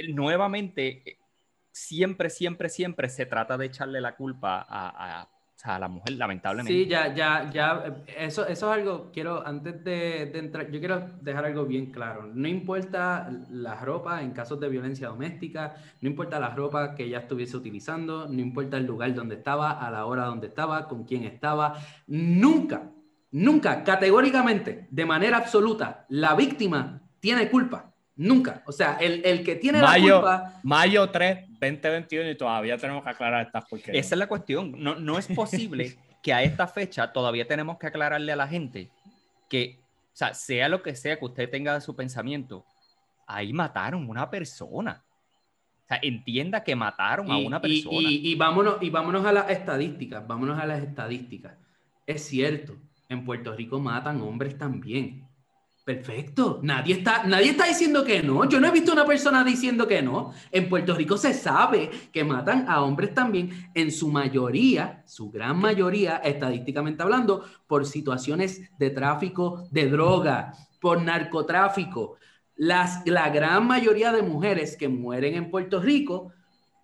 [0.09, 1.18] nuevamente,
[1.70, 5.28] siempre, siempre, siempre se trata de echarle la culpa a,
[5.64, 6.72] a, la mujer, lamentablemente.
[6.72, 11.01] Sí, ya, ya, ya, eso, eso es algo, quiero, antes de, de, entrar, yo quiero
[11.20, 12.30] dejar algo bien claro.
[12.32, 17.18] No importa la ropa en casos de violencia doméstica, no importa la ropa que ella
[17.18, 21.24] estuviese utilizando, no importa el lugar donde estaba, a la hora donde estaba, con quién
[21.24, 21.74] estaba,
[22.07, 22.91] nunca,
[23.31, 27.93] nunca, categóricamente, de manera absoluta, la víctima tiene culpa.
[28.16, 28.64] Nunca.
[28.66, 30.61] O sea, el, el que tiene la culpa.
[30.64, 33.97] Mayo 3, 2021, y todavía tenemos que aclarar estas porque.
[33.97, 34.74] Esa es la cuestión.
[34.76, 38.91] No, no es posible que a esta fecha todavía tenemos que aclararle a la gente
[39.49, 42.64] que, o sea, sea lo que sea que usted tenga de su pensamiento,
[43.24, 45.05] ahí mataron una persona.
[45.85, 48.11] O sea, entienda que mataron a una persona.
[48.11, 50.26] Y, y, vámonos, y vámonos a las estadísticas.
[50.26, 51.57] Vámonos a las estadísticas.
[52.05, 52.76] Es cierto,
[53.09, 55.29] en Puerto Rico matan hombres también.
[55.89, 56.61] Perfecto.
[56.63, 58.47] Nadie está, nadie está diciendo que no.
[58.47, 60.35] Yo no he visto una persona diciendo que no.
[60.51, 65.59] En Puerto Rico se sabe que matan a hombres también, en su mayoría, su gran
[65.59, 72.17] mayoría, estadísticamente hablando, por situaciones de tráfico de droga, por narcotráfico.
[72.55, 76.35] Las, la gran mayoría de mujeres que mueren en Puerto Rico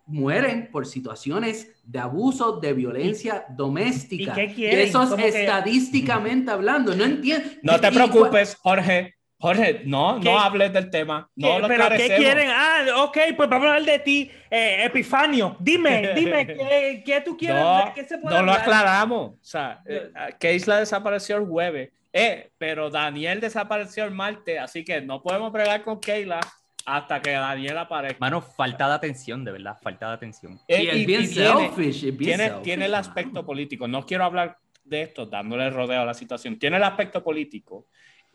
[0.06, 4.42] mueren por situaciones de abuso, de violencia doméstica.
[4.42, 6.94] ¿Y qué Eso es estadísticamente hablando.
[6.94, 7.48] No entiendo.
[7.62, 9.14] No te preocupes, Jorge.
[9.38, 11.28] Jorge, no, no hables del tema.
[11.36, 12.48] No lo ¿Pero qué quieren?
[12.50, 15.56] Ah, ok, pues vamos a hablar de ti, eh, Epifanio.
[15.60, 17.62] Dime, dime, ¿qué, qué tú quieres?
[17.62, 19.32] No, ¿Qué se puede no lo aclaramos.
[19.32, 25.02] O sea, eh, Keisla desapareció el jueves, eh, pero Daniel desapareció el martes, así que
[25.02, 26.40] no podemos pregar con Keila
[26.86, 28.18] hasta que Daniel aparezca.
[28.20, 30.60] Mano, falta de atención, de verdad, falta de atención.
[30.68, 32.16] Eh, y, es bien selfish.
[32.16, 33.88] tiene, tiene el aspecto político.
[33.88, 36.58] No quiero hablar de esto dándole rodeo a la situación.
[36.58, 37.86] Tiene el aspecto político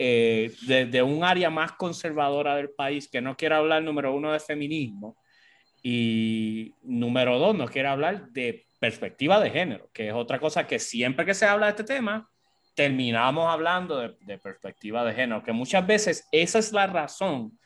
[0.01, 4.39] eh, de, un área más conservadora del país que no quiere hablar, número uno, de
[4.39, 5.17] feminismo
[5.83, 10.79] y número dos, no quiere hablar de perspectiva de género, que es otra cosa que
[10.79, 12.29] siempre que se habla de este tema,
[12.75, 17.58] terminamos hablando de, de perspectiva de género, que muchas veces esa es la razón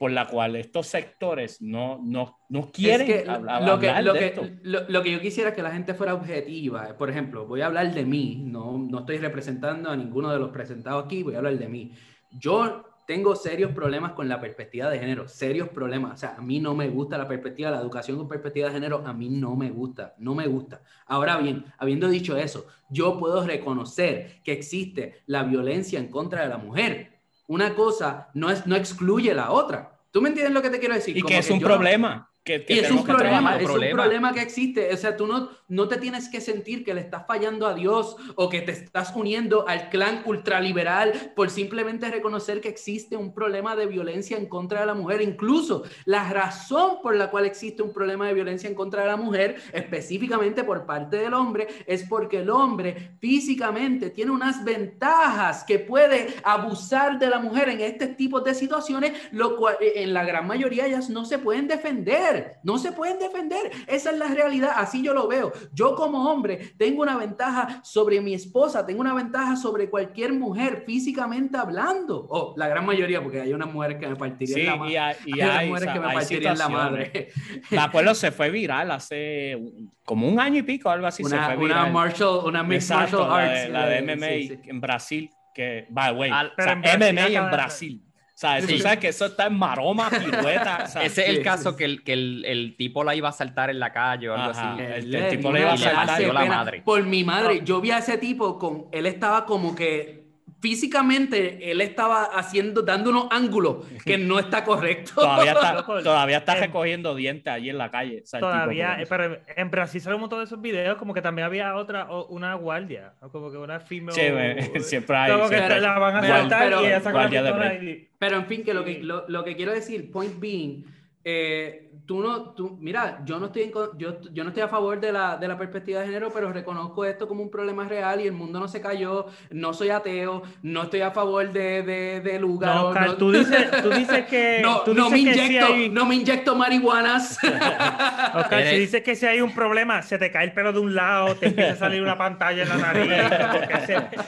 [0.00, 5.02] por la cual estos sectores no, no, no quieren hablar, lo que, lo, que, Lo,
[5.02, 6.96] que yo quisiera es que la gente fuera objetiva.
[6.96, 10.52] Por ejemplo, voy a hablar de mí, no, no estoy representando a ninguno de los
[10.52, 11.92] presentados aquí, voy a hablar de mí.
[12.30, 16.14] Yo tengo serios problemas con la perspectiva de género, serios problemas.
[16.14, 19.02] O sea, a mí no me gusta la perspectiva, la educación con perspectiva de género,
[19.04, 20.80] a mí no me gusta, no me gusta.
[21.04, 26.48] Ahora bien, habiendo dicho eso, yo puedo reconocer que existe la violencia en contra de
[26.48, 27.19] la mujer,
[27.50, 29.98] una cosa no, es, no excluye la otra.
[30.12, 31.16] ¿Tú me entiendes lo que te quiero decir?
[31.16, 34.92] Y que es un problema que, es un problema, es un problema que existe.
[34.92, 38.16] O sea, tú no, no te tienes que sentir que le estás fallando a Dios
[38.34, 43.76] o que te estás uniendo al clan ultraliberal por simplemente reconocer que existe un problema
[43.76, 45.20] de violencia en contra de la mujer.
[45.20, 49.16] Incluso la razón por la cual existe un problema de violencia en contra de la
[49.16, 55.78] mujer, específicamente por parte del hombre, es porque el hombre físicamente tiene unas ventajas que
[55.78, 60.46] puede abusar de la mujer en este tipo de situaciones, lo cual en la gran
[60.46, 62.29] mayoría ellas no se pueden defender
[62.62, 63.70] no se pueden defender.
[63.86, 65.52] Esa es la realidad, así yo lo veo.
[65.72, 70.84] Yo como hombre tengo una ventaja sobre mi esposa, tengo una ventaja sobre cualquier mujer
[70.86, 72.26] físicamente hablando.
[72.28, 75.16] O la gran mayoría, porque hay unas mujeres que me partirían la madre.
[75.26, 77.28] Y hay, mujeres que me partirían la madre.
[77.70, 79.58] La acuerdo se fue viral hace
[80.04, 81.22] como un año y pico, algo así.
[81.22, 81.92] Una, se fue viral.
[81.92, 83.70] Martial, una martial arts.
[83.70, 88.09] La de, MMA en Brasil, que, by the way, MMA en Brasil
[88.40, 90.84] sea, Tú sabes que eso está en maroma, pirueta.
[91.02, 93.78] Ese es el caso que, el, que el, el, tipo la iba a saltar en
[93.78, 94.82] la calle o algo así.
[94.82, 96.20] El, tipo le iba a saltar.
[96.22, 96.82] la madre.
[96.82, 98.86] Por mi madre, yo vi a ese tipo con.
[98.92, 100.19] Él estaba como que
[100.60, 105.12] físicamente él estaba haciendo, dando unos ángulos que no está correcto.
[105.14, 108.22] Todavía está, todavía está recogiendo dientes allí en la calle.
[108.38, 112.08] todavía, pero en Brasil sale un montón de esos videos como que también había otra,
[112.28, 114.62] una guardia, como que una female...
[114.62, 115.32] Sí, siempre hay.
[115.32, 118.08] Como que la van a saltar pero, y ella saca la y...
[118.18, 120.84] Pero en fin, que lo que, lo, lo que quiero decir, point being,
[121.24, 125.12] eh, tú no, tú, mira, yo no estoy, yo, yo no estoy a favor de
[125.12, 128.32] la, de la perspectiva de género, pero reconozco esto como un problema real y el
[128.32, 132.74] mundo no se cayó, no soy ateo, no estoy a favor de, de, de lugar.
[132.74, 134.58] No, Oscar, tú, dices, tú dices que...
[134.64, 137.38] no, tú no, me inyecto, no me inyecto marihuanas.
[138.34, 140.96] Oscar, si dices que si hay un problema, se te cae el pelo de un
[140.96, 143.12] lado, te empieza a salir una pantalla en la nariz,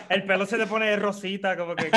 [0.09, 1.91] el pelo se te pone rosita, como que...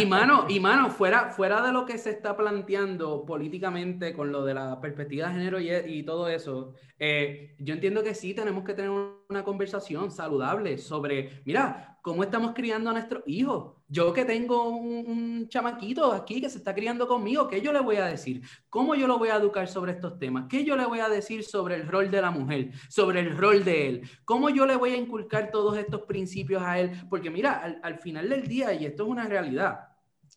[0.00, 4.44] y mano, y mano, fuera, fuera de lo que se está planteando políticamente con lo
[4.44, 8.74] de la perspectiva de género y, todo eso, eh, yo entiendo que sí tenemos que
[8.74, 13.76] tener una conversación saludable sobre, mira, cómo estamos criando a nuestros hijos.
[13.88, 17.96] Yo que tengo un, chamaquito aquí que se está criando conmigo, ¿qué yo le voy
[17.96, 18.42] a decir?
[18.68, 20.46] ¿Cómo yo lo voy a educar sobre estos temas?
[20.50, 23.64] ¿Qué yo le voy a decir sobre el rol de la mujer, sobre el rol
[23.64, 24.02] de él?
[24.24, 26.90] ¿Cómo yo le voy a inculcar todos estos principios a él?
[27.08, 29.80] Porque mira, al, al final del día, y esto es una realidad,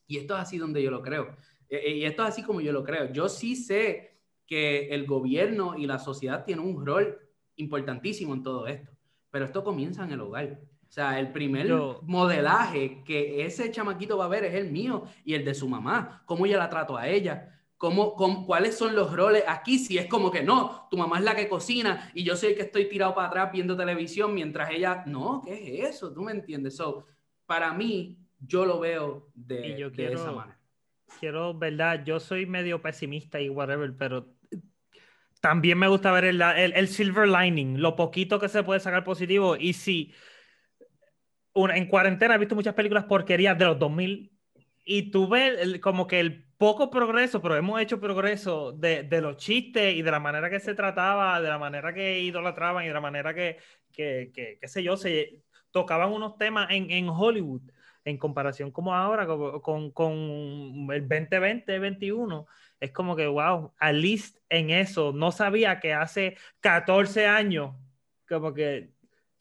[0.07, 1.35] y esto es así donde yo lo creo,
[1.69, 4.14] eh, eh, y esto es así como yo lo creo, yo sí sé
[4.47, 7.17] que el gobierno y la sociedad tienen un rol
[7.55, 8.91] importantísimo en todo esto.
[9.31, 10.59] Pero esto comienza en el hogar.
[10.87, 11.67] O sea, el primer
[12.03, 16.23] modelaje que ese chamaquito va a ver es el mío y el de su mamá.
[16.25, 17.51] Cómo yo la trato a ella.
[17.77, 18.15] Cómo,
[18.45, 21.49] cuáles son los roles aquí, si es como que no, tu mamá es la que
[21.49, 25.41] cocina y yo soy el que estoy tirado para atrás viendo televisión mientras ella, no,
[25.45, 26.13] ¿qué es eso?
[26.13, 26.77] ¿Tú me entiendes?
[26.77, 27.05] So,
[27.45, 30.59] para mí, yo lo veo de, de esa manera.
[31.19, 32.03] Quiero, ¿verdad?
[32.05, 34.34] Yo soy medio pesimista y whatever, pero
[35.45, 39.55] también me gusta ver el, el, silver lining, lo poquito que se puede sacar positivo.
[39.55, 40.11] Y si
[41.53, 44.31] una, en cuarentena he visto muchas películas porquerías de los 2000
[44.85, 49.37] y tú ves como que el poco progreso, pero hemos hecho progreso de, de, los
[49.37, 52.93] chistes y de la manera que se trataba, de la manera que idolatraban y de
[52.95, 53.59] la manera que,
[53.91, 57.61] que, que qué sé yo, se tocaban unos temas en, en Hollywood
[58.03, 60.13] en comparación como ahora con, con,
[60.91, 62.45] el 2020-21
[62.79, 67.75] es como que, wow, at least en eso, no sabía que hace 14 años,
[68.27, 68.95] como que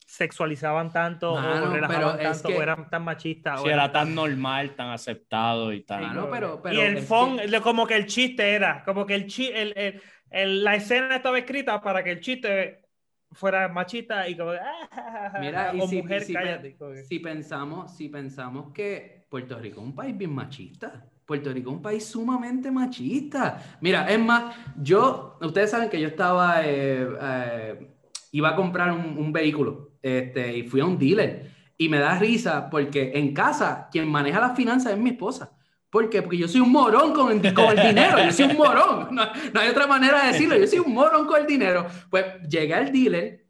[0.05, 3.61] sexualizaban tanto o relajaban tanto o eran tan machistas.
[3.61, 6.29] Si era tan normal, tan aceptado y tan...
[6.29, 10.75] pero, y el fon, como que el chiste era, como que el, el, el, la
[10.75, 12.85] escena estaba escrita para que el chiste
[13.31, 19.59] fuera machista y como ah, mira y si, mujer si, pensamos si pensamos que Puerto
[19.59, 23.77] Rico es un país bien machista Puerto Rico es un país sumamente machista.
[23.81, 27.95] Mira, es más, yo, ustedes saben que yo estaba, eh, eh,
[28.31, 32.69] iba a comprar un, vehículo este, y fui a un dealer y me da risa
[32.69, 35.51] porque en casa quien maneja las finanzas es mi esposa.
[35.89, 36.21] ¿Por qué?
[36.21, 39.25] Porque yo soy un morón con el, con el dinero, yo soy un morón, no,
[39.53, 41.87] no, hay otra manera de decirlo, yo soy un morón con el dinero.
[42.09, 43.45] Pues llegué al dealer,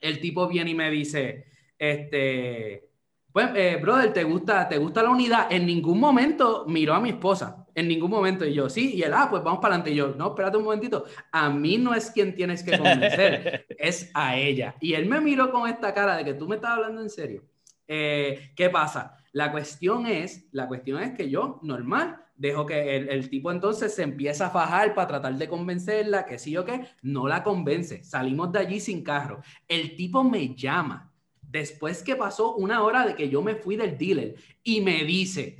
[0.00, 1.46] el tipo viene y me dice,
[1.76, 2.91] este,
[3.32, 5.50] pues, eh, brother, ¿te gusta, ¿te gusta la unidad?
[5.50, 8.44] En ningún momento miró a mi esposa, en ningún momento.
[8.44, 9.90] Y yo, sí, y él, ah, pues vamos para adelante.
[9.90, 14.10] Y yo, no, espérate un momentito, a mí no es quien tienes que convencer, es
[14.12, 14.76] a ella.
[14.80, 17.42] Y él me miró con esta cara de que tú me estás hablando en serio.
[17.88, 19.16] Eh, ¿Qué pasa?
[19.32, 23.94] La cuestión es, la cuestión es que yo, normal, dejo que el, el, tipo entonces
[23.94, 28.04] se empieza a fajar para tratar de convencerla, que sí o qué, no la convence.
[28.04, 29.40] Salimos de allí sin carro.
[29.68, 31.11] El tipo me llama
[31.52, 34.34] después que pasó una hora de que yo me fui del dealer
[34.64, 35.58] y me dice,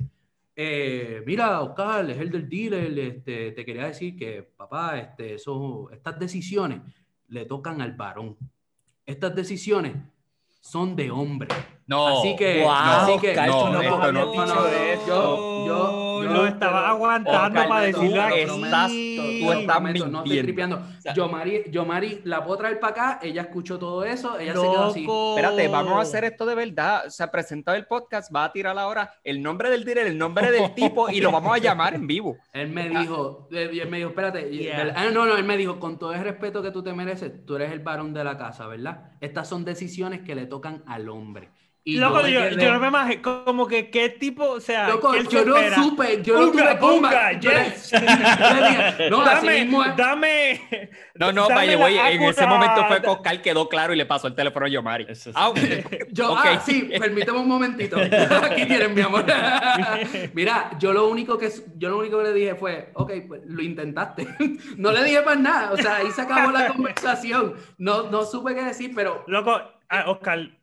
[0.55, 5.89] eh, mira, Oscar, es el del dealer, este, te quería decir que, papá, este, eso,
[5.91, 6.81] estas decisiones
[7.27, 8.35] le tocan al varón.
[9.05, 9.93] Estas decisiones
[10.61, 11.49] son de hombre.
[11.85, 14.45] No, así que, así que no, no, no, no, no,
[15.07, 20.11] yo, yo, lo estaba aguantando para decirle tú estás, tú estás mintiendo.
[20.11, 20.81] No estoy tripeando.
[21.15, 24.61] yo, Mari, yo, Mari, la puedo traer para acá, ella escuchó todo eso, ella se
[24.61, 25.05] quedó así.
[25.05, 27.05] Espérate, vamos a hacer esto de verdad.
[27.09, 30.51] Se ha presentado el podcast, va a tirar ahora el nombre del director, el nombre
[30.51, 32.37] del tipo y lo vamos a llamar en vivo.
[32.53, 36.13] Él me dijo, él me dijo, espérate, ah, no, no, él me dijo, con todo
[36.13, 39.11] el respeto que tú te mereces, tú eres el varón de la casa, ¿verdad?
[39.21, 41.49] Estas son decisiones que le tocan al hombre.
[41.85, 45.43] Y Loco, yo, yo, no me imagino como que qué tipo, o sea, Loco, yo
[45.43, 47.91] no supe, yo no tuve punga, yes.
[49.11, 49.67] no, dame,
[49.97, 50.89] dame.
[51.15, 54.35] No, no, vaya, güey, en ese momento fue Coscal, quedó claro y le pasó el
[54.35, 55.07] teléfono a Yomari.
[55.35, 55.51] Ah,
[56.11, 56.55] yo, okay.
[56.55, 57.97] ah, sí, permíteme un momentito.
[58.43, 59.25] Aquí tienen, mi amor.
[60.33, 63.61] Mira, yo lo único que yo lo único que le dije fue, ok, pues lo
[63.61, 64.25] intentaste.
[64.77, 67.55] no le dije más nada, o sea, ahí se acabó la conversación.
[67.77, 69.25] No, no supe qué decir, pero.
[69.27, 70.62] Loco, ah, Oscar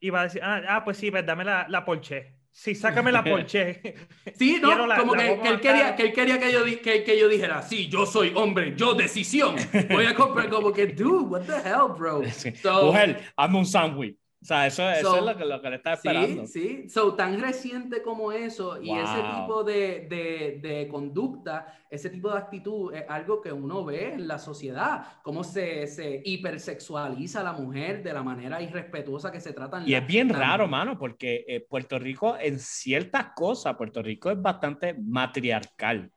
[0.00, 2.34] iba a decir, ah, ah, pues sí, pues dame la, la Porsche.
[2.50, 3.82] Sí, sácame la Porsche.
[4.34, 7.62] Sí, no, como que, él quería, que, él quería que, yo, que, que, yo dijera,
[7.62, 9.56] sí, yo soy hombre, yo decisión.
[9.90, 12.22] Voy a comprar como que, dude, what the hell, bro.
[12.84, 14.16] Mujer, hazme un sándwich.
[14.40, 16.46] O sea, eso, eso es lo que, lo que le está esperando.
[16.46, 16.88] Sí, sí.
[16.88, 22.38] So, tan reciente como eso y ese tipo de, de, de, conducta, ese tipo de
[22.38, 27.52] actitud es algo que uno ve en la sociedad, cómo se, se hipersexualiza a la
[27.52, 29.82] mujer de la manera irrespetuosa que se trata.
[29.84, 34.40] y es bien raro, mano, porque eh, Puerto Rico en ciertas cosas, Puerto Rico es
[34.40, 36.12] bastante matriarcal,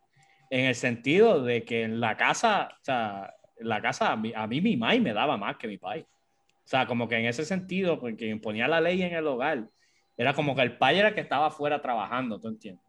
[0.51, 4.32] en el sentido de que en la casa, o sea, en la casa a mí,
[4.36, 6.05] a mí mi mamá me daba más que mi país.
[6.72, 9.67] O sea, como que en ese sentido, porque imponía la ley en el hogar,
[10.15, 12.86] era como que el padre era el que estaba afuera trabajando, ¿tú entiendes?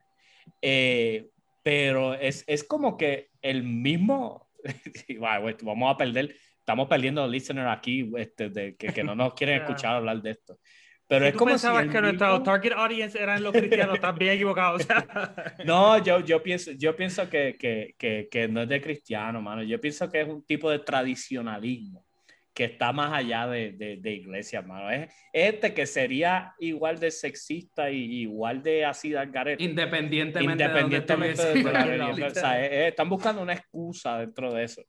[0.61, 1.31] Eh,
[1.65, 4.49] pero es, es, como que el mismo,
[5.65, 9.97] vamos a perder, estamos perdiendo listeners aquí este, de, que, que, no nos quieren escuchar
[9.97, 10.61] hablar de esto.
[11.09, 14.87] Pero es como pensabas que nuestro target audience eran los cristianos, también equivocados.
[15.65, 19.65] no, yo, yo pienso, yo pienso que, que, que, no es de cristiano, mano.
[19.65, 22.07] Yo pienso que es un tipo de tradicionalismo
[22.55, 24.91] que está más allá de, de, iglesia, hermano.
[24.91, 31.63] Es este que sería igual de sexista y igual de así de Independientemente, independientemente de,
[31.63, 32.31] la religión.
[32.31, 34.83] o sea, están buscando una excusa dentro de eso.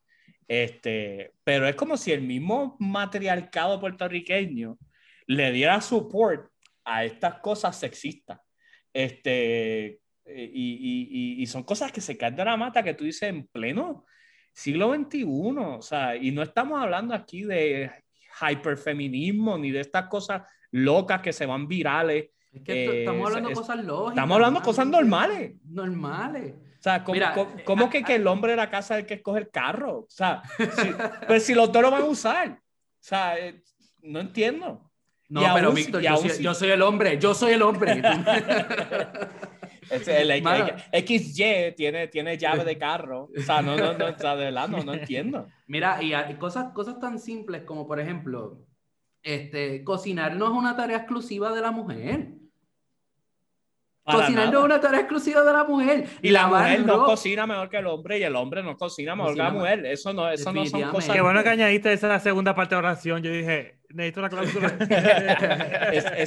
[0.46, 4.78] Este, pero es como si el mismo matriarcado puertorriqueño
[5.26, 6.50] le diera support
[6.84, 8.40] a estas cosas sexistas.
[8.92, 13.28] Este, y, y, y, son cosas que se caen de la mata que tú dices
[13.28, 14.04] en pleno
[14.54, 17.90] siglo XXI, o sea, y no estamos hablando aquí de
[18.50, 22.30] hiperfeminismo ni de estas cosas locas que se van virales.
[22.52, 24.14] Es que estamos hablando de cosas lógicas.
[24.14, 25.52] Estamos hablando de cosas normales.
[25.64, 26.54] Normales.
[26.54, 27.18] O sea, ¿cómo,
[27.64, 30.00] cómo, que, que, el hombre de la casa es el que escoge el carro?
[30.00, 30.42] O sea,
[31.26, 32.50] pues si los dos lo van a usar.
[32.50, 32.56] O
[33.00, 33.62] sea, eh,
[34.02, 34.90] no entiendo.
[35.28, 38.02] No, pero Víctor, yo, yo, soy el hombre, yo soy el hombre.
[39.90, 40.42] el,
[41.06, 43.30] XY tiene, tiene llave de carro.
[43.36, 45.46] O sea, no, no, no, de no, no entiendo.
[45.66, 48.64] Mira, y hay cosas, cosas tan simples como, por ejemplo,
[49.22, 52.34] este, cocinar no es una tarea exclusiva de la mujer.
[54.04, 56.04] Cocinar no es una tarea exclusiva de la mujer.
[56.22, 59.32] Y la mujer no cocina mejor que el hombre y el hombre no cocina mejor
[59.34, 59.86] que la mujer.
[59.86, 61.14] Eso no, eso no son cosas.
[61.14, 63.22] Qué bueno que añadiste esa segunda parte de oración.
[63.22, 64.78] Yo dije, necesito la cláusula.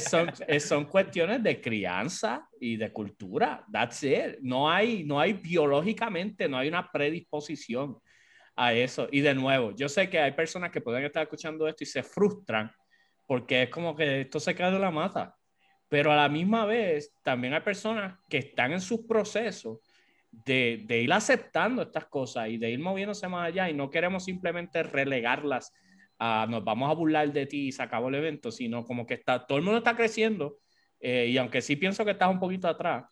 [0.00, 3.64] son, son, cuestiones de crianza y de cultura.
[3.72, 4.38] That's it.
[4.42, 7.98] No hay, no hay biológicamente, no hay una predisposición
[8.56, 9.08] a eso.
[9.12, 12.02] Y de nuevo, yo sé que hay personas que pueden estar escuchando esto y se
[12.02, 12.70] frustran
[13.28, 15.36] porque es como que esto se cae de la mata.
[15.88, 19.78] Pero a la misma vez, también hay personas que están en sus procesos
[20.30, 24.24] de, de ir aceptando estas cosas y de ir moviéndose más allá y no queremos
[24.24, 25.72] simplemente relegarlas
[26.48, 29.46] nos vamos a burlar de ti y se acabó el evento, sino como que está,
[29.46, 30.58] todo el mundo está creciendo
[31.00, 33.04] eh, y aunque sí pienso que estás un poquito atrás,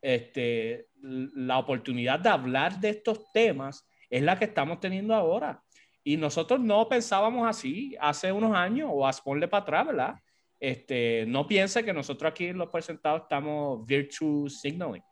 [0.00, 5.62] este, la oportunidad de hablar de estos temas es la que estamos teniendo ahora.
[6.02, 10.14] Y nosotros no pensábamos así hace unos años o a ponle para atrás, ¿verdad?
[10.60, 15.02] Este, no piense que nosotros aquí en los presentados estamos virtue signaling,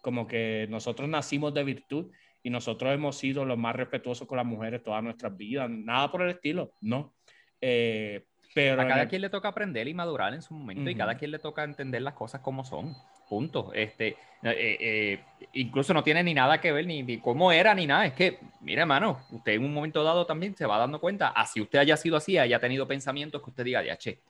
[0.00, 2.10] como que nosotros nacimos de virtud
[2.42, 6.22] y nosotros hemos sido los más respetuosos con las mujeres toda nuestras vidas, nada por
[6.22, 7.14] el estilo, no.
[7.60, 8.24] Eh,
[8.54, 11.30] pero a cada quien le toca aprender y madurar en su momento y cada quien
[11.30, 12.94] le toca entender las cosas como son,
[13.28, 13.72] punto.
[13.72, 14.08] Este,
[14.42, 15.20] eh, eh,
[15.54, 18.82] incluso no tiene ni nada que ver ni, cómo era ni nada, es que, mire
[18.82, 22.16] hermano, usted en un momento dado también se va dando cuenta, así usted haya sido
[22.16, 24.20] así, haya tenido pensamientos que usted diga, ya, che,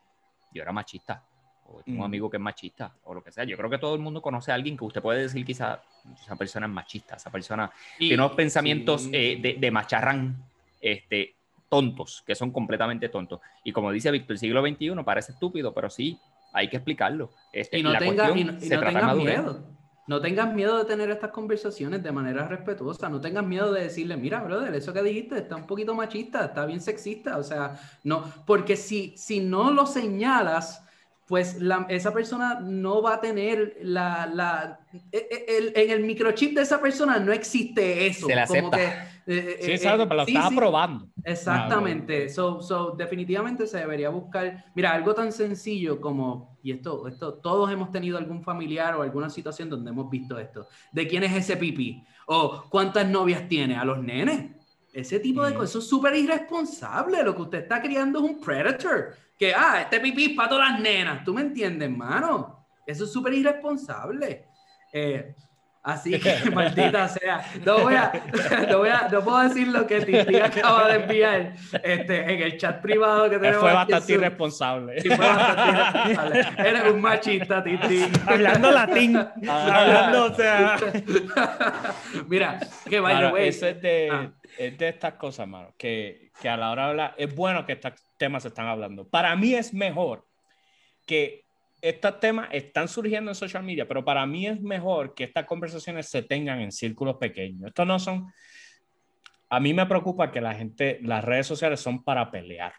[0.52, 1.22] yo era machista,
[1.66, 3.44] o tengo un amigo que es machista, o lo que sea.
[3.44, 5.82] Yo creo que todo el mundo conoce a alguien que usted puede decir quizá
[6.14, 10.36] esa persona es machista, esa persona tiene unos pensamientos eh, de, de, macharrán
[10.80, 11.34] este,
[11.68, 13.40] tontos, que son completamente tontos.
[13.64, 16.18] Y como dice Víctor, el siglo XXI parece estúpido, pero sí,
[16.52, 17.30] hay que explicarlo.
[17.52, 19.64] Este, y no, tengas miedo.
[20.06, 23.08] No tengas miedo de tener estas conversaciones de manera respetuosa.
[23.08, 26.66] No tengas miedo de decirle, mira, brother, eso que dijiste está un poquito machista, está
[26.66, 27.38] bien sexista.
[27.38, 30.84] O sea, no, porque si, si no lo señalas,
[31.26, 31.56] pues
[31.88, 34.80] esa persona no va a tener la, la
[35.10, 38.26] e, e, en el microchip de esa persona no existe eso.
[38.26, 38.96] Se como que, eh,
[39.26, 41.08] eh, sí, exacto, pero lo estás aprobando.
[41.24, 42.28] Exactamente.
[42.28, 47.70] So, so, definitivamente se debería buscar, mira, algo tan sencillo como, y esto, esto, todos
[47.72, 51.56] hemos tenido algún familiar o alguna situación donde hemos visto esto, de quién es ese
[51.56, 54.52] pipí, o cuántas novias tiene, a los nenes.
[54.92, 57.22] Ese tipo de cosas, eso es súper irresponsable.
[57.22, 60.70] Lo que usted está criando es un predator que, ah, este pipí es para todas
[60.70, 61.24] las nenas.
[61.24, 62.66] ¿Tú me entiendes, mano?
[62.86, 64.46] Eso es súper irresponsable.
[64.92, 65.34] Eh,
[65.82, 67.44] Así que, maldita sea.
[67.64, 68.12] No, voy a,
[68.70, 72.56] no, voy a, no puedo decir lo que Titi acaba de enviar este, en el
[72.56, 73.60] chat privado que tenemos.
[73.60, 75.00] Fue bastante irresponsable.
[75.00, 76.40] Sí, fue bastante irresponsable.
[76.68, 78.04] Eres un machista, Titi.
[78.26, 79.16] Hablando latín.
[79.16, 80.76] Hablando, o sea.
[82.28, 84.30] Mira, que vaya, claro, Eso es de, ah.
[84.58, 87.72] es de estas cosas, mano, que, que a la hora de hablar, es bueno que
[87.72, 89.08] estos temas se están hablando.
[89.08, 90.24] Para mí es mejor
[91.06, 91.41] que
[91.82, 96.08] estos temas están surgiendo en social media, pero para mí es mejor que estas conversaciones
[96.08, 97.66] se tengan en círculos pequeños.
[97.66, 98.32] Estos no son...
[99.50, 102.72] A mí me preocupa que la gente, las redes sociales son para pelear.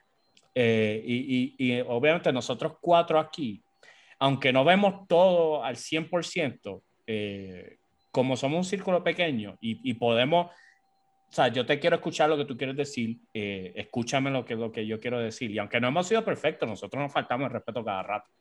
[0.56, 3.62] Eh, y, y, obviamente nosotros cuatro aquí,
[4.20, 7.78] aunque no vemos todo al 100%, eh,
[8.10, 12.38] como somos un círculo pequeño y, y, podemos, o sea, yo te quiero escuchar lo
[12.38, 15.52] que tú quieres decir, eh, escúchame lo que, lo que yo quiero decir.
[15.52, 18.32] Y aunque no hemos sido perfectos, nosotros nos faltamos el respeto cada rato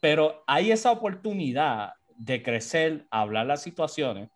[0.00, 4.28] pero hay esa oportunidad de crecer, hablar las situaciones,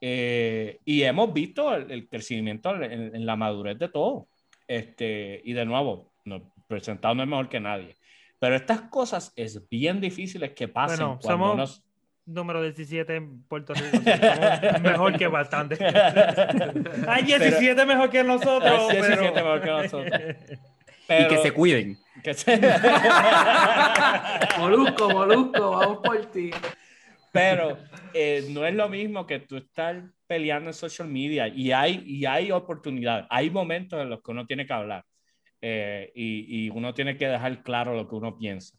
[0.00, 4.28] eh, y hemos visto el, crecimiento en, la madurez de todo.
[4.68, 7.96] Este, y de nuevo, no, presentado no es mejor que nadie.
[8.38, 11.82] Pero estas cosas es bien difíciles que pasen bueno, somos
[12.26, 13.98] número 17 en Puerto Rico.
[14.82, 15.78] mejor que bastante.
[17.08, 18.90] Hay 17 mejor que nosotros.
[18.90, 20.20] Hay 17 mejor que nosotros.
[21.08, 21.98] y que se cuiden.
[24.58, 26.50] molusco, molusco, vamos por ti.
[27.32, 27.78] Pero
[28.14, 32.24] eh, no es lo mismo que tú estar peleando en social media y hay, y
[32.24, 35.04] hay oportunidades, hay momentos en los que uno tiene que hablar
[35.60, 38.78] eh, y, y, uno tiene que dejar claro lo que uno piensa.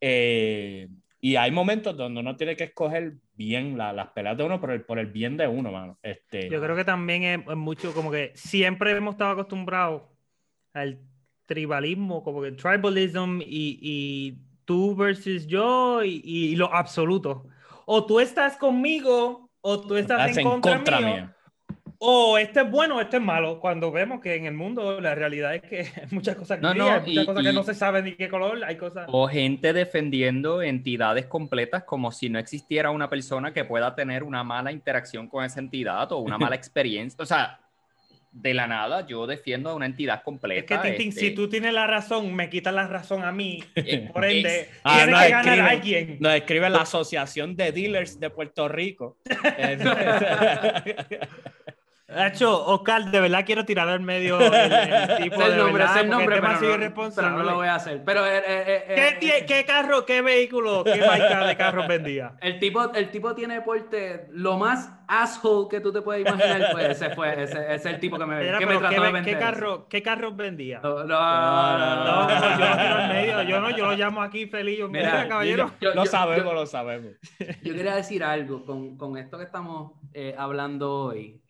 [0.00, 0.88] Eh,
[1.20, 4.84] y hay momentos donde uno tiene que escoger bien las peleas de uno por el,
[4.84, 5.98] por el bien de uno, mano.
[6.02, 6.50] Este...
[6.50, 10.02] Yo creo que también es, es mucho como que siempre hemos estado acostumbrados
[10.74, 11.00] al
[11.46, 17.46] tribalismo, como que tribalism y, y tú versus yo y, y, lo absoluto.
[17.86, 21.30] O tú estás conmigo o tú estás en, contra, mío.
[21.98, 23.60] O este es bueno o este es malo.
[23.60, 26.88] Cuando vemos que en el mundo la realidad es que hay muchas cosas no, no,
[26.88, 29.06] hay muchas cosas que no se sabe ni qué color, hay cosas...
[29.08, 34.44] O gente defendiendo entidades completas como si no existiera una persona que pueda tener una
[34.44, 37.22] mala interacción con esa entidad o una mala experiencia.
[37.22, 37.60] O sea,
[38.34, 40.74] de la nada yo defiendo a una entidad completa.
[40.74, 43.64] Es que, Tintín, si este tú tienes la razón, me quitas la razón a mí.
[43.86, 46.16] Eh, por ende, ah, tiene que ganar alguien.
[46.18, 49.18] Nos escribe la Asociación de Dealers de Puerto Rico.
[52.14, 56.40] De hecho, Oscar, de verdad quiero tirar al medio el, tipo el nombre, el nombre,
[56.40, 58.02] pero no, lo voy a hacer.
[58.04, 62.34] Pero, eh, eh, eh, ¿Qué, ¿Qué, carro, qué vehículo, qué marca de carro vendía?
[62.40, 66.68] El tipo, el tipo tiene porte lo más asshole que tú te puedes imaginar.
[66.72, 69.34] Pues ese fue, ese, es el tipo que me, que me trató ¿qué, de vender.
[69.34, 70.80] ¿qué, carro, ¿Qué carros vendía?
[70.82, 72.04] No, no, no.
[72.04, 73.42] no, yo no al medio.
[73.42, 74.80] Yo no, yo lo llamo aquí feliz.
[74.88, 75.72] Mira, caballero.
[75.80, 77.12] lo sabemos, lo sabemos.
[77.62, 79.92] Yo quería decir algo con, con esto que estamos
[80.38, 81.40] hablando hoy.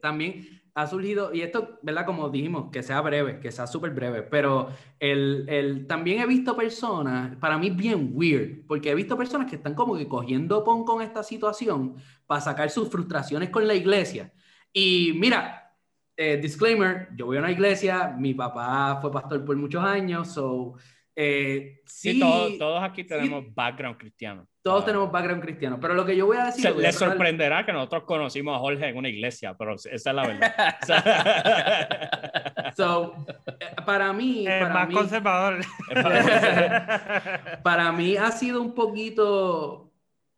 [0.00, 2.06] También ha surgido, y esto, ¿verdad?
[2.06, 4.68] Como dijimos, que sea breve, que sea súper breve, pero
[5.00, 9.56] el, el, también he visto personas, para mí bien weird, porque he visto personas que
[9.56, 11.96] están como que cogiendo pon con esta situación
[12.26, 14.32] para sacar sus frustraciones con la iglesia.
[14.72, 15.74] Y mira,
[16.16, 20.74] eh, disclaimer, yo voy a una iglesia, mi papá fue pastor por muchos años, so
[21.20, 24.46] eh, sí, todos, aquí tenemos background cristiano.
[24.62, 26.76] Todos tenemos background cristiano, pero lo que yo voy a decir...
[26.76, 30.76] les sorprenderá que nosotros conocimos a Jorge en una iglesia, pero esa es la verdad.
[32.76, 33.26] so,
[33.58, 34.44] eh, para mí...
[34.44, 35.58] para más mí, conservador.
[37.64, 39.92] para mí ha sido un poquito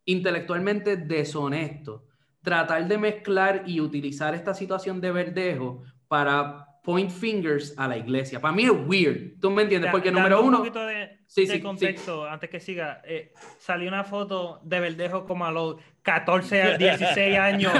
[0.05, 2.07] intelectualmente deshonesto
[2.41, 8.39] tratar de mezclar y utilizar esta situación de verdejo para point fingers a la iglesia.
[8.39, 9.39] Para mí es weird.
[9.39, 9.91] ¿Tú me entiendes?
[9.91, 10.57] Porque número uno.
[10.57, 13.01] Un poquito de, sí, de contexto antes que siga.
[13.05, 17.73] Eh, salió una foto de Verdejo como a los 14, 16 años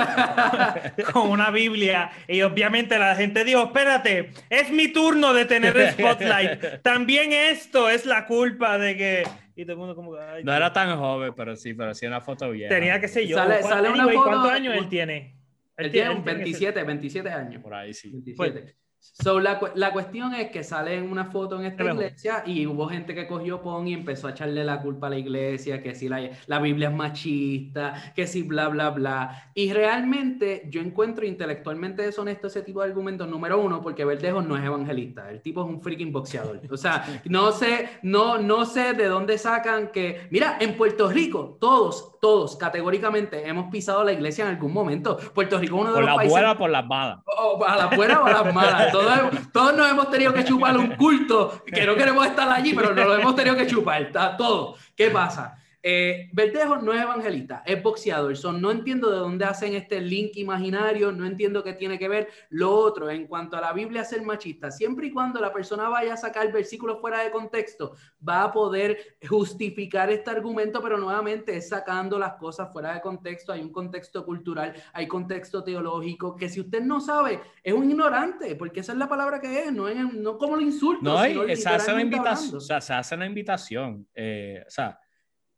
[1.12, 2.12] con una Biblia.
[2.28, 6.82] Y obviamente la gente dijo: Espérate, es mi turno de tener el spotlight.
[6.84, 9.24] También esto es la culpa de que.
[9.56, 10.16] Y todo el mundo como.
[10.44, 12.70] no era tan joven, pero sí, pero sí una foto bien.
[12.70, 13.38] Tenía que ser yo.
[13.38, 15.38] Sale, sale una foto, ¿Cuántos años él tiene?
[15.78, 17.64] Él, tiene, 27, 27 años.
[17.64, 18.12] Por ahí sí.
[18.12, 18.81] 27.
[19.04, 22.88] So, la, la, cuestión es que sale en una foto en esta iglesia y hubo
[22.88, 26.08] gente que cogió pon y empezó a echarle la culpa a la iglesia, que si
[26.08, 29.52] la, la Biblia es machista, que si bla, bla, bla.
[29.56, 34.56] Y realmente yo encuentro intelectualmente deshonesto ese tipo de argumentos, número uno, porque Verdejo no
[34.56, 36.62] es evangelista, el tipo es un freaking boxeador.
[36.70, 41.58] O sea, no sé, no, no sé de dónde sacan que, mira, en Puerto Rico,
[41.60, 45.18] todos, todos categóricamente hemos pisado la iglesia en algún momento.
[45.34, 46.32] Puerto Rico es uno de por los la países...
[46.32, 47.20] Buena, por las malas.
[47.26, 48.92] O, a la buena o a las malas.
[49.52, 53.08] Todos, nos hemos tenido que chupar un culto que no queremos estar allí, pero nos
[53.08, 54.04] lo hemos tenido que chupar.
[54.04, 54.76] Está todo.
[54.96, 55.58] ¿Qué pasa?
[55.84, 58.36] Eh, Verdejo no es evangelista, es boxeador.
[58.38, 62.30] Son, no entiendo de dónde hacen este link imaginario, no entiendo qué tiene que ver.
[62.50, 66.14] Lo otro, en cuanto a la Biblia ser machista, siempre y cuando la persona vaya
[66.14, 67.96] a sacar versículos fuera de contexto,
[68.28, 73.52] va a poder justificar este argumento, pero nuevamente es sacando las cosas fuera de contexto.
[73.52, 78.56] Hay un contexto cultural, hay contexto teológico, que si usted no sabe, es un ignorante,
[78.56, 81.04] porque esa es la palabra que es, no, es, no como el insulto.
[81.04, 81.22] No,
[81.56, 84.08] se hace una invitación, o sea, se hace una invitación.
[84.14, 85.00] Eh, o sea,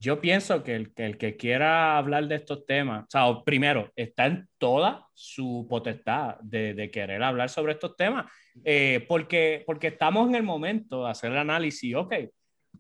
[0.04, 3.90] yo pienso que el, que el, que quiera hablar de estos temas, o sea, primero,
[3.96, 8.30] está en toda su potestad de, de querer hablar sobre estos temas,
[8.66, 12.16] eh, porque, porque estamos en el momento de hacer el análisis, ok,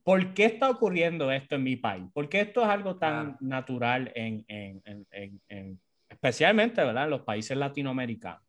[0.04, 2.04] ¿por qué está ocurriendo esto en mi país?
[2.14, 7.06] ¿Por qué esto es algo tan natural en, en, en, en, especialmente, ¿verdad?
[7.06, 8.44] En los países latinoamericanos.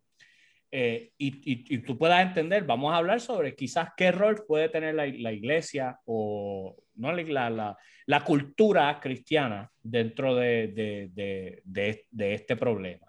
[0.72, 4.96] Eh, y, y, tú puedas entender, vamos a hablar sobre quizás qué rol puede tener
[4.96, 12.34] la, la iglesia o no la, la, la, cultura cristiana dentro de, de, de, de,
[12.34, 13.06] este problema.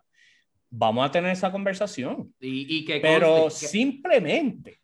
[0.70, 2.34] Vamos a tener esa conversación.
[2.40, 4.80] Y, y que Pero simplemente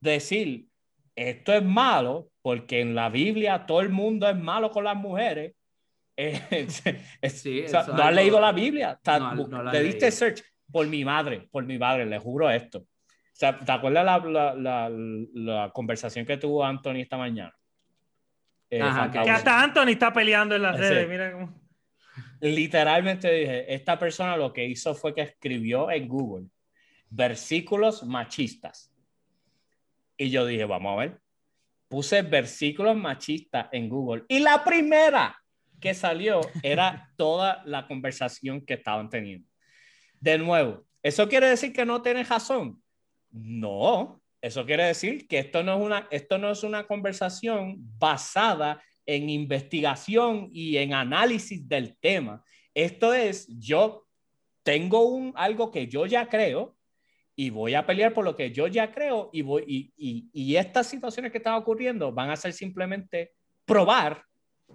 [0.00, 0.66] decir,
[1.14, 5.54] esto es malo porque en la Biblia todo el mundo es malo con las mujeres.
[7.30, 12.06] sí, no has leído la Biblia, te diste search por mi madre, por mi madre,
[12.06, 12.78] le juro esto.
[12.78, 17.54] O sea, ¿te acuerdas la, la, la, conversación que tuvo Anthony esta mañana?
[18.70, 18.80] Eh,
[19.12, 21.60] que hasta Anthony está peleando en las redes, mira cómo...
[22.40, 26.46] Literalmente dije, esta persona lo que hizo fue que escribió en Google
[27.10, 28.92] versículos machistas.
[30.16, 31.20] Y yo dije, vamos a ver.
[31.88, 34.24] Puse versículos machistas en Google.
[34.28, 35.36] Y la primera
[35.80, 39.48] que salió era toda la conversación que estaban teniendo.
[40.20, 42.80] De nuevo, ¿eso quiere decir que no tienes razón?
[43.30, 48.82] No, eso quiere decir que esto no es una, esto no es una conversación basada
[49.04, 52.42] en investigación y en análisis del tema.
[52.74, 54.06] Esto es, yo
[54.62, 56.76] tengo un, algo que yo ya creo
[57.36, 60.56] y voy a pelear por lo que yo ya creo y, voy, y, y, y
[60.56, 63.32] estas situaciones que están ocurriendo van a ser simplemente
[63.64, 64.24] probar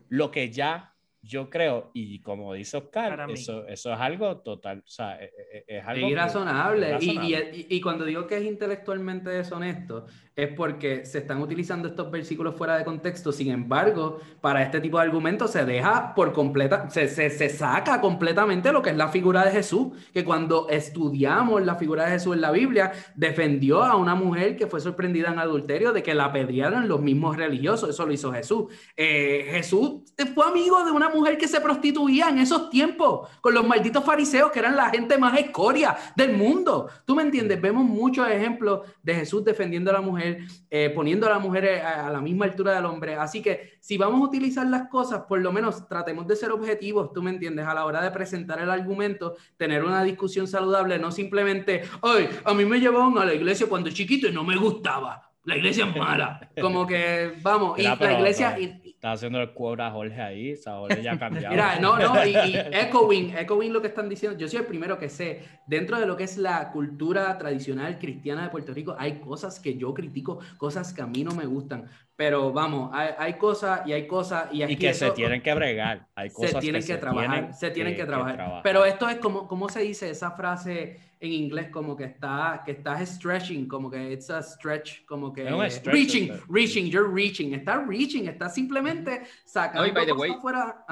[0.10, 0.95] lo que ya
[1.26, 5.66] yo creo, y como dice Oscar, eso, eso es algo total, o sea, e, e,
[5.68, 6.10] e, es, algo...
[6.16, 6.98] razonable.
[7.02, 10.06] Y, y, cuando digo que es intelectualmente deshonesto,
[10.36, 13.32] es porque se están utilizando estos versículos fuera de contexto.
[13.32, 18.72] Sin embargo, para este tipo de argumentos se deja por completa, se, se, saca completamente
[18.74, 22.42] lo que es la figura de Jesús, que cuando estudiamos la figura de Jesús en
[22.42, 26.90] la Biblia, defendió a una mujer que fue sorprendida en adulterio de que la apedrearan
[26.90, 27.90] los mismos religiosos.
[27.90, 28.66] Eso lo hizo Jesús.
[28.98, 30.02] Eh, Jesús
[30.34, 34.52] fue amigo de una mujer que se prostituía en esos tiempos, con los malditos fariseos,
[34.52, 36.90] que eran la gente más escoria del mundo.
[37.06, 37.62] ¿Tú me entiendes?
[37.62, 40.25] Vemos muchos ejemplos de Jesús defendiendo a la mujer
[40.70, 43.16] eh, poniendo a la mujer a, la misma altura del hombre.
[43.16, 47.12] Así que si vamos a utilizar las cosas, por lo menos tratemos de ser objetivos,
[47.14, 51.12] tú me entiendes, a la hora de presentar el argumento, tener una discusión saludable, no
[51.12, 55.35] simplemente, ay, a mí me llevaban a la iglesia cuando chiquito y no me gustaba.
[55.46, 56.50] La iglesia es mala.
[56.60, 58.58] Como que, vamos, y la iglesia...
[58.96, 61.50] Está haciendo el cuora Jorge ahí, o sea, Jorge ya ha cambiado.
[61.50, 64.36] Mira, no, no, y, y echoing, echoing lo que están diciendo.
[64.36, 68.44] Yo soy el primero que sé, dentro de lo que es la cultura tradicional cristiana
[68.44, 71.88] de Puerto Rico, hay cosas que yo critico, cosas que a mí no me gustan.
[72.16, 74.48] Pero vamos, hay, hay cosas y hay cosas.
[74.52, 76.08] Y, y que se tienen que bregar.
[76.16, 77.54] Hay cosas se tienen que, trabajar.
[77.54, 78.62] se tienen que, trabajar.
[78.64, 81.70] Pero esto es como, ¿cómo se dice esa frase en inglés?
[81.72, 85.44] Como que está, que estás stretching, como que it's a stretch, como que.
[85.86, 87.54] reaching, reaching, you're reaching.
[87.54, 90.86] Está reaching, está simplemente sacando cosas fuera.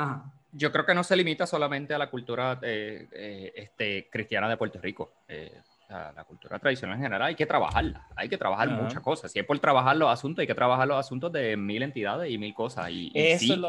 [0.55, 4.55] Yo creo que no se limita solamente a la cultura eh, eh, este, cristiana de
[4.55, 5.13] Puerto Rico.
[5.27, 5.51] Eh,
[5.89, 9.31] la, cultura tradicional en general hay que trabajarla, hay que trabajar muchas cosas.
[9.31, 12.37] Si es por trabajar los asuntos, hay que trabajar los asuntos de mil entidades y
[12.37, 12.89] mil cosas.
[12.89, 13.11] Y,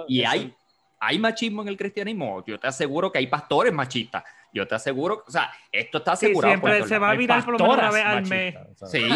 [0.09, 0.55] y, hay,
[0.99, 2.43] hay machismo en el cristianismo.
[2.47, 4.24] Yo te aseguro que hay pastores machistas.
[4.55, 6.55] Yo te aseguro, o sea, esto está asegurado.
[6.55, 8.55] siempre se va a virar por lo menos una vez al mes.
[8.87, 9.09] Sí.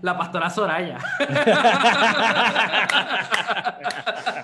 [0.00, 0.96] La pastora Soraya.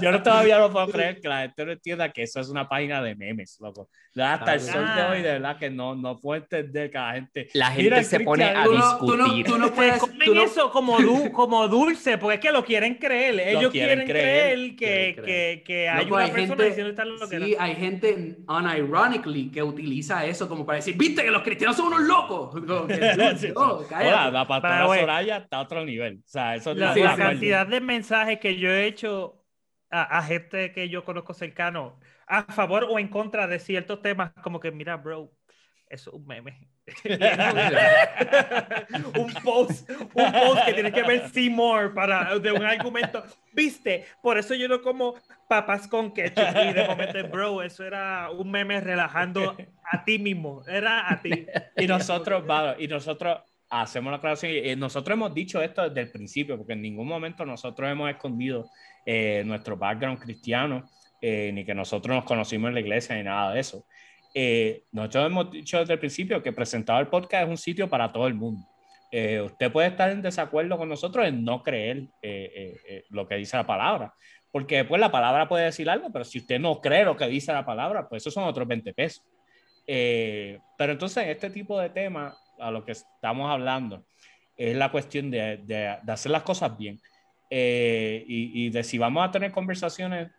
[0.00, 3.02] Yo todavía no puedo creer que la gente no entienda que eso es una página
[3.02, 3.88] de memes, loco.
[4.16, 7.48] Hasta el sol de hoy, de verdad, que no, no puedo entender que la gente.
[7.54, 9.46] La gente se pone a discutir.
[9.46, 10.96] Tú no, puedes, comen eso como,
[11.32, 13.40] como dulce, porque es que lo quieren creer.
[13.40, 17.56] Ellos quieren, creer, que, que, que, hay una persona gente, diciendo tal lo que Sí,
[17.58, 22.00] hay gente, unironically, que utiliza eso como para decir, viste que los cristianos son unos
[22.00, 22.54] locos.
[23.54, 26.18] Hola, la pastora Soraya está a otro nivel.
[26.18, 29.37] O sea, eso la, la cantidad de mensajes que yo he hecho
[29.90, 34.60] a, gente que yo conozco cercano a favor o en contra de ciertos temas, como
[34.60, 35.32] que, mira, bro,
[35.88, 36.68] eso es un meme.
[39.18, 43.24] un post, un post que tiene que ver Seymour para de un argumento.
[43.52, 45.14] Viste, por eso yo no como
[45.48, 49.56] papas con ketchup y de momento, bro, eso era un meme relajando
[49.90, 51.46] a ti mismo, era a ti.
[51.76, 52.44] Y nosotros,
[52.78, 53.40] y nosotros
[53.70, 57.44] hacemos la aclaración y nosotros hemos dicho esto desde el principio, porque en ningún momento
[57.44, 58.70] nosotros hemos escondido
[59.10, 60.86] eh, nuestro background cristiano,
[61.22, 63.86] eh, ni que nosotros nos conocimos en la iglesia, ni nada de eso.
[64.34, 68.12] Eh, nosotros hemos dicho desde el principio que presentado el podcast es un sitio para
[68.12, 68.68] todo el mundo.
[69.10, 73.56] Eh, usted puede estar en desacuerdo con nosotros en no creer eh, lo que dice
[73.56, 74.12] la palabra,
[74.52, 77.50] porque después la palabra puede decir algo, pero si usted no cree lo que dice
[77.50, 79.24] la palabra, pues esos son otros 20 pesos.
[79.86, 84.04] pero entonces, este tipo de tema a lo que estamos hablando
[84.54, 87.00] es la cuestión de, de, hacer las cosas bien
[87.50, 90.30] y, y, de si vamos a tener conversaciones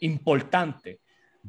[0.00, 0.98] importantes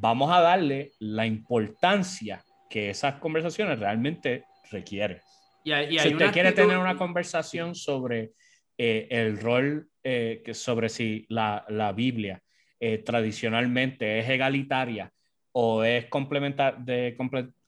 [0.00, 5.20] vamos a darle la importancia que esas conversaciones realmente requieren.
[5.64, 8.32] Y si usted quiere tener una conversación sobre
[8.76, 12.42] eh, el rol, eh, que sobre si la, la Biblia
[12.80, 15.12] eh, tradicionalmente es egalitaria
[15.52, 17.16] o es complementar, de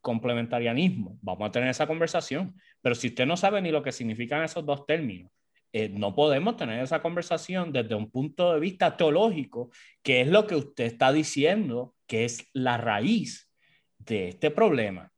[0.01, 2.55] complementarianismo, vamos a tener esa conversación.
[2.81, 5.31] Pero si usted no sabe ni lo que significan esos dos términos,
[5.73, 9.71] no podemos tener esa conversación desde un punto de vista teológico,
[10.03, 13.51] que es lo que usted está diciendo que es la raíz
[13.99, 15.13] de este problema.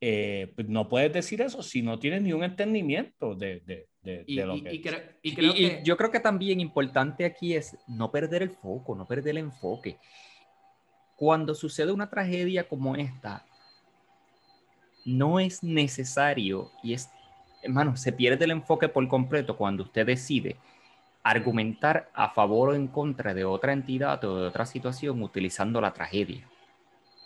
[0.00, 4.44] Eh, pues no puedes decir eso si no tienes ni un entendimiento de, de, de,
[4.44, 4.76] lo que y,
[5.22, 5.80] y, creo que...
[5.84, 9.98] yo creo que también importante aquí es no perder el foco, no perder el enfoque.
[11.14, 13.46] Cuando sucede una tragedia como esta,
[15.04, 17.08] no es necesario y es,
[17.62, 20.56] hermano, se pierde el enfoque por completo cuando usted decide
[21.22, 25.92] argumentar a favor o en contra de otra entidad o de otra situación utilizando la
[25.92, 26.48] tragedia.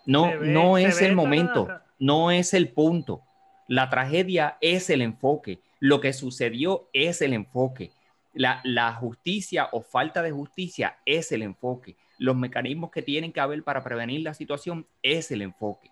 [0.05, 1.69] No, no es el momento,
[1.99, 3.23] no es el punto.
[3.67, 5.61] La tragedia es el enfoque.
[5.81, 7.91] Lo que sucedió es el enfoque.
[8.33, 11.97] La, la justicia o falta de justicia es el enfoque.
[12.19, 15.91] Los mecanismos que tienen que haber para prevenir la situación es el enfoque.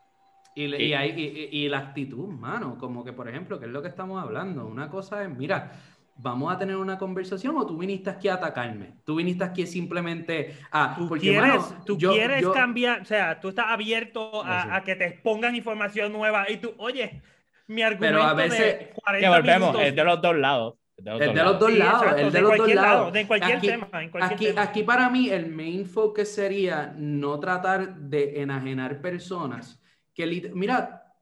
[0.55, 3.89] Y, y, y, y, la actitud, mano, como que por ejemplo, que es lo que
[3.89, 4.67] estamos hablando.
[4.67, 5.73] Una cosa es, mira,
[6.17, 8.95] vamos a tener una conversación o tú viniste aquí a atacarme?
[9.05, 10.95] Tú viniste aquí simplemente a...
[10.97, 16.13] ¿Tú quieres, tú quieres cambiar, o sea, tú estás abierto a, que te expongan información
[16.13, 17.23] nueva y tú, oye,
[17.67, 20.75] mi argumento Pero a veces, de 40 que volvemos, es de los dos lados.
[20.97, 23.13] De los de los dos lados, el de, los dos lados.
[23.13, 23.89] De cualquier aquí, tema.
[23.95, 24.63] En cualquier aquí, tema.
[24.63, 29.83] aquí para mí el main focus sería no tratar de enajenar personas
[30.15, 31.13] que, mira,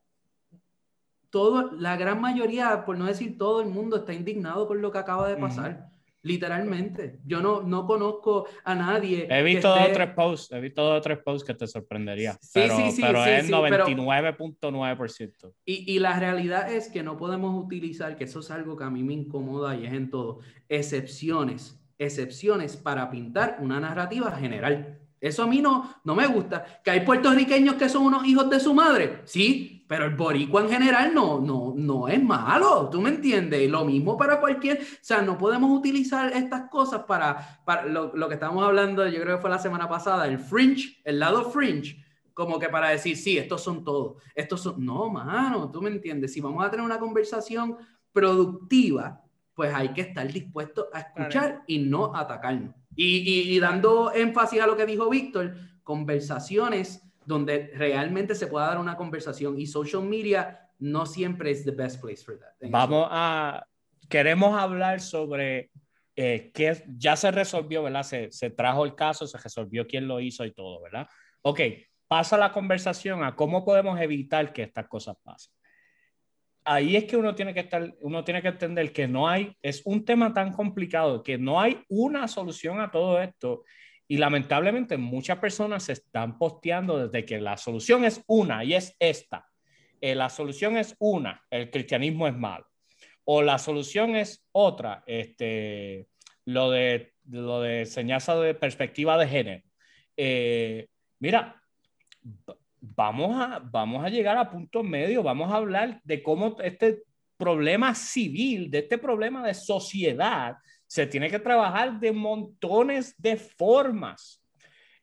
[1.30, 4.98] todo, la gran mayoría, por no decir todo el mundo, está indignado con lo que
[4.98, 5.90] acaba de pasar.
[6.24, 7.18] Literalmente.
[7.24, 9.26] Yo no, no conozco a nadie.
[9.28, 12.34] He visto dos o tres posts, he visto dos o tres posts que te sorprendería.
[12.34, 15.52] Sí, pero, sí, sí, pero es 99.9%.
[15.64, 18.90] Y, y la realidad es que no podemos utilizar, que eso es algo que a
[18.90, 20.38] mí me incomoda y es en todo,
[20.68, 25.01] excepciones, excepciones para pintar una narrativa general.
[25.22, 26.80] Eso a mí no, no me gusta.
[26.82, 29.22] Que hay puertorriqueños que son unos hijos de su madre.
[29.24, 32.88] Sí, pero el boricua en general no, no, no es malo.
[32.90, 33.70] ¿Tú me entiendes?
[33.70, 34.78] Lo mismo para cualquier...
[34.80, 39.20] O sea, no podemos utilizar estas cosas para, para lo, lo que estamos hablando, yo
[39.22, 42.04] creo que fue la semana pasada, el fringe, el lado fringe,
[42.34, 44.20] como que para decir, sí, estos son todos.
[44.34, 44.84] Estos son...
[44.84, 46.32] No, mano, tú me entiendes.
[46.32, 47.76] Si vamos a tener una conversación
[48.12, 49.22] productiva,
[49.54, 52.74] pues hay que estar dispuesto a escuchar y no atacarnos.
[52.94, 58.96] Y, dando énfasis a lo que dijo Víctor, conversaciones donde realmente se pueda dar una
[58.96, 62.68] conversación y social media no siempre es the best place for that.
[62.68, 63.64] Vamos a,
[64.08, 65.70] queremos hablar sobre
[66.16, 68.02] eh, que ya se resolvió, ¿verdad?
[68.02, 71.06] Se, se trajo el caso, se resolvió quién lo hizo y todo, ¿verdad?
[71.42, 71.60] Ok,
[72.08, 75.51] pasa la conversación a cómo podemos evitar que estas cosas pasen
[76.64, 79.82] ahí es que uno tiene que estar, uno tiene que entender que no hay, es
[79.84, 83.64] un tema tan complicado que no hay una solución a todo esto.
[84.08, 88.94] Y lamentablemente muchas personas se están posteando desde que la solución es una y es
[88.98, 89.48] esta.
[90.00, 92.66] Eh, la solución es una, el cristianismo es malo.
[93.24, 96.08] O la solución es otra, este,
[96.44, 99.62] lo de, lo de enseñanza de perspectiva de género.
[100.16, 100.88] Eh,
[101.20, 101.62] mira,
[102.82, 107.02] vamos a, vamos a llegar a punto medio, vamos a hablar de cómo este
[107.36, 110.56] problema civil, de este problema de sociedad,
[110.86, 114.42] se tiene que trabajar de montones de formas.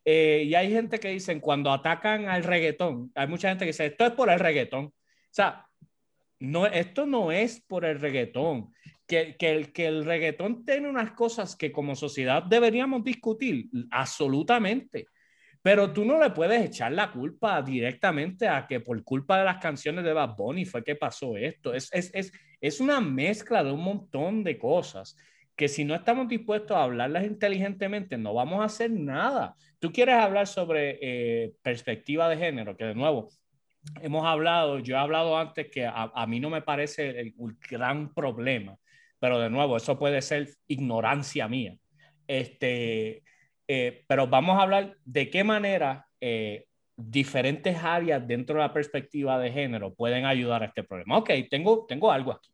[0.05, 3.87] Eh, y hay gente que dicen, cuando atacan al reggaetón, hay mucha gente que dice,
[3.87, 4.85] esto es por el reggaetón.
[4.85, 4.93] O
[5.31, 5.65] sea,
[6.39, 8.73] no, esto no es por el reggaetón.
[9.07, 15.07] Que, que, el, que el reggaetón tiene unas cosas que como sociedad deberíamos discutir, absolutamente
[15.61, 19.57] Pero tú no le puedes echar la culpa directamente a que por culpa de las
[19.57, 21.73] canciones de Bad Bunny fue que pasó esto.
[21.73, 22.31] Es, es, es,
[22.61, 25.15] es una mezcla de un montón de cosas
[25.59, 29.57] que si no estamos dispuestos a hablarlas inteligentemente, no vamos a hacer nada.
[29.77, 33.27] Tú quieres hablar sobre eh, perspectiva de género, que de nuevo,
[34.01, 37.35] hemos hablado, yo he hablado antes que a, mí no me parece el,
[37.69, 38.77] gran problema,
[39.19, 41.75] pero de nuevo, eso puede ser ignorancia mía.
[42.25, 43.23] Este,
[43.69, 46.65] eh, pero vamos a hablar de qué manera eh,
[46.97, 51.19] diferentes áreas dentro de la perspectiva de género pueden ayudar a este problema.
[51.19, 52.51] Ok, tengo, tengo algo aquí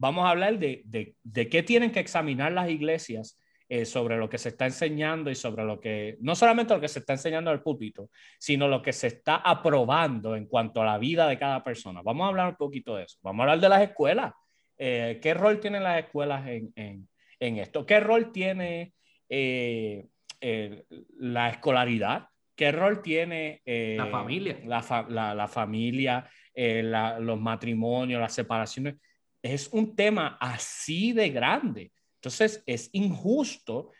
[0.00, 0.82] vamos a hablar de,
[1.22, 3.38] de, qué tienen que examinar las iglesias
[3.68, 6.88] eh, sobre lo que se está enseñando y sobre lo que, no solamente lo que
[6.88, 8.08] se está enseñando al púlpito,
[8.38, 12.00] sino lo que se está aprobando en cuanto a la vida de cada persona.
[12.02, 13.18] Vamos a hablar un poquito de eso.
[13.22, 14.32] Vamos a hablar de las escuelas.
[14.78, 17.06] Eh, ¿Qué rol tienen las escuelas en, en,
[17.38, 17.84] en esto?
[17.84, 18.94] ¿Qué rol tiene
[19.28, 20.06] eh,
[20.40, 22.26] la escolaridad?
[22.54, 24.60] ¿Qué rol tiene la familia?
[24.64, 28.96] La, la, la familia, los matrimonios, las separaciones
[29.42, 31.92] es un tema así de grande.
[32.16, 33.90] Entonces, es injusto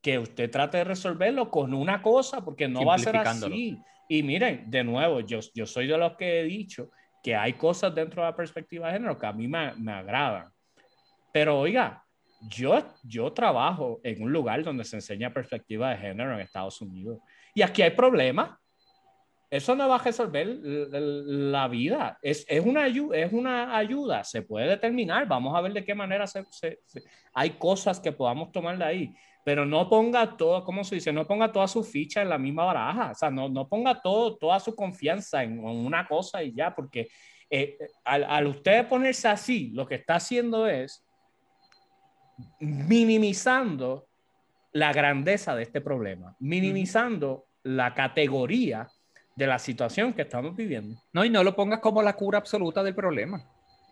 [0.00, 3.78] que usted trate de resolverlo con una cosa, porque no va a ser así.
[4.08, 6.90] Y miren, de nuevo, yo, yo soy de los que he dicho
[7.22, 10.48] que hay cosas dentro de la perspectiva de género que a mí me, me agradan.
[11.32, 12.04] Pero oiga,
[12.40, 17.18] yo, yo trabajo en un lugar donde se enseña perspectiva de género en Estados Unidos.
[17.54, 18.50] Y aquí hay problemas
[19.50, 22.18] eso no va a resolver la vida.
[22.20, 25.26] Es, es, una, es una ayuda, se puede determinar.
[25.26, 26.44] Vamos a ver de qué manera se,
[27.32, 29.14] hay cosas que podamos tomar de ahí.
[29.44, 31.12] Pero no ponga todo, ¿cómo se dice?
[31.12, 33.12] No ponga toda su ficha en la misma baraja.
[33.12, 37.08] O sea, no, no ponga todo, toda su confianza en, una cosa y ya, porque
[37.48, 41.02] eh, al, al usted ponerse así, lo que está haciendo es
[42.60, 44.06] minimizando
[44.72, 48.88] la grandeza de este problema, minimizando la categoría
[49.34, 51.00] de la situación que estamos viviendo.
[51.12, 53.44] No, y no lo pongas como la cura absoluta del problema.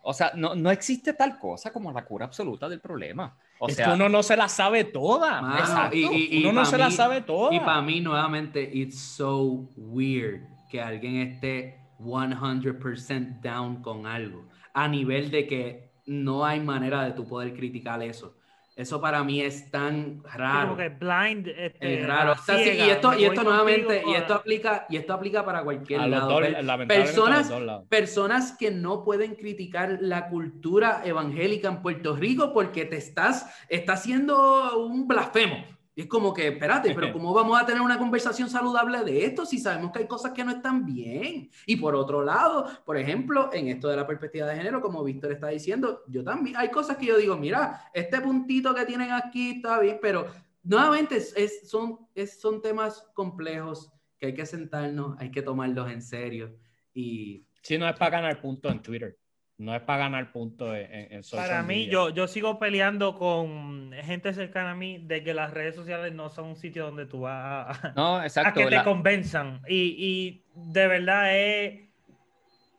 [0.03, 3.35] O sea, no, no existe tal cosa como la cura absoluta del problema.
[3.59, 5.89] O sea, uno no se la sabe toda.
[5.91, 7.53] Y, uno no se la sabe toda.
[7.53, 14.47] Y para mí, nuevamente, it's so weird que alguien esté 100% down con algo.
[14.73, 18.36] A nivel de que no hay manera de tu poder criticar eso.
[18.77, 20.69] Eso para mí es tan raro.
[20.69, 21.47] Como que blind.
[21.47, 22.35] Este, es raro.
[22.47, 26.39] y esto, y esto nuevamente, y esto aplica, y esto aplica para cualquier lado.
[26.87, 27.51] personas,
[27.89, 34.01] personas que no pueden criticar la cultura evangélica en Puerto Rico porque te estás, estás
[34.01, 35.76] haciendo un blasfemo.
[35.97, 39.47] Y es como que, espérate, pero ¿cómo vamos a tener una conversación saludable de esto
[39.47, 41.49] si sabemos que hay cosas que no están bien?
[41.65, 45.31] Y por otro lado, por ejemplo, en esto de la perspectiva de género, como Víctor
[45.31, 49.55] está diciendo, yo también, hay cosas que yo digo, mira, este puntito que tienen aquí
[49.55, 50.27] está bien, pero
[50.61, 56.03] nuevamente es, son, es, son temas complejos que hay que sentarnos, hay que tomarlos en
[56.03, 56.55] serio.
[56.93, 57.43] Y...
[57.63, 59.17] Si no es para ganar puntos en Twitter.
[59.57, 64.31] No es para ganar puntos en, en Para mí, yo, yo sigo peleando con gente
[64.31, 67.83] cercana a mí de que las redes sociales no son un sitio donde tú vas
[67.83, 69.61] a, no, exacto, que te convenzan.
[69.67, 71.81] Y, y, de verdad es,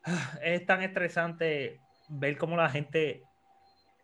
[0.41, 3.23] es tan estresante ver cómo la gente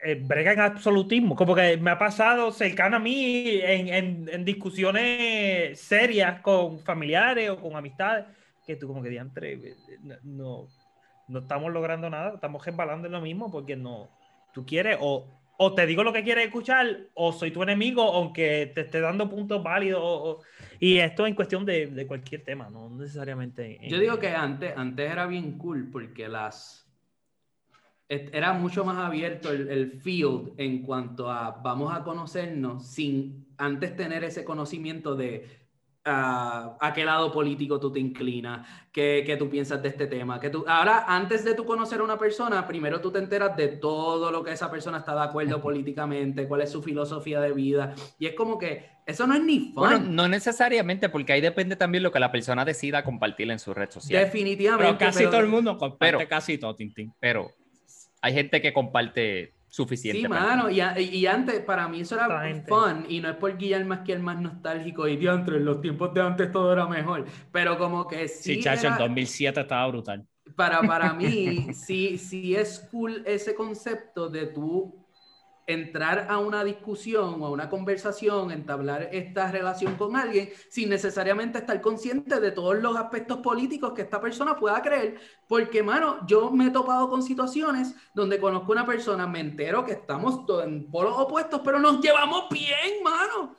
[0.01, 1.33] eh, brega en absolutismo.
[1.37, 7.51] Como que me ha pasado cercano a mí en, en, en discusiones serias con familiares
[7.51, 8.25] o con amistades,
[8.67, 9.75] que tú como que diantre,
[10.23, 10.67] no
[11.27, 14.09] no estamos logrando nada, estamos embalando en lo mismo porque no,
[14.53, 15.27] tú quieres o,
[15.57, 19.29] o te digo lo que quieres escuchar o soy tu enemigo aunque te esté dando
[19.29, 20.45] puntos válidos
[20.79, 23.79] y esto en cuestión de, de cualquier tema, no necesariamente.
[23.87, 26.85] Yo digo que antes, antes era bien cool porque las
[28.07, 33.95] era mucho más abierto el, el, field en cuanto a vamos a conocernos sin antes
[33.95, 35.64] tener ese conocimiento de
[36.05, 40.39] a, qué lado político tú te inclinas, qué, qué, tú piensas de este tema.
[40.39, 43.69] Que tú, ahora, antes de tú conocer a una persona, primero tú te enteras de
[43.69, 47.95] todo lo que esa persona está de acuerdo políticamente, cuál es su filosofía de vida.
[48.19, 49.73] Y es como que eso no es ni fun.
[49.73, 53.73] Bueno, no necesariamente, porque ahí depende también lo que la persona decida compartir en su
[53.73, 54.23] red social.
[54.23, 54.95] Definitivamente.
[54.97, 57.13] Pero casi todo el mundo comparte casi todo, Tintín.
[57.19, 57.51] Pero
[58.21, 60.21] hay gente que comparte suficiente.
[60.21, 63.83] Sí, mano, y, y, antes para mí eso era fun y no es por guiar
[63.83, 67.25] más que el más nostálgico y diantre, en los tiempos de antes todo era mejor,
[67.51, 68.55] pero como que sí.
[68.55, 70.25] Sí, chacho, en 2007 estaba brutal.
[70.55, 75.04] Para, para mí, sí, sí es cool ese concepto de tú
[75.67, 81.59] entrar a una discusión o a una conversación, entablar esta relación con alguien sin necesariamente
[81.59, 86.51] estar consciente de todos los aspectos políticos que esta persona pueda creer, porque, mano, yo
[86.51, 91.15] me he topado con situaciones donde conozco una persona, me entero que estamos en polos
[91.17, 93.55] opuestos, pero nos llevamos bien, mano.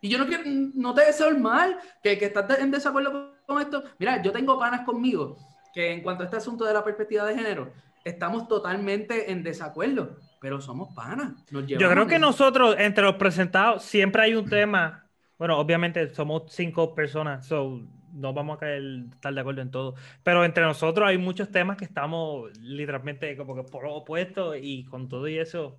[0.00, 3.60] Y yo no, quiero, no te deseo el mal, que, que estás en desacuerdo con
[3.60, 3.84] esto.
[3.98, 5.36] Mira, yo tengo panas conmigo
[5.72, 7.72] que en cuanto a este asunto de la perspectiva de género,
[8.04, 11.34] estamos totalmente en desacuerdo, pero somos panas.
[11.50, 15.06] Yo creo que nosotros, entre los presentados, siempre hay un tema.
[15.38, 17.80] Bueno, obviamente somos cinco personas, so
[18.12, 18.82] no vamos a caer,
[19.12, 19.94] estar de acuerdo en todo.
[20.24, 25.08] Pero entre nosotros hay muchos temas que estamos literalmente como que por opuesto y con
[25.08, 25.76] todo y eso,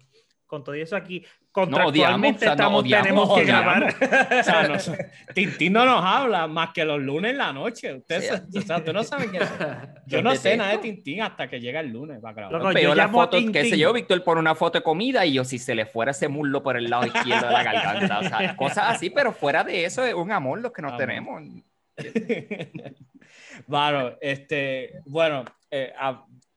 [0.54, 3.96] con todo eso aquí, contractualmente estamos, tenemos que grabar.
[4.40, 4.76] O sea, no,
[5.34, 7.92] Tintín no nos habla más que los lunes en la noche.
[7.92, 9.50] Ustedes, o sea, tú no sabes qué es.
[10.06, 12.80] Yo no sé nada de Tintín hasta que llega el lunes va a grabar.
[12.80, 15.58] yo la foto, qué sé yo, Víctor pone una foto de comida y yo si
[15.58, 18.20] se le fuera ese muslo por el lado izquierdo de la garganta.
[18.20, 21.42] O sea, cosas así, pero fuera de eso es un amor los que nos tenemos.
[23.68, 25.94] Claro, este, bueno, eh,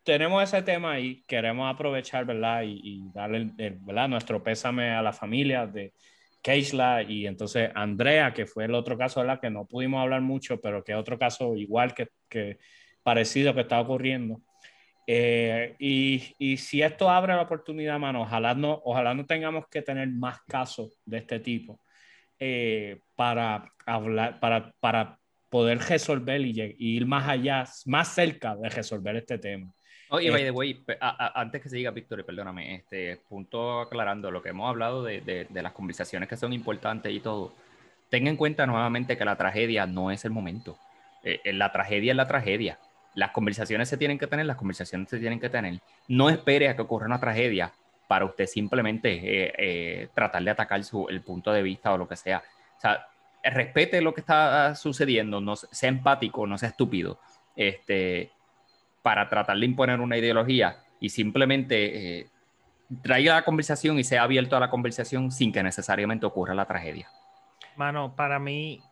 [0.06, 2.62] tenemos ese tema y queremos aprovechar, ¿verdad?
[2.64, 4.08] Y, darle, ¿verdad?
[4.08, 5.92] Nuestro pésame a la familia de
[6.40, 9.40] Keisla y entonces Andrea, que fue el otro caso, ¿verdad?
[9.40, 12.58] Que no pudimos hablar mucho, pero que otro caso igual que, que
[13.02, 14.40] parecido que está ocurriendo.
[15.08, 19.82] Eh, y, y, si esto abre la oportunidad, mano, ojalá no, ojalá no tengamos que
[19.82, 21.80] tener más casos de este tipo
[22.38, 25.18] eh, para hablar, para, para
[25.48, 29.72] poder resolver y, y, ir más allá, más cerca de resolver este tema.
[30.08, 34.50] Oye, by the way, antes que se diga, Víctor, perdóname, este punto aclarando lo que
[34.50, 37.52] hemos hablado de, de, las conversaciones que son importantes y todo.
[38.08, 40.78] Tenga en cuenta nuevamente que la tragedia no es el momento.
[41.24, 42.78] Eh, eh, la tragedia es la tragedia.
[43.14, 45.80] Las conversaciones se tienen que tener, las conversaciones se tienen que tener.
[46.06, 47.72] No espere a que ocurra una tragedia
[48.06, 52.14] para usted simplemente eh, tratar de atacar su, el punto de vista o lo que
[52.14, 52.44] sea.
[52.76, 53.08] O sea,
[53.42, 57.18] respete lo que está sucediendo, no, sea empático, no sea estúpido.
[57.56, 58.30] Este,
[59.06, 62.26] para tratar de imponer una ideología y simplemente eh,
[63.02, 67.08] traiga la conversación y sea abierto a la conversación sin que necesariamente ocurra la tragedia.
[67.76, 68.82] Mano, para mí,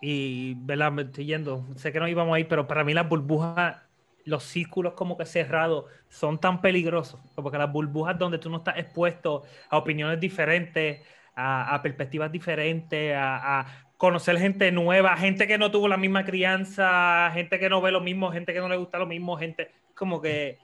[0.00, 0.92] y ¿verdad?
[0.92, 3.78] me estoy yendo, sé que no íbamos ahí, pero para mí las burbujas,
[4.24, 8.58] los círculos como que cerrados son tan peligrosos, como que las burbujas donde tú no
[8.58, 13.66] estás expuesto a opiniones diferentes, a, perspectivas diferentes, a,
[13.96, 18.00] conocer gente nueva, gente que no tuvo la misma crianza, gente que no ve lo
[18.00, 20.58] mismo, gente que no le gusta lo mismo, gente como que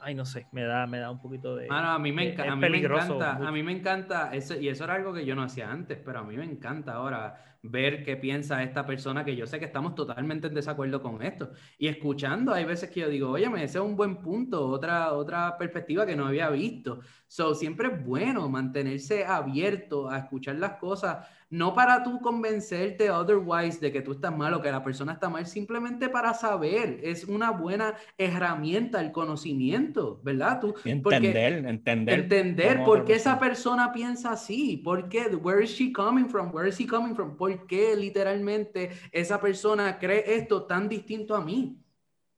[0.00, 2.68] ay no sé, me da me da un poquito de a mí me, a mí
[2.68, 5.70] me encanta, a mí me encanta eso y eso era algo que yo no hacía
[5.70, 9.58] antes, pero a mí me encanta ahora ver qué piensa esta persona que yo sé
[9.58, 11.50] que estamos totalmente en desacuerdo con esto.
[11.78, 15.56] Y escuchando, hay veces que yo digo, oye, ese es un buen punto, otra, otra
[15.56, 17.00] perspectiva que no había visto.
[17.26, 23.78] So, siempre es bueno mantenerse abierto a escuchar las cosas, no para tú convencerte otherwise
[23.78, 26.98] de que tú estás mal o que la persona está mal, simplemente para saber.
[27.00, 30.60] Es una buena herramienta el conocimiento, ¿verdad?
[30.60, 32.18] Tú, entender, entender.
[32.18, 36.68] Entender por qué esa persona piensa así, por qué, where is she coming from, where
[36.68, 41.80] is he coming from, por qué literalmente esa persona cree esto tan distinto a mí.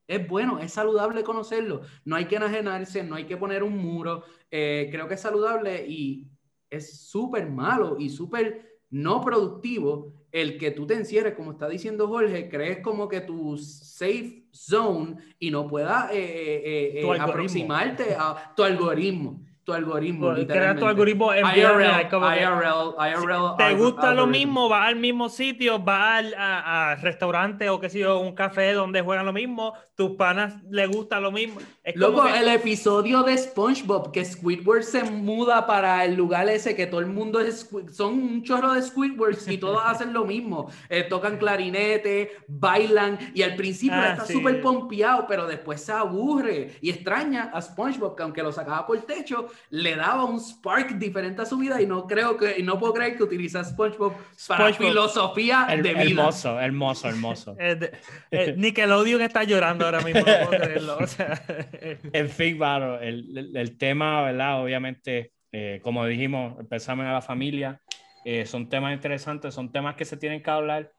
[0.07, 1.81] Es bueno, es saludable conocerlo.
[2.05, 4.23] No hay que enajenarse, no hay que poner un muro.
[4.51, 6.27] Eh, creo que es saludable y
[6.69, 12.07] es súper malo y súper no productivo el que tú te encierres, como está diciendo
[12.07, 18.53] Jorge, crees como que tu safe zone y no puedas eh, eh, eh, aproximarte a
[18.55, 20.33] tu algoritmo tu algoritmo.
[20.47, 25.83] Creas tu algoritmo en IRL, IRL, IRL, Te gusta lo mismo, va al mismo sitio,
[25.83, 30.11] va al a, restaurante o qué sé yo, un café donde juegan lo mismo, tus
[30.11, 31.59] panas le gusta lo mismo.
[31.83, 36.87] Es Loco, el episodio de SpongeBob, que Squidward se muda para el lugar ese que
[36.87, 40.71] todo el mundo es, son un chorro de Squidwards y todos hacen lo mismo.
[40.87, 46.77] Eh, tocan clarinete, bailan y al principio ah, está súper pompeado, pero después se aburre
[46.79, 50.97] y extraña a SpongeBob, que aunque lo sacaba por el techo, le daba un spark
[50.97, 54.13] diferente a su vida y no creo que, y no puedo creer que utiliza SpongeBob
[54.47, 56.01] para filosofía de vida.
[56.01, 57.55] Hermoso, hermoso, hermoso.
[57.59, 57.91] eh,
[58.31, 60.97] eh, Nickelodeon está llorando ahora mismo, no puedo creerlo.
[62.13, 64.61] en fin, claro, el, el, tema, ¿verdad?
[64.63, 67.81] Obviamente, eh, como dijimos, empezamos a la familia,
[68.23, 70.91] eh, son temas interesantes, son temas que se tienen que hablar.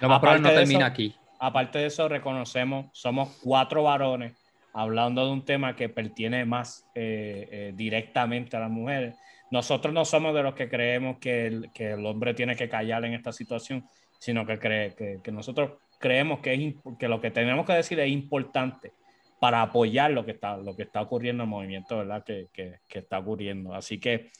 [0.00, 1.14] Lo más probable no termina aquí.
[1.38, 4.41] Aparte de eso, reconocemos, somos cuatro varones
[4.72, 9.16] hablando de un tema que pertiene más eh, eh, directamente a las mujeres.
[9.50, 13.04] Nosotros no somos de los que creemos que el, que el hombre tiene que callar
[13.04, 13.84] en esta situación,
[14.18, 18.00] sino que, cree, que, que nosotros creemos que, es, que lo que tenemos que decir
[18.00, 18.92] es importante
[19.38, 22.24] para apoyar lo que está, lo que está ocurriendo en el movimiento, ¿verdad?
[22.24, 23.74] Que, que, que está ocurriendo.
[23.74, 24.30] Así que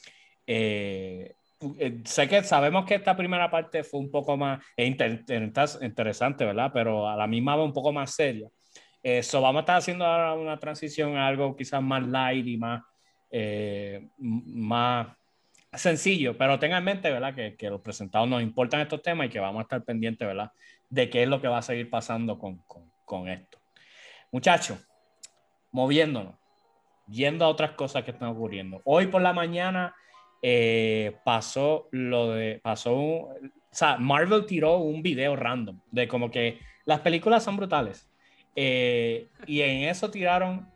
[0.47, 1.35] eh,
[2.05, 6.71] sé que sabemos que esta primera parte fue un poco más interesante, ¿verdad?
[6.73, 8.49] Pero a la misma vez un poco más seria.
[9.03, 12.83] Eso, vamos a estar haciendo ahora una transición a algo quizás más light y más,
[13.31, 15.09] eh, más
[15.73, 17.35] sencillo, pero tengan en mente, ¿verdad?
[17.35, 20.53] Que, que, los presentados nos importan estos temas y que vamos a estar pendientes, ¿verdad?
[20.89, 23.59] De qué es lo que va a seguir pasando con, con, con esto.
[24.31, 24.79] Muchachos,
[25.73, 26.37] moviéndonos,
[27.09, 28.81] yendo a otras cosas que están ocurriendo.
[28.85, 29.95] Hoy por la mañana
[30.43, 33.39] eh, pasó lo de, pasó, o
[33.70, 38.12] sea, Marvel tiró un video random de como que las películas son brutales.
[38.55, 40.69] Eh, y en eso tiraron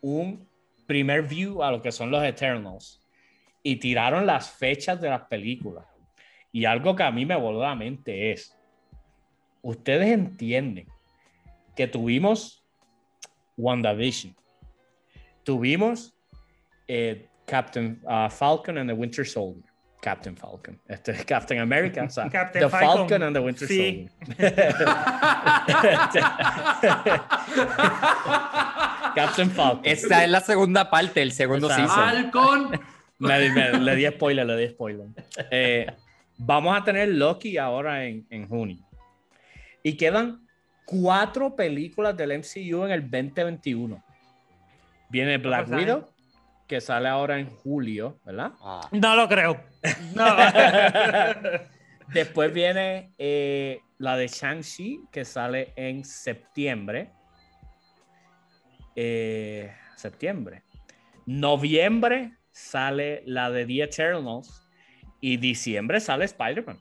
[0.00, 0.48] un
[0.86, 3.00] primer view a lo que son los Eternals
[3.62, 5.86] y tiraron las fechas de las películas.
[6.52, 8.56] Y algo que a mí me voló la mente es,
[9.62, 10.88] ustedes entienden
[11.76, 12.64] que tuvimos
[13.56, 14.34] WandaVision,
[15.44, 16.14] tuvimos
[16.88, 19.69] eh, Captain uh, Falcon and the Winter Soldier.
[20.00, 20.80] Captain Falcon.
[20.88, 22.02] Este es Captain America.
[22.04, 23.08] O sea, Captain the Falcon.
[23.08, 23.22] Falcon.
[23.22, 23.76] and the Winter sí.
[23.76, 24.10] Soldier.
[29.14, 29.80] Captain Falcon.
[29.84, 31.88] Esta es la segunda parte, el segundo season.
[31.88, 32.80] Falcon.
[33.84, 35.06] le di spoiler, le di spoiler.
[35.50, 35.86] Eh,
[36.38, 38.78] vamos a tener Loki ahora en, en junio.
[39.82, 40.46] Y quedan
[40.84, 44.02] cuatro películas del MCU en el 2021.
[45.08, 46.08] Viene Black Widow,
[46.70, 48.52] que sale ahora en julio, ¿verdad?
[48.62, 48.88] Ah.
[48.92, 49.60] No lo creo.
[52.14, 57.10] Después viene eh, la de Shang-Chi, que sale en septiembre.
[58.94, 60.62] Eh, septiembre.
[61.26, 64.68] Noviembre sale la de The Eternals.
[65.20, 66.80] Y diciembre sale Spider-Man.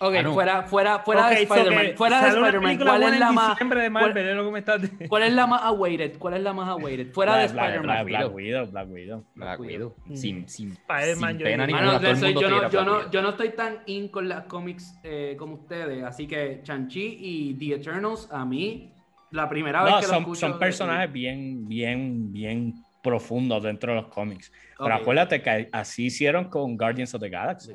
[0.00, 1.86] Ok, ah, fuera, fuera, fuera de Spider-Man.
[1.96, 3.58] Fuera de Spider-Man, ¿cuál es la más.
[3.58, 6.18] De Marvel, ¿cuál, ¿Cuál es la más awaited?
[6.18, 7.12] ¿Cuál es la más awaited?
[7.12, 8.06] Fuera de Spider-Man.
[8.06, 9.24] Black, Widow, Black Widow.
[9.34, 9.94] Black Widow.
[10.14, 12.00] Sin, sin, sin pena ni ninguna.
[12.00, 16.04] Yo, no, yo, no, yo no estoy tan in con las cómics eh, como ustedes,
[16.04, 18.92] así que Chanchi y The Eternals, a mí,
[19.32, 24.08] la primera vez que son, lo son personajes bien, bien, bien profundos dentro de los
[24.08, 24.52] cómics.
[24.78, 27.72] Pero acuérdate que así hicieron con Guardians of the Galaxy.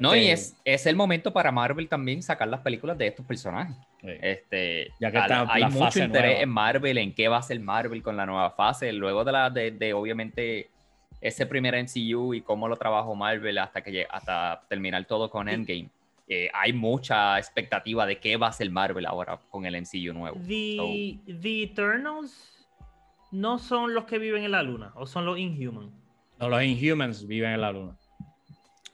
[0.00, 3.26] No, y este, es, es el momento para Marvel también sacar las películas de estos
[3.26, 3.76] personajes.
[4.02, 8.16] Este, ya que hay mucho interés en Marvel, en qué va a ser Marvel con
[8.16, 10.70] la nueva fase, luego de la de, obviamente
[11.20, 15.88] ese primer MCU y cómo lo trabajó Marvel hasta que hasta terminar todo con Endgame.
[16.28, 20.36] Eh, hay mucha expectativa de qué va a ser Marvel ahora con el MCU nuevo.
[20.46, 22.68] The, the Eternals
[23.32, 25.92] no son los que viven en la luna o son los Inhumans.
[26.38, 27.96] No, los Inhumans viven en la luna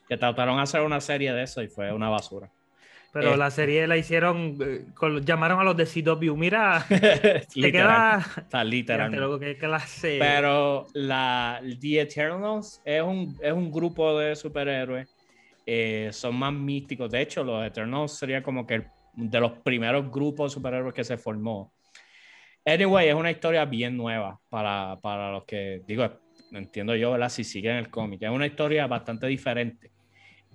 [0.09, 2.51] que trataron de hacer una serie de eso y fue una basura.
[3.13, 3.63] Pero la este.
[3.63, 4.85] serie la hicieron, eh,
[5.25, 6.35] llamaron a los de CW.
[6.37, 8.25] Mira, te queda.
[8.37, 9.11] Está literal.
[10.19, 15.09] Pero la The Eternals es un, es un grupo de superhéroes.
[15.65, 17.11] Eh, son más místicos.
[17.11, 21.17] De hecho, los Eternals sería como que de los primeros grupos de superhéroes que se
[21.17, 21.73] formó.
[22.65, 26.07] Anyway, es una historia bien nueva para, para los que, digo,
[26.53, 27.31] entiendo yo, ¿verdad?
[27.31, 28.23] Si siguen el cómic.
[28.23, 29.91] Es una historia bastante diferente.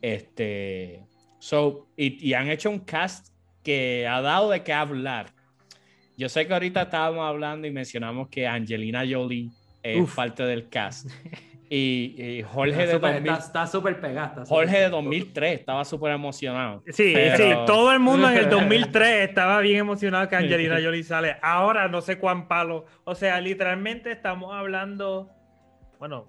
[0.04, 1.06] Este,
[1.40, 3.30] so, y, han hecho un cast
[3.64, 5.28] que ha dado de qué hablar.
[6.18, 9.50] Yo sé que ahorita estábamos hablando y mencionamos que Angelina Jolie
[9.82, 11.10] es parte del cast.
[11.76, 14.46] Y, Jorge de 2000, está súper pegada.
[14.46, 16.84] Jorge de 2003 estaba súper emocionado.
[16.86, 21.38] Sí, sí, todo el mundo en el 2003 estaba bien emocionado que Angelina Jolie sale.
[21.42, 22.86] Ahora no sé cuán palo.
[23.06, 25.32] O sea, literalmente estamos hablando,
[25.98, 26.28] bueno,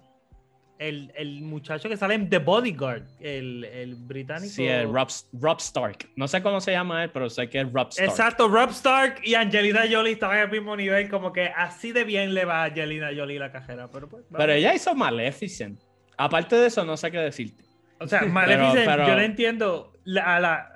[0.77, 4.49] el, el, muchacho que sale en The Bodyguard, el, el británico.
[4.49, 6.09] Sí, el Rob, Rob, Stark.
[6.15, 8.09] No sé cómo se llama él, pero sé que es Rob Stark.
[8.09, 12.33] Exacto, Rob Stark y Angelina Jolie estaban al mismo nivel, como que así de bien
[12.33, 13.89] le va a Angelina Jolie la cajera.
[13.89, 15.79] Pero, pues, pero ella hizo Maleficent.
[16.17, 17.63] Aparte de eso, no sé qué decirte.
[17.99, 19.93] O sea, Maleficent, yo no entiendo.
[20.21, 20.75] a la,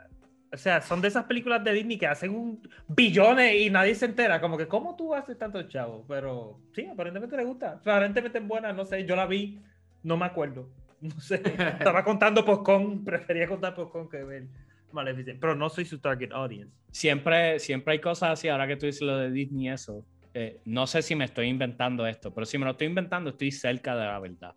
[0.51, 4.05] o sea, son de esas películas de Disney que hacen un billones y nadie se
[4.05, 4.41] entera.
[4.41, 6.05] Como que, ¿cómo tú haces tanto chavo?
[6.07, 7.73] Pero sí, aparentemente le gusta.
[7.73, 9.05] Aparentemente es buena, no sé.
[9.05, 9.59] Yo la vi
[10.03, 10.69] no me acuerdo.
[11.01, 11.35] No sé.
[11.79, 13.03] Estaba contando Postcon.
[13.05, 14.47] Prefería contar Postcon que ver
[14.91, 15.39] Maleficent.
[15.39, 16.75] Pero no soy su target audience.
[16.91, 18.49] Siempre, siempre hay cosas así.
[18.49, 20.05] Ahora que tú dices lo de Disney, eso.
[20.33, 23.51] Eh, no sé si me estoy inventando esto, pero si me lo estoy inventando, estoy
[23.51, 24.55] cerca de la verdad.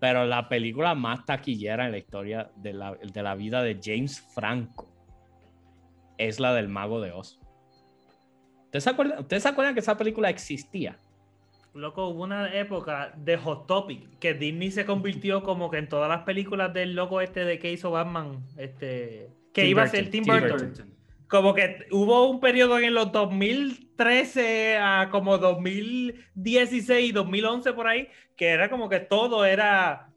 [0.00, 4.20] pero la película más taquillera en la historia de la, de la vida de James
[4.34, 4.90] Franco
[6.16, 7.38] es la del Mago de Oz.
[8.64, 10.96] ¿Ustedes se acuerdan que esa película existía?
[11.74, 16.08] Loco, hubo una época de Hot Topic que Disney se convirtió como que en todas
[16.08, 20.24] las películas del loco este de que hizo Batman, este, que iba a ser Tim
[20.24, 20.74] Burton.
[21.28, 28.48] Como que hubo un periodo en los 2013 a como 2016, 2011 por ahí, que
[28.48, 30.11] era como que todo era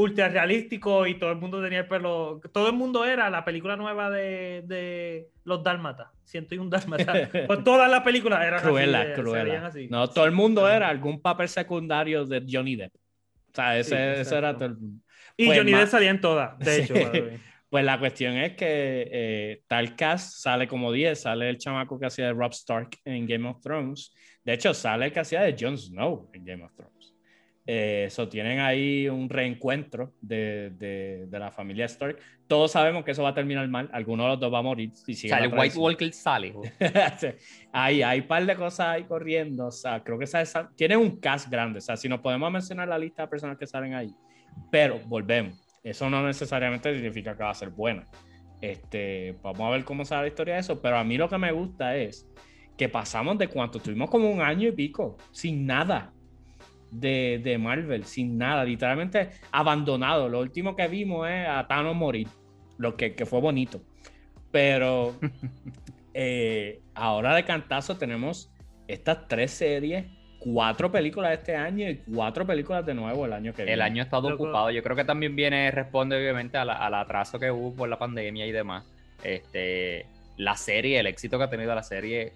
[0.00, 2.40] ultra realístico y todo el mundo tenía el pelo.
[2.52, 6.08] Todo el mundo era la película nueva de, de Los Dálmatas.
[6.24, 7.12] Siento un Dálmata.
[7.46, 12.44] pues todas las películas eran así, No, todo el mundo era algún papel secundario de
[12.48, 12.94] Johnny Depp.
[12.94, 14.76] O sea, ese, era todo el...
[15.36, 16.94] Y pues Johnny Depp salía en todas, de hecho.
[17.70, 22.06] Pues la cuestión es que eh, tal cast sale como 10, sale el chamaco que
[22.06, 24.12] hacía de Rob Stark en Game of Thrones.
[24.42, 26.99] De hecho, sale el que hacía de Jon Snow en Game of Thrones.
[27.66, 32.18] Eso, eh, tienen ahí un reencuentro de, de, de, la familia Stark.
[32.48, 33.88] Todos sabemos que eso va a terminar mal.
[33.92, 34.90] Alguno de los dos va a morir.
[34.94, 36.54] Si o sea, el White Walker sale.
[37.72, 39.66] hay, hay un par de cosas ahí corriendo.
[39.66, 41.78] O sea, creo que esa, tiene un cast grande.
[41.78, 44.12] O sea, si nos podemos mencionar la lista de personas que salen ahí.
[44.70, 48.06] Pero volvemos eso no necesariamente significa que va a ser buena.
[48.60, 51.38] Este, vamos a ver cómo sale la historia de eso, pero a mí lo que
[51.38, 52.28] me gusta es
[52.76, 56.12] que pasamos de cuánto, tuvimos como un año y pico, sin nada
[56.90, 60.28] de, de Marvel, sin nada, literalmente abandonado.
[60.28, 62.28] Lo último que vimos es a Thanos morir,
[62.78, 63.80] lo que, que fue bonito.
[64.50, 65.16] Pero
[66.14, 68.52] eh, ahora de cantazo tenemos
[68.88, 70.06] estas tres series
[70.40, 73.74] cuatro películas este año y cuatro películas de nuevo el año que viene.
[73.74, 74.70] El año ha estado ocupado.
[74.70, 78.52] Yo creo que también viene, responde obviamente al atraso que hubo por la pandemia y
[78.52, 78.84] demás.
[79.22, 80.06] Este,
[80.38, 82.32] la serie, el éxito que ha tenido la serie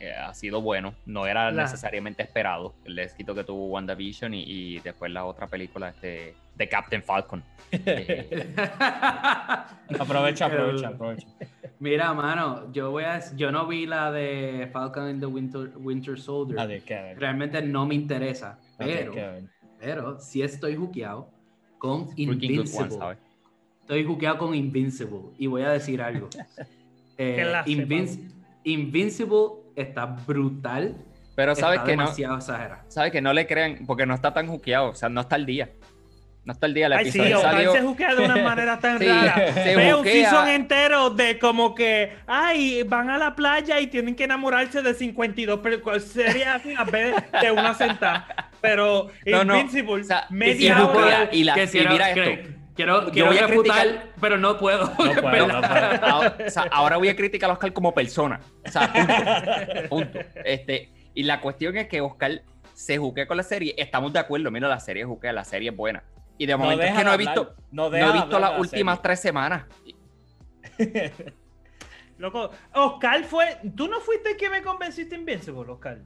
[0.00, 0.94] eh, ha sido bueno.
[1.04, 5.90] No era necesariamente esperado el éxito que tuvo WandaVision y, y después la otra película
[5.90, 7.44] este, de Captain Falcon.
[9.98, 11.26] aprovecha, aprovecha, aprovecha.
[11.80, 16.18] Mira, mano, yo voy a, yo no vi la de Falcon and the Winter, Winter
[16.18, 16.82] Soldier.
[17.18, 18.58] Realmente no me interesa.
[18.78, 19.14] Pero,
[19.78, 21.30] pero sí estoy juqueado
[21.76, 23.16] con Invincible.
[23.80, 25.30] estoy juqueado con Invincible.
[25.38, 26.30] Y voy a decir algo.
[27.18, 27.62] eh,
[28.64, 30.96] Invincible está brutal.
[31.34, 32.12] Pero sabes que no.
[32.40, 35.46] Sabes que no le crean, porque no está tan juqueado, o sea, no está al
[35.46, 35.70] día.
[36.44, 37.72] No está el día el Ay, episodio sí, salió...
[37.72, 39.52] se juquea de una manera tan rara.
[39.54, 44.24] Ve un season entero de como que, ay, van a la playa y tienen que
[44.24, 48.50] enamorarse de 52 pero sería así a vez de una sentada.
[48.62, 50.00] Pero no, Invincible, no.
[50.00, 51.28] O sea, media hora.
[51.30, 52.59] Y, la, y mira esto.
[52.74, 54.86] Quiero, quiero refutar, pero no puedo.
[54.86, 56.04] No puedo, no puedo.
[56.04, 58.40] Ahora, o sea, ahora voy a criticar a Oscar como persona.
[58.66, 60.12] O sea, punto.
[60.12, 60.18] punto.
[60.44, 62.42] Este, y la cuestión es que Oscar
[62.72, 63.74] se juquea con la serie.
[63.76, 64.50] Estamos de acuerdo.
[64.50, 66.02] Mira, la serie juquea, la serie es buena.
[66.38, 69.66] Y de momento es que no he visto, no, he visto las últimas tres semanas.
[72.18, 73.58] Loco, Oscar fue.
[73.76, 76.00] ¿Tú no fuiste el que me convenciste Invincible, Oscar?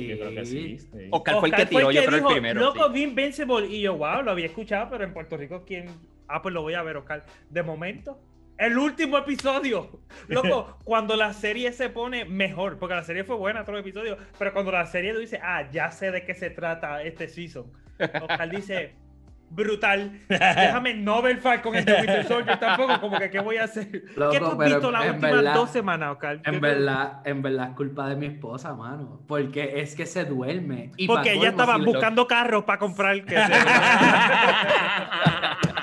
[0.00, 0.06] Sí.
[0.08, 0.78] Yo creo que sí.
[1.10, 2.60] Oscar, fue el que tiró, yo creo, el primero.
[2.60, 5.86] Loco, vi Invincible y yo, wow, lo había escuchado, pero en Puerto Rico, ¿quién?
[6.28, 7.24] Ah, pues lo voy a ver, Oscar.
[7.48, 8.20] De momento,
[8.58, 10.00] el último episodio.
[10.28, 14.52] Loco, cuando la serie se pone mejor, porque la serie fue buena, otro episodio, pero
[14.52, 17.72] cuando la serie dice, ah, ya sé de qué se trata este season.
[17.98, 18.94] Oscar dice,
[19.50, 20.20] brutal.
[20.28, 23.90] Déjame no ver Falcon en The Winter Soldier tampoco, como que qué voy a hacer.
[23.90, 26.40] ¿Qué tú has visto las últimas dos semanas, Oscar?
[26.44, 29.20] En verdad, en verdad es culpa de mi esposa, mano.
[29.26, 30.92] Porque es que se duerme.
[30.96, 33.36] Y porque ella estaba buscando carros para comprar que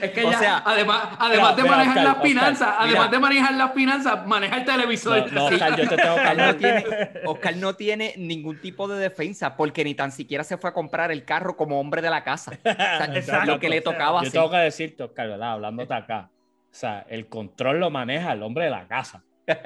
[0.00, 4.56] es que ella, además, además de manejar las finanzas, además de manejar las finanzas, maneja
[4.58, 5.32] el televisor.
[5.32, 6.84] No, Oscar, yo te tengo Oscar, no tiene,
[7.24, 11.10] Oscar no tiene ningún tipo de defensa porque ni tan siquiera se fue a comprar
[11.10, 12.52] el carro como hombre de la casa.
[12.64, 15.52] O sea, lo que le tocaba Yo tengo que decirte, Oscar, ¿verdad?
[15.52, 16.30] Hablándote acá.
[16.70, 19.22] O sea, el control lo maneja el hombre de la casa.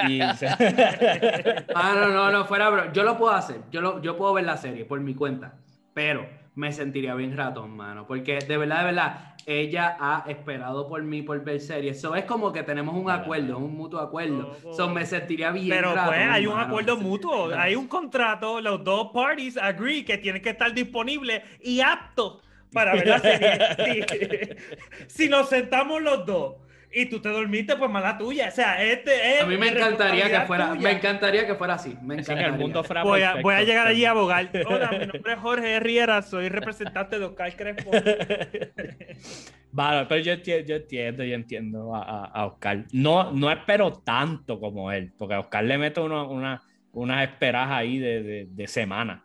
[0.08, 0.20] Y...
[1.74, 2.92] ah, no, no, no, fuera, bro.
[2.92, 3.60] Yo lo puedo hacer.
[3.70, 5.54] Yo, lo, yo puedo ver la serie por mi cuenta.
[5.94, 6.28] Pero
[6.58, 8.04] me sentiría bien ratón, mano.
[8.04, 11.98] Porque de verdad, de verdad, ella ha esperado por mí por ver series.
[11.98, 14.56] Eso es como que tenemos un acuerdo, un mutuo acuerdo.
[14.68, 19.10] Eso me sentiría bien Pero pues hay un acuerdo mutuo, hay un contrato, los dos
[19.14, 24.56] parties agree que tienen que estar disponibles y aptos para ver la serie.
[25.06, 26.56] si nos sentamos los dos
[26.92, 28.48] y tú te dormiste, pues mala tuya.
[28.48, 29.42] O sea, este es.
[29.42, 31.96] A mí me encantaría que fuera, me encantaría que fuera así.
[32.02, 32.46] Me encantaría.
[32.46, 34.50] el mundo fuera voy, a, voy, a, llegar allí a abogar.
[34.66, 37.90] Hola, mi nombre es Jorge Riera, soy representante de Oscar Crespo.
[39.72, 42.84] vale, pero yo entiendo, yo entiendo, yo entiendo a, a, Oscar.
[42.92, 46.62] No, no espero tanto como él, porque a Oscar le meto uno, una,
[46.92, 49.24] unas esperas ahí de, de, de semana.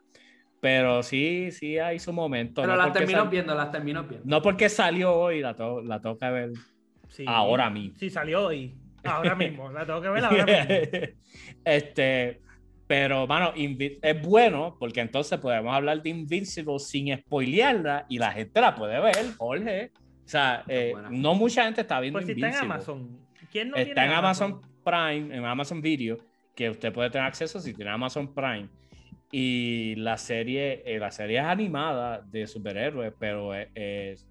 [0.60, 2.62] Pero sí, sí hay su momento.
[2.62, 4.26] Pero las termino viendo, las termino viendo.
[4.26, 6.54] No porque salió hoy, la, to la tengo que
[7.26, 7.98] ahora mismo.
[7.98, 8.76] Sí, salió hoy.
[9.04, 9.72] Ahora mismo.
[9.72, 11.08] La tengo que ver ahora mismo.
[11.66, 12.42] este,
[12.88, 18.62] pero, mano, es bueno porque entonces podemos hablar de Invincible sin spoilearla y la gente
[18.62, 19.92] la puede ver, Jorge.
[20.26, 22.50] O sea, eh, no mucha gente está viendo pues Invincible.
[22.50, 23.20] está en Amazon.
[23.52, 24.62] ¿Quién no está en Amazon?
[24.84, 26.18] Prime, en Amazon Video,
[26.56, 28.68] que usted puede tener acceso si tiene Amazon Prime.
[29.32, 34.28] Y la serie, eh, la serie es animada de superhéroes, pero es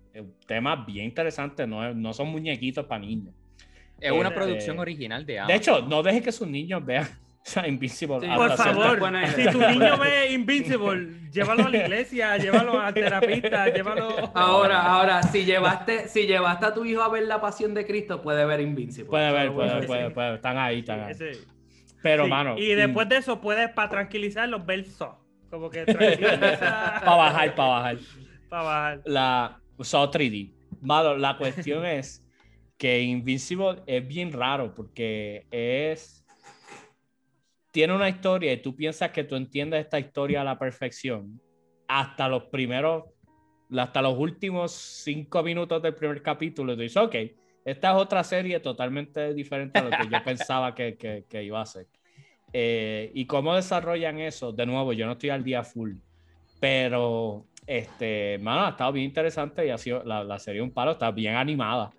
[0.46, 3.34] tema bien interesante, no, no son muñequitos para niños.
[4.00, 7.08] Es una este, producción original de De hecho, no deje que sus niños vean
[7.66, 8.28] Invincible.
[8.36, 9.00] por favor,
[9.34, 14.30] si tu niño ve Invincible, llévalo a la iglesia, llévalo al terapista, llévalo.
[14.34, 18.22] Ahora, ahora, si llevaste, si llevaste a tu hijo a ver la pasión de Cristo,
[18.22, 19.10] puede ver Invincible.
[19.10, 21.14] Puede ver, puede, puede, puede, Están ahí, están ahí.
[22.02, 22.58] Pero, mano.
[22.58, 25.14] Y después de eso, puedes, para tranquilizarlos, ver Saw.
[25.50, 27.00] Como que tranquiliza.
[27.04, 27.96] para bajar, para bajar.
[28.48, 29.02] Para bajar.
[29.04, 30.52] La Saw 3D.
[30.80, 32.24] Mano, la cuestión es
[32.76, 36.22] que Invincible es bien raro porque es
[37.72, 41.40] tiene una historia y tú piensas que tú entiendes esta historia a la perfección,
[41.88, 43.04] hasta los primeros,
[43.76, 47.14] hasta los últimos cinco minutos del primer capítulo, tú dices, ok,
[47.64, 50.96] esta es otra serie totalmente diferente a lo que yo pensaba que,
[51.28, 51.86] que, iba a ser.
[52.52, 55.94] Eh, y cómo desarrollan eso, de nuevo, yo no estoy al día full,
[56.60, 60.92] pero, este, mano, ha estado bien interesante y ha sido, la, la serie un palo,
[60.92, 61.92] está bien animada.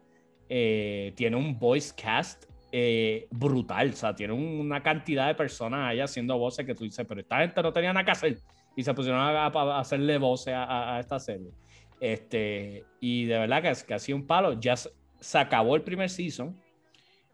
[0.50, 3.90] Eh, tiene un voice cast eh, brutal.
[3.90, 7.40] O sea, tiene una cantidad de personas ahí haciendo voces que tú dices, pero esta
[7.40, 8.38] gente no tenía nada que hacer.
[8.76, 9.48] Y se pusieron a,
[9.80, 11.52] hacerle voces a, esta serie.
[12.00, 14.60] Este, y de verdad que, que ha sido un palo.
[14.60, 16.60] Ya se acabó el primer season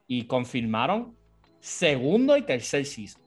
[0.07, 1.15] y confirmaron
[1.59, 3.21] segundo y tercer season.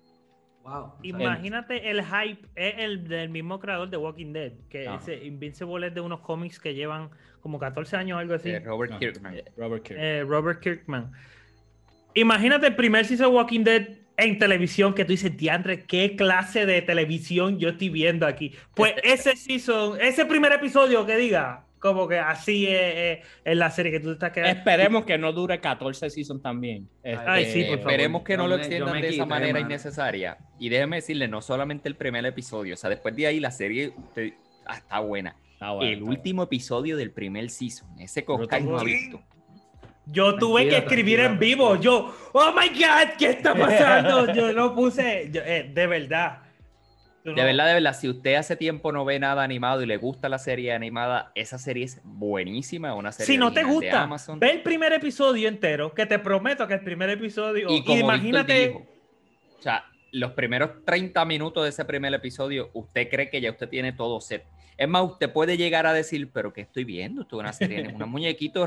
[0.65, 0.93] Wow.
[1.03, 5.95] Imagínate el hype, es el del mismo creador de Walking Dead, que ese Invincible es
[5.95, 7.11] de unos cómics que llevan
[7.41, 8.51] como 14 años o algo así.
[8.51, 9.43] Eh, Robert Kirkman.
[9.57, 10.07] Robert Kirkman.
[10.07, 11.13] Eh, Robert Kirkman.
[12.15, 16.67] Imagínate el primer season de Walking Dead en televisión que tú dices, Diandre, ¿qué clase
[16.67, 18.55] de televisión yo estoy viendo aquí?
[18.75, 23.99] Pues ese season, ese primer episodio que diga, como que así es, la serie que
[23.99, 24.57] tú estás quedando.
[24.57, 26.89] Esperemos que no dure 14 seasons también.
[27.05, 30.39] Ay, sí, este, Esperemos que no, lo extiendan de esa manera innecesaria.
[30.61, 33.93] Y déjeme decirle, no solamente el primer episodio, o sea, después de ahí la serie
[34.65, 35.35] ah, está buena.
[35.81, 39.21] el último episodio del primer season, ese que no ha visto.
[40.07, 41.81] Yo tuve que escribir en vivo.
[41.81, 44.33] Yo, oh my God, ¿qué está pasando?
[44.35, 46.43] Yo lo puse, eh, de verdad.
[47.25, 50.29] De verdad, de verdad, si usted hace tiempo no ve nada animado y le gusta
[50.29, 54.09] la serie animada, esa serie es buenísima, una serie Si no te gusta,
[54.39, 58.71] ve el primer episodio entero, que te prometo que el primer episodio, y, imagínate...
[58.71, 63.69] o sea, los primeros 30 minutos de ese primer episodio, usted cree que ya usted
[63.69, 64.45] tiene todo set.
[64.77, 67.23] Es más, usted puede llegar a decir, pero ¿qué estoy viendo?
[67.23, 68.67] Esto es una serie, un muñequito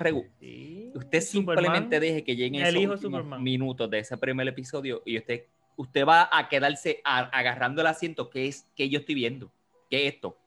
[0.93, 3.01] usted simplemente deje que lleguen esos
[3.39, 5.43] minutos de ese primer episodio y usted,
[5.75, 8.29] usted va a quedarse agarrando el asiento.
[8.29, 9.51] ¿Qué es que yo estoy viendo?
[9.89, 10.37] ¿Qué es esto?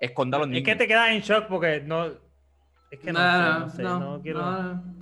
[0.00, 0.66] Esconda los niños.
[0.66, 2.06] Es que te quedas en shock porque no.
[2.90, 4.40] Es que no, no, sé, no, no, quiero.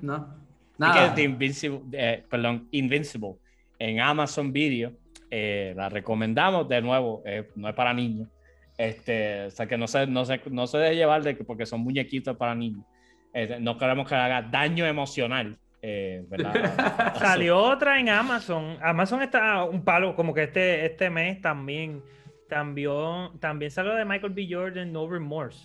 [0.00, 0.44] No,
[0.78, 1.20] Nada.
[1.20, 3.36] Invincible, eh, perdón, Invincible
[3.78, 4.92] en Amazon Video.
[5.30, 8.28] Eh, la recomendamos de nuevo, eh, no es para niños.
[8.76, 11.66] Este, o sea, que no se, no se, no se debe llevar de que porque
[11.66, 12.84] son muñequitos para niños.
[13.32, 15.58] Este, no queremos que haga daño emocional.
[15.86, 16.24] Eh,
[17.18, 18.78] Salió otra en Amazon.
[18.80, 22.02] Amazon está un palo, como que este, este mes también,
[22.48, 24.48] también, también salió de Michael B.
[24.50, 25.62] Jordan, No Remorse.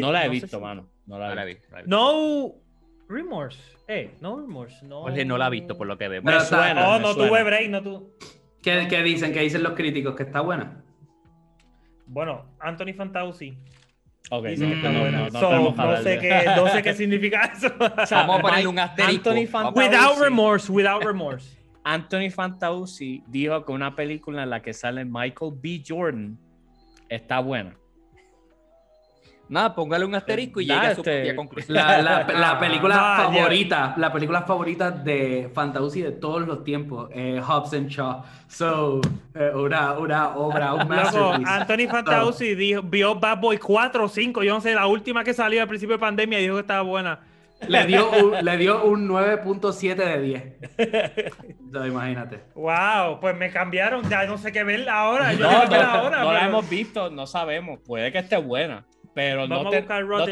[0.00, 0.88] no la he visto, mano.
[1.04, 1.68] No la he visto.
[1.84, 2.54] No
[3.06, 3.60] Remorse.
[3.86, 4.86] Eh, no Remorse.
[4.86, 6.22] No, no la he visto por lo que veo.
[6.22, 8.16] Pero suena, oh, no tuve break, no tu...
[8.62, 9.30] ¿Qué, ¿Qué, dicen?
[9.34, 10.16] ¿Qué dicen los críticos?
[10.16, 10.82] ¿Que está buena?
[12.06, 13.58] Bueno, Anthony Fantauci.
[14.28, 14.82] Ok, mm,
[15.32, 17.68] no, sé qué, no sé qué significa eso.
[17.78, 19.30] Vamos a ponerle un asterisco.
[19.74, 21.56] without remorse, without remorse.
[21.84, 25.82] Anthony Fantauci dijo que una película en la que sale Michael B.
[25.86, 26.38] Jordan
[27.08, 27.79] está buena.
[29.50, 31.76] Nada, póngale un asterisco y llega a su este, conclusión.
[31.76, 37.88] La, película favorita, la película favorita de Fantasy de todos los tiempos, eh, Hobbs and
[37.88, 38.22] Shaw.
[38.46, 39.00] So,
[39.34, 41.50] eh, una, una, obra, un masterpiece.
[41.50, 45.34] Anthony Fantauci dijo, vio Bad Boy 4 o 5, yo no sé, la última que
[45.34, 47.18] salió al principio de pandemia dijo que estaba buena.
[47.66, 51.88] Le dio un, le dio un 9.7 de 10.
[51.88, 52.44] imagínate.
[52.54, 54.08] Wow, pues me cambiaron.
[54.08, 55.32] Ya no sé qué ver ahora.
[55.32, 57.80] Yo no, no, ahora, no la hemos visto, no sabemos.
[57.84, 58.86] Puede que esté buena.
[59.14, 59.70] Pero no,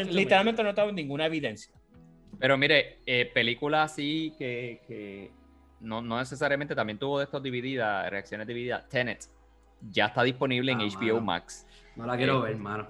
[0.09, 1.73] literalmente no tengo ninguna evidencia.
[2.39, 5.31] Pero mire, eh, películas así que,
[5.81, 8.87] no, necesariamente también tuvo de estos divididas, reacciones divididas.
[8.87, 9.25] Tenet
[9.81, 11.67] ya está disponible en HBO ah, Max.
[11.95, 12.87] No la quiero eh, ver, mano.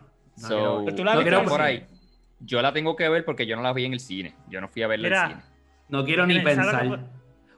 [0.50, 1.86] No ¿Tú la quiero por ahí.
[2.40, 4.36] Yo la tengo que ver porque yo no la vi en el cine.
[4.48, 5.42] Yo no fui a verla en el cine.
[5.90, 6.88] No quiero ni pensar.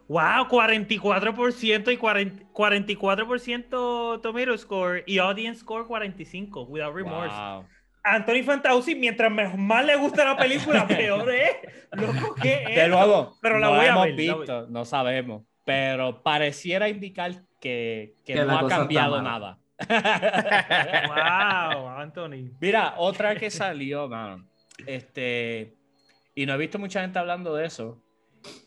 [0.08, 7.34] Wow, 44% y 44% Tomato Score y Audience Score 45, without remorse.
[7.34, 7.66] Wow.
[8.04, 11.56] Anthony Fantauci, mientras más le gusta la película, peor es.
[11.92, 12.76] Loco, ¿qué es?
[12.76, 15.44] De nuevo, pero la no voy hemos visto, no sabemos.
[15.64, 19.60] Pero pareciera indicar que, que, no ha cambiado nada.
[21.78, 22.52] wow, Anthony.
[22.60, 24.48] Mira, otra que salió, man.
[24.86, 25.76] Este,
[26.34, 28.02] y no he visto mucha gente hablando de eso.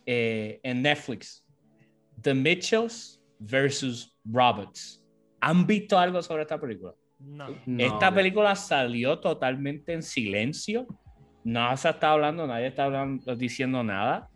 [0.07, 1.45] Eh, en Netflix.
[2.21, 5.03] The Mitchells versus Robots.
[5.41, 6.95] ¿Han visto algo sobre esta película?
[7.25, 7.49] No.
[7.79, 10.87] Esta película salió totalmente en silencio.
[11.43, 14.29] No se está hablando, nadie está hablando, diciendo nada.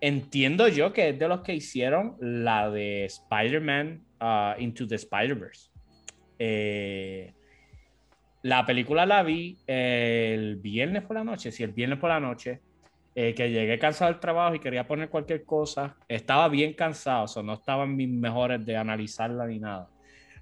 [0.00, 5.70] Entiendo yo que es de los que hicieron la de Spider-Man uh, Into the Spider-Verse.
[6.38, 7.32] Eh,
[8.42, 12.60] la película la vi el viernes por la noche, sí, el viernes por la noche,
[13.14, 15.96] eh, que llegué cansado del trabajo y quería poner cualquier cosa.
[16.06, 19.88] Estaba bien cansado, o sea, no estaba en mis mejores de analizarla ni nada.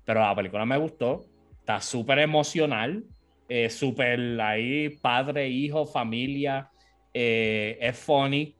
[0.04, 1.24] Pero la película me gustó,
[1.64, 3.02] está súper emocional,
[3.48, 6.68] eh, súper ahí, padre, hijo, familia,
[7.14, 8.54] eh, es funny,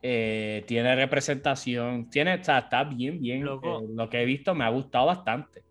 [0.00, 3.44] eh, tiene representación, tiene, está, está bien, bien.
[3.44, 5.64] lo que he visto me ha gustado bastante.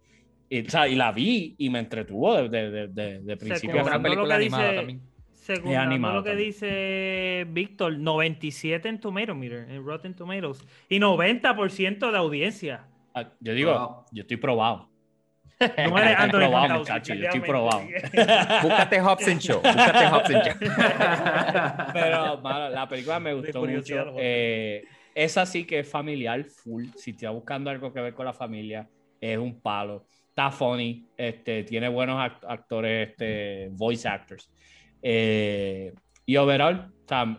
[0.50, 4.02] Y, o sea, y la vi y me entretuvo de, de, de, de principio a
[4.02, 5.02] película animada también.
[5.32, 12.18] Según lo que dice Víctor, 97 en Tomato Meter, en Rotten Tomatoes, y 90% de
[12.18, 12.88] audiencia.
[13.14, 14.90] Ah, yo digo, yo estoy probado.
[15.60, 17.82] No eres Anthony probado, muchacho, yo estoy probado.
[18.62, 20.54] búscate Hobson Show, búscate Hobson Show.
[21.94, 24.16] Pero la película me gustó mucho.
[24.18, 24.84] Eh,
[25.14, 26.88] es así que es familiar, full.
[26.96, 28.88] Si estás buscando algo que ver con la familia,
[29.22, 30.06] es un palo.
[30.28, 34.52] Está funny, este, tiene buenos actores, este, voice actors.
[35.02, 35.94] Eh,
[36.26, 36.92] y overall,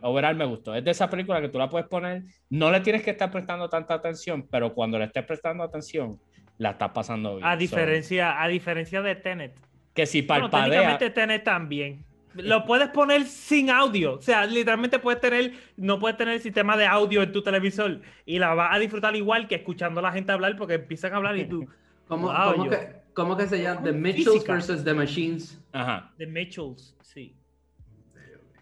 [0.03, 0.75] overall me gustó.
[0.75, 3.69] Es de esa película que tú la puedes poner, no le tienes que estar prestando
[3.69, 6.19] tanta atención, pero cuando le estés prestando atención,
[6.59, 7.47] la está pasando bien.
[7.47, 9.55] A diferencia, a diferencia de Tenet.
[9.95, 10.51] Que si parpadea...
[10.51, 12.05] Bueno, técnicamente Tenet también.
[12.35, 14.15] Lo puedes poner sin audio.
[14.15, 18.01] O sea, literalmente puedes tener, no puedes tener el sistema de audio en tu televisor
[18.27, 21.17] y la vas a disfrutar igual que escuchando a la gente hablar porque empiezan a
[21.17, 21.67] hablar y tú.
[22.09, 22.31] ¿Cómo,
[22.71, 23.83] que, ¿cómo que se llama?
[23.83, 25.61] The Mitchells versus The Machines.
[25.73, 26.13] Ajá.
[26.19, 27.35] The Mitchells, sí.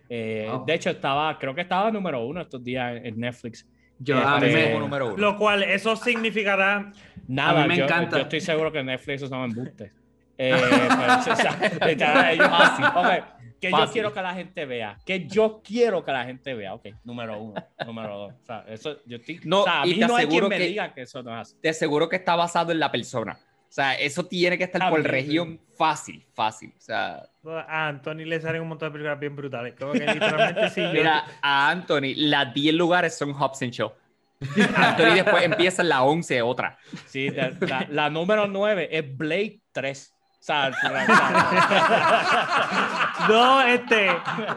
[0.08, 3.68] Eh, de hecho, estaba, creo que estaba número uno estos días en Netflix.
[3.98, 5.16] Yo, a mí me, número uno.
[5.16, 6.92] Lo cual, eso significará
[7.26, 8.16] Nada, a mí me yo, encanta.
[8.16, 9.92] Yo estoy seguro que Netflix son embustes.
[10.36, 11.38] Eh, pues,
[13.60, 14.98] que yo quiero que la gente vea.
[15.06, 16.74] Que yo quiero que la gente vea.
[16.74, 17.54] Ok, número uno,
[17.86, 18.32] número dos.
[18.32, 20.92] O sea, eso, yo estoy, no, o sea, a mí no hay quien me diga
[20.92, 21.56] que eso no es así.
[21.60, 23.38] Te aseguro que está basado en la persona.
[23.74, 26.72] O sea, eso tiene que estar por región fácil, fácil.
[26.78, 27.28] O sea,
[27.66, 29.74] a Anthony le salen un montón de películas bien brutales.
[29.76, 30.80] Como que literalmente sí.
[30.92, 33.92] Mira, a Anthony, las 10 lugares son Hobson Show.
[34.76, 36.78] Anthony después empieza la 11 otra.
[37.06, 40.13] Sí, la, la, número 9 es Blade 3.
[43.28, 44.10] No, este,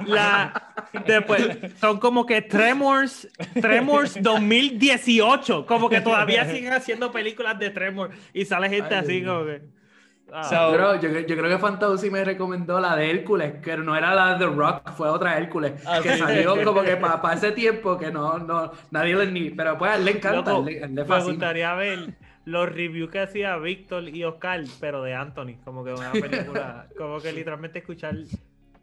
[0.06, 0.74] la,
[1.06, 3.30] después, son como que Tremors,
[3.62, 9.46] Tremors 2018, como que todavía siguen haciendo películas de Tremors y sale gente así como
[9.46, 9.62] que...
[10.34, 10.98] Ah.
[11.02, 14.46] yo, yo, creo que Fantasy me recomendó la de Hércules, que no era la de
[14.46, 18.38] The Rock, fue otra Hércules, ah, que salió como que para ese tiempo que no,
[18.40, 19.52] no nadie le ni.
[19.52, 22.14] Pero pues a él le encanta, le, Me gustaría ver
[22.48, 27.20] los reviews que hacía Víctor y Oscar, pero de Anthony, como que una película, como
[27.20, 28.16] que literalmente escuchar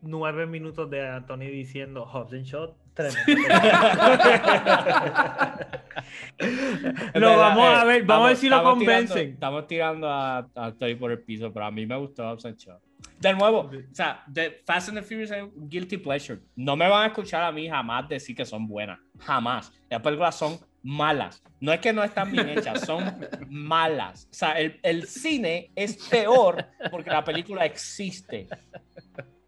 [0.03, 2.77] nueve minutos de Anthony diciendo Hobbs Shot
[7.15, 9.31] lo vamos a ver, vamos a ver si lo convencen.
[9.31, 12.47] estamos tirando a, a por el piso, pero a mí me gustó Hobbs
[13.19, 16.39] De nuevo, o sea, de Fast and the Furious es guilty pleasure.
[16.55, 18.99] No me van a escuchar a mí jamás decir que son buenas.
[19.21, 19.73] Jamás.
[19.89, 21.43] Las películas son malas.
[21.61, 23.03] No es que no están bien hechas, son
[23.49, 24.29] malas.
[24.31, 28.47] O sea, el, el cine es peor porque la película existe.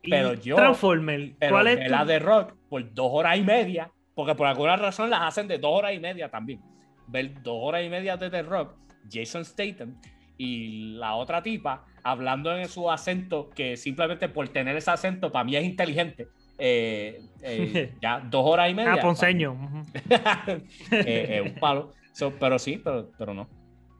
[0.02, 0.56] Pero yo.
[0.56, 1.34] Transformer.
[1.48, 1.90] ¿Cuál es?
[1.90, 5.58] La de Rock por dos horas y media, porque por alguna razón las hacen de
[5.58, 6.60] dos horas y media también.
[7.06, 8.74] Ver dos horas y media de The Rock,
[9.10, 10.00] Jason Statham
[10.38, 15.44] y la otra tipa hablando en su acento, que simplemente por tener ese acento para
[15.44, 16.28] mí es inteligente.
[16.58, 18.94] Eh, eh, ya dos horas y media.
[18.94, 19.56] Ah, ponceño.
[20.90, 21.92] eh, un palo.
[22.38, 23.48] pero sí, pero, pero no.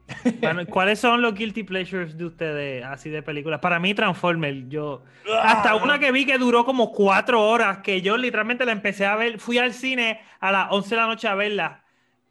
[0.69, 3.59] ¿Cuáles son los guilty pleasures de ustedes así de películas?
[3.59, 5.03] Para mí, Transformer, yo.
[5.41, 9.15] Hasta una que vi que duró como cuatro horas, que yo literalmente la empecé a
[9.15, 9.39] ver.
[9.39, 11.83] Fui al cine a las 11 de la noche a verla.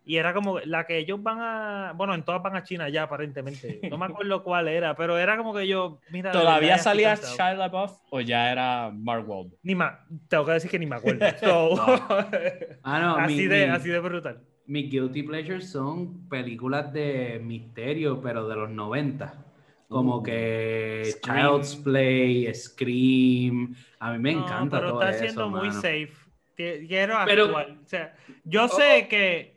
[0.06, 1.92] Y era como la que ellos van a.
[1.96, 3.80] Bueno, en todas van a China ya, aparentemente.
[3.90, 5.98] No me acuerdo cuál era, pero era como que yo.
[6.10, 9.58] Mira, ¿Todavía salía Shia LaBeouf o ya era Mark Wahlberg?
[9.64, 9.98] Ni más.
[10.28, 11.26] Tengo que decir que ni me acuerdo.
[12.82, 18.48] Ah, no, así, de, así de brutal mis guilty pleasures son películas de misterio, pero
[18.48, 19.44] de los 90.
[19.88, 23.76] Como uh, que Child's Play, Scream.
[24.00, 26.12] A mí me encanta pero está siendo muy safe.
[26.56, 29.08] Quiero pero, O sea, yo sé oh.
[29.08, 29.55] que.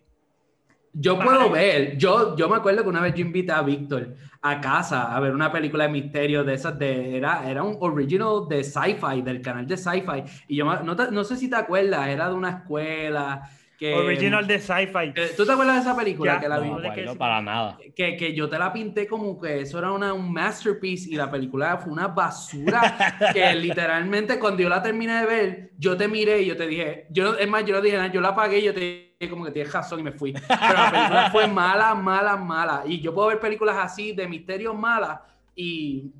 [0.94, 1.98] Yo puedo ver.
[1.98, 5.34] Yo, yo me acuerdo que una vez yo invité a Víctor a casa a ver
[5.34, 7.18] una película de misterio de esas de.
[7.18, 10.24] Era, era un original de sci-fi, del canal de sci-fi.
[10.48, 13.50] Y yo no, no sé si te acuerdas, era de una escuela
[13.82, 15.14] Original de sci-fi.
[15.38, 16.40] ¿Tú te acuerdas de esa película?
[16.40, 17.18] que la no, vi?
[17.18, 17.78] para nada.
[17.96, 21.32] Que, que, yo te la pinté como que eso era una, un masterpiece y la
[21.32, 26.42] película fue una basura que literalmente cuando yo la terminé de ver, yo te miré
[26.42, 28.64] y yo te dije, yo, es más, yo no dije nada, yo la apagué y
[28.64, 28.80] yo te
[29.20, 30.34] dije como que tienes razón y me fui.
[30.34, 32.84] Pero la película fue mala, mala, mala.
[32.86, 35.20] Y yo puedo ver películas así de misterios malas
[35.56, 36.12] y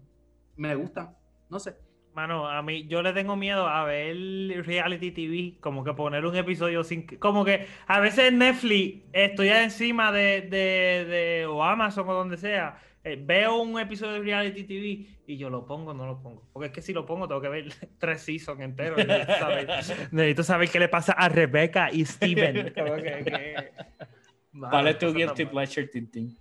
[0.56, 1.14] me gustan.
[1.50, 1.89] No sé.
[2.14, 4.16] Mano, a mí yo le tengo miedo a ver
[4.66, 7.06] reality TV, como que poner un episodio sin...
[7.06, 12.78] Como que a veces Netflix estoy encima de, de, de o Amazon o donde sea,
[13.04, 16.50] eh, veo un episodio de reality TV y yo lo pongo no lo pongo.
[16.52, 18.98] Porque es que si lo pongo tengo que ver tres seasons enteros.
[20.12, 22.74] Necesito saber, qué le pasa a Rebecca y Steven.
[24.52, 26.38] ¿Cuál es tu guilty pleasure, Tintín?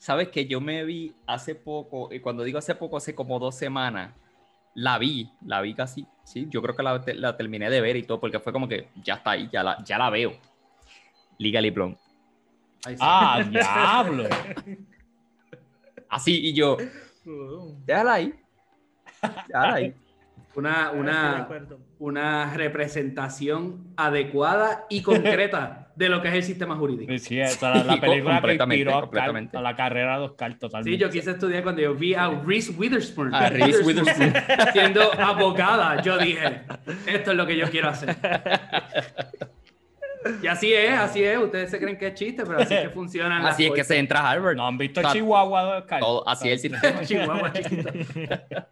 [0.00, 3.54] Sabes que yo me vi hace poco, y cuando digo hace poco, hace como dos
[3.54, 4.14] semanas,
[4.74, 8.04] la vi, la vi casi, sí, yo creo que la, la terminé de ver y
[8.04, 10.32] todo, porque fue como que ya está ahí, ya la, ya la veo.
[11.36, 11.98] Legally Blonde.
[12.98, 14.24] Ah, diablo.
[16.08, 16.78] Así, y yo,
[17.84, 18.34] déjala ahí.
[19.48, 19.94] Déjala ahí.
[20.54, 21.48] Una, una,
[21.98, 27.12] una representación adecuada y concreta de lo que es el sistema jurídico.
[27.18, 30.96] Sí, esa es la película que inspiró a, la carrera de Oscar totalmente.
[30.96, 34.32] Sí, yo quise estudiar cuando yo vi a Reese Witherspoon, a Reese Witherspoon.
[34.72, 36.02] siendo abogada.
[36.02, 36.62] Yo dije,
[37.06, 38.16] esto es lo que yo quiero hacer.
[40.42, 41.38] Y así es, así es.
[41.38, 43.44] Ustedes se creen que es chiste, pero así es que funcionan.
[43.44, 44.56] Así es que se entra a Harvard.
[44.56, 45.86] No han visto Chihuahua.
[45.98, 47.02] Todo, así es el sistema.
[47.02, 47.88] Chihuahua chiquito.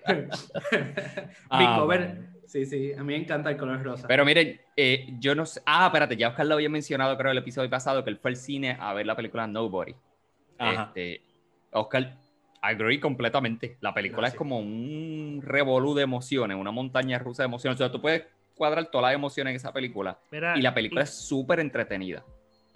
[1.50, 2.28] ah, cover.
[2.46, 4.08] Sí, sí, a mí me encanta el color rosa.
[4.08, 5.60] Pero miren, eh, yo no sé.
[5.66, 8.36] Ah, espérate, ya Oscar lo había mencionado, creo, el episodio pasado, que él fue al
[8.36, 9.94] cine a ver la película Nobody.
[10.58, 11.20] Este,
[11.72, 12.16] Oscar,
[12.62, 13.76] agree completamente.
[13.80, 17.76] La película es como un revolú de emociones, una montaña rusa de emociones.
[17.76, 18.24] O sea, tú puedes
[18.58, 20.18] cuadrar toda la emoción en esa película.
[20.30, 22.22] y la película es súper entretenida.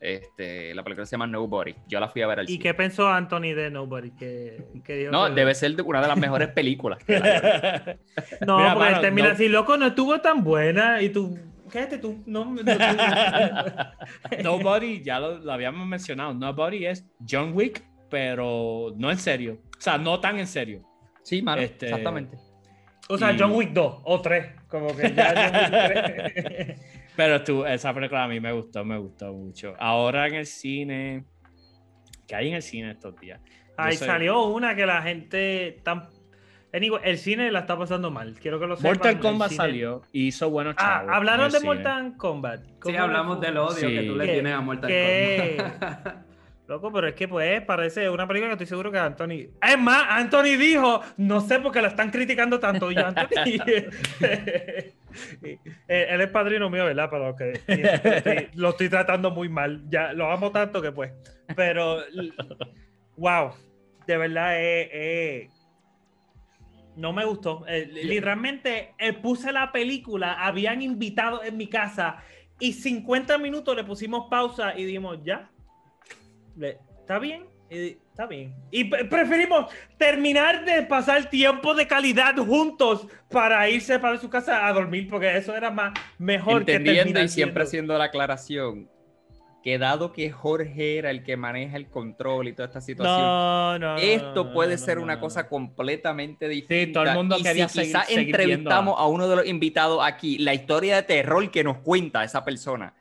[0.03, 1.77] Este, la película se llama Nobody.
[1.87, 4.11] Yo la fui a ver al ¿Y qué pensó Anthony de Nobody?
[4.11, 4.65] Que,
[5.13, 6.99] no, debe ser una de las mejores películas.
[8.47, 11.01] no, porque termina así, loco, no estuvo tan buena.
[11.01, 11.39] Y tú,
[11.71, 12.21] quédate tú.
[12.27, 12.53] No,
[14.43, 16.35] Nobody, ya lo, habíamos mencionado.
[16.35, 19.59] Nobody es John Wick, pero no en serio.
[19.79, 20.83] O sea, no tan en serio.
[21.23, 22.39] Sí, mano, este, exactamente.
[23.09, 24.47] O sea, John Wick 2 o 3.
[24.73, 26.81] Como que ya 3.
[27.17, 29.75] Pero tú, esa película a mí me gustó, me gustó mucho.
[29.79, 31.27] Ahora en el cine,
[32.27, 33.39] ¿qué hay en el cine estos días?
[33.77, 36.09] Ahí salió una que la gente tan
[36.73, 38.35] el cine la está pasando mal.
[38.41, 38.93] Quiero que lo sepan.
[38.93, 41.11] Mortal Kombat salió y hizo buenos ah, chavos.
[41.13, 42.63] Ah, hablaron de Mortal Kombat.
[42.83, 46.17] Sí, hablamos del odio que tú le tienes a Mortal Kombat.
[46.69, 49.51] Loco, pero es que pues parece una película que estoy seguro que Anthony.
[49.61, 52.91] Es más, Anthony dijo, no sé por qué la están criticando tanto.
[52.91, 53.59] Y Anthony.
[55.89, 57.09] él es padrino mío, ¿verdad?
[57.11, 59.83] Pero que lo estoy tratando muy mal.
[59.89, 61.13] Ya lo amo tanto que pues.
[61.57, 61.99] Pero
[63.17, 63.53] wow,
[64.07, 64.55] de verdad
[66.97, 67.65] no me gustó.
[67.67, 72.23] Eh, literalmente eh, puse la película, habían invitado en mi casa
[72.59, 75.51] y 50 minutos le pusimos pausa y dijimos, ya,
[76.61, 78.55] está bien, está bien.
[78.71, 84.73] Y preferimos terminar de pasar tiempo de calidad juntos para irse para su casa a
[84.73, 88.89] dormir, porque eso era más mejor Entendiendo y siempre haciendo la aclaración
[89.63, 94.53] que dado que Jorge era el que maneja el control y toda esta situación, esto
[94.53, 96.85] puede ser una cosa completamente distinta.
[96.85, 100.39] Sí, todo el mundo y quería si quizás entrevistamos a uno de los invitados aquí,
[100.39, 102.95] la historia de terror que nos cuenta esa persona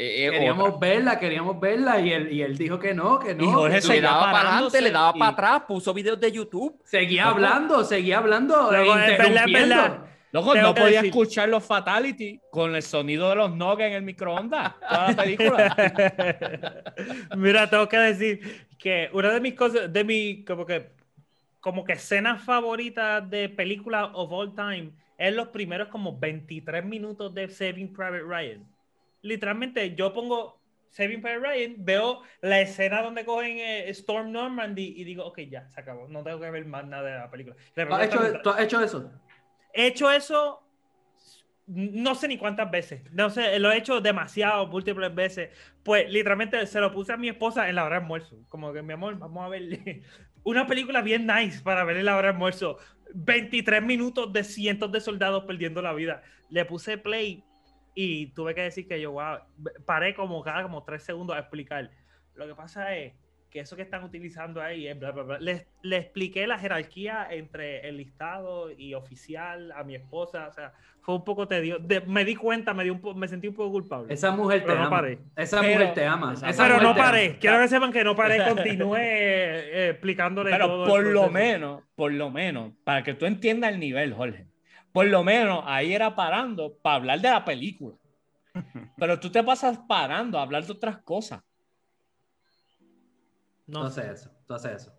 [0.00, 3.66] eh, eh, queríamos verla, queríamos verla y él, y él dijo que no, que no.
[3.66, 6.80] Y le daba para adelante, le daba para atrás, puso videos de YouTube.
[6.84, 8.70] Seguía hablando, seguía hablando.
[8.70, 13.92] Luego, verdad, Loco, no podía escuchar los Fatality con el sonido de los nuggets en
[13.94, 14.74] el microondas.
[14.78, 16.84] Toda la película.
[17.36, 20.92] Mira, tengo que decir que una de mis cosas, de mi, como que,
[21.58, 27.34] como que escenas favoritas de películas of all time es los primeros como 23 minutos
[27.34, 28.77] de Saving Private Ryan
[29.28, 30.58] literalmente yo pongo
[30.90, 35.68] Saving Private Ryan, veo la escena donde cogen eh, Storm Normandy y digo, ok, ya,
[35.68, 37.56] se acabó, no tengo que ver más nada de la película.
[37.74, 37.94] ¿Tú
[38.50, 39.12] has, hecho, eso?
[39.72, 40.64] He hecho eso
[41.68, 43.02] no sé ni cuántas veces.
[43.12, 45.50] No sé, lo he hecho demasiado, múltiples veces.
[45.82, 48.38] Pues literalmente se lo puse a mi esposa en la hora de almuerzo.
[48.48, 49.62] Como que, mi amor, vamos a ver
[50.44, 52.78] una película bien nice para ver en la hora de almuerzo.
[53.14, 56.22] 23 minutos de cientos de soldados perdiendo la vida.
[56.48, 57.44] Le puse play
[58.00, 59.38] y tuve que decir que yo, wow,
[59.84, 61.90] paré como cada como tres segundos a explicar.
[62.36, 63.14] Lo que pasa es
[63.50, 65.38] que eso que están utilizando ahí es bla, bla, bla.
[65.40, 70.74] Le, le, expliqué la jerarquía entre el listado y oficial a mi esposa, o sea,
[71.00, 71.82] fue un poco tedioso.
[72.06, 74.14] me di cuenta, me, di un me sentí un poco culpable.
[74.14, 74.90] Esa mujer te ama.
[74.90, 75.18] Paré.
[75.34, 76.36] Esa mujer te ama.
[76.56, 77.38] pero no paré.
[77.40, 82.30] Quiero que sepan que no paré, continué eh, explicándole pero por lo menos, por lo
[82.30, 84.47] menos, para que tú entiendas el nivel, Jorge,
[84.92, 87.96] por lo menos ahí era parando para hablar de la película.
[88.96, 91.42] Pero tú te pasas parando a hablar de otras cosas.
[93.66, 94.96] No, sé eso, tú haces eso.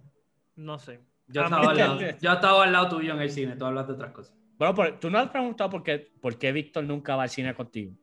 [0.55, 1.01] No sé.
[1.27, 3.93] Yo estaba, al lado, yo estaba al lado tuyo en el cine, tú hablas de
[3.93, 4.35] otras cosas.
[4.57, 7.93] Bueno, tú no has preguntado por qué, por qué Víctor nunca va al cine contigo.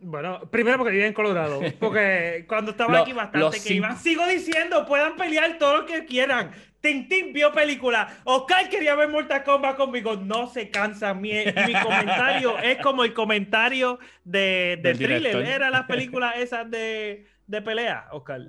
[0.00, 1.60] Bueno, primero porque vive en Colorado.
[1.80, 3.96] Porque cuando estaba aquí bastante que iban.
[3.98, 6.52] Sigo diciendo, puedan pelear todo lo que quieran.
[6.80, 8.18] Tintín vio película.
[8.24, 10.16] Oscar quería ver Mortal Kombat conmigo.
[10.16, 11.14] No se cansa.
[11.14, 11.32] Mi,
[11.66, 15.36] mi comentario es como el comentario de, de thriller.
[15.44, 18.40] Era las películas esas de, de pelea, Oscar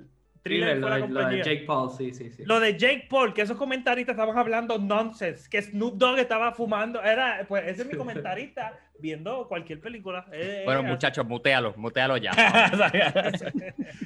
[0.44, 2.44] lo, de, Jake Paul, sí, sí, sí.
[2.44, 7.02] Lo de Jake Paul, que esos comentaristas estaban hablando nonsense, que Snoop Dogg estaba fumando.
[7.02, 10.26] Era, pues ese es mi comentarista viendo cualquier película.
[10.32, 12.32] Eh, bueno, muchachos, mutealo, mutealo ya.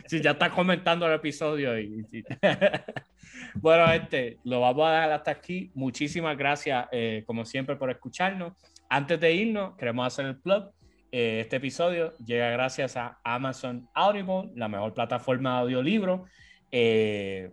[0.07, 1.79] si ya está comentando el episodio.
[1.79, 2.05] Y,
[3.55, 5.71] bueno, este, lo vamos a dejar hasta aquí.
[5.75, 8.55] Muchísimas gracias, eh, como siempre, por escucharnos.
[8.89, 10.73] Antes de irnos, queremos hacer el plug.
[11.17, 16.25] Eh, este episodio llega gracias a Amazon Audible, la mejor plataforma de audiolibro.
[16.73, 17.53] Eh,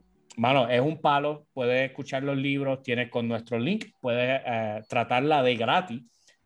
[0.67, 5.55] es un palo, puedes escuchar los libros, tienes con nuestro link, puedes eh, tratarla de
[5.57, 6.01] gratis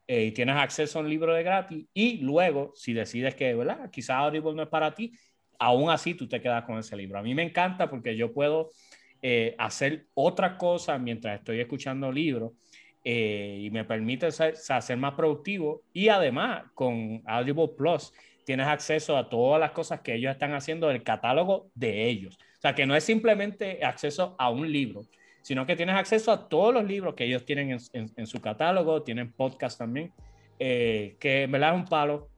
[0.05, 3.89] y tienes acceso a un libro de gratis y luego, si decides que, ¿verdad?
[3.89, 5.13] Quizás Audible no es para ti,
[5.57, 7.17] aún así tú te quedas con ese libro.
[7.17, 8.71] A mí me encanta porque yo puedo
[9.57, 12.51] hacer otra cosa mientras estoy escuchando libros
[13.07, 15.83] eh, y me permite ser, ser, más productivo.
[15.93, 18.11] Y además, con Audible Plus,
[18.45, 22.35] tienes acceso a todas las cosas que ellos están haciendo del catálogo de ellos.
[22.35, 25.03] O sea, que no es simplemente acceso a un libro,
[25.43, 29.31] sino que tienes acceso a todos los libros que ellos tienen en, su catálogo, tienen
[29.31, 30.11] podcast también,
[30.57, 32.29] eh, que me verdad un palo.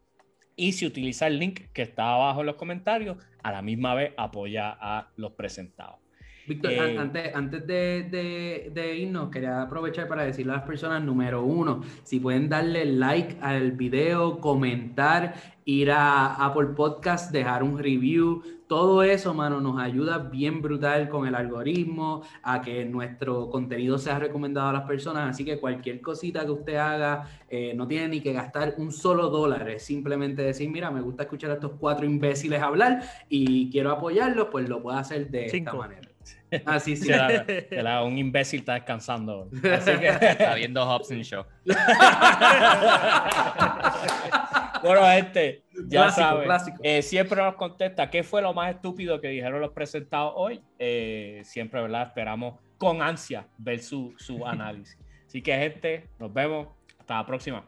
[0.58, 4.12] Y si utiliza el link que está abajo en los comentarios, a la misma vez
[4.18, 6.07] apoya a los presentados.
[6.48, 11.44] Víctor, eh, antes, antes de, de, irnos, quería aprovechar para decirle a las personas, número
[11.44, 18.42] uno, si pueden darle like al video, comentar, ir a Apple Podcast, dejar un review,
[18.68, 24.20] todo eso, mano, nos ayuda bien brutal con el algoritmo, a que nuestro contenido sea
[24.20, 25.30] recomendado a las personas.
[25.30, 29.30] Así que cualquier cosita que usted haga, eh, no tiene ni que gastar un solo
[29.30, 29.70] dólar.
[29.70, 34.48] Es simplemente decir, mira, me gusta escuchar a estos cuatro imbéciles hablar y quiero apoyarlos,
[34.52, 36.07] pues lo puede hacer de esta manera.
[36.66, 37.12] Así sí.
[38.04, 39.50] un imbécil está descansando.
[39.72, 41.44] Así que está viendo Hobson Show.
[44.82, 46.50] bueno, este, ya sabes.
[46.84, 50.62] Eh, siempre nos contesta qué fue lo más estúpido que dijeron los presentados hoy.
[50.80, 52.08] Eh, siempre, ¿verdad?
[52.08, 54.98] Esperamos con ansia ver su, su análisis.
[55.26, 56.68] Así que, gente, nos vemos.
[57.00, 57.66] Hasta la próxima.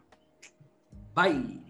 [1.16, 1.69] Bye.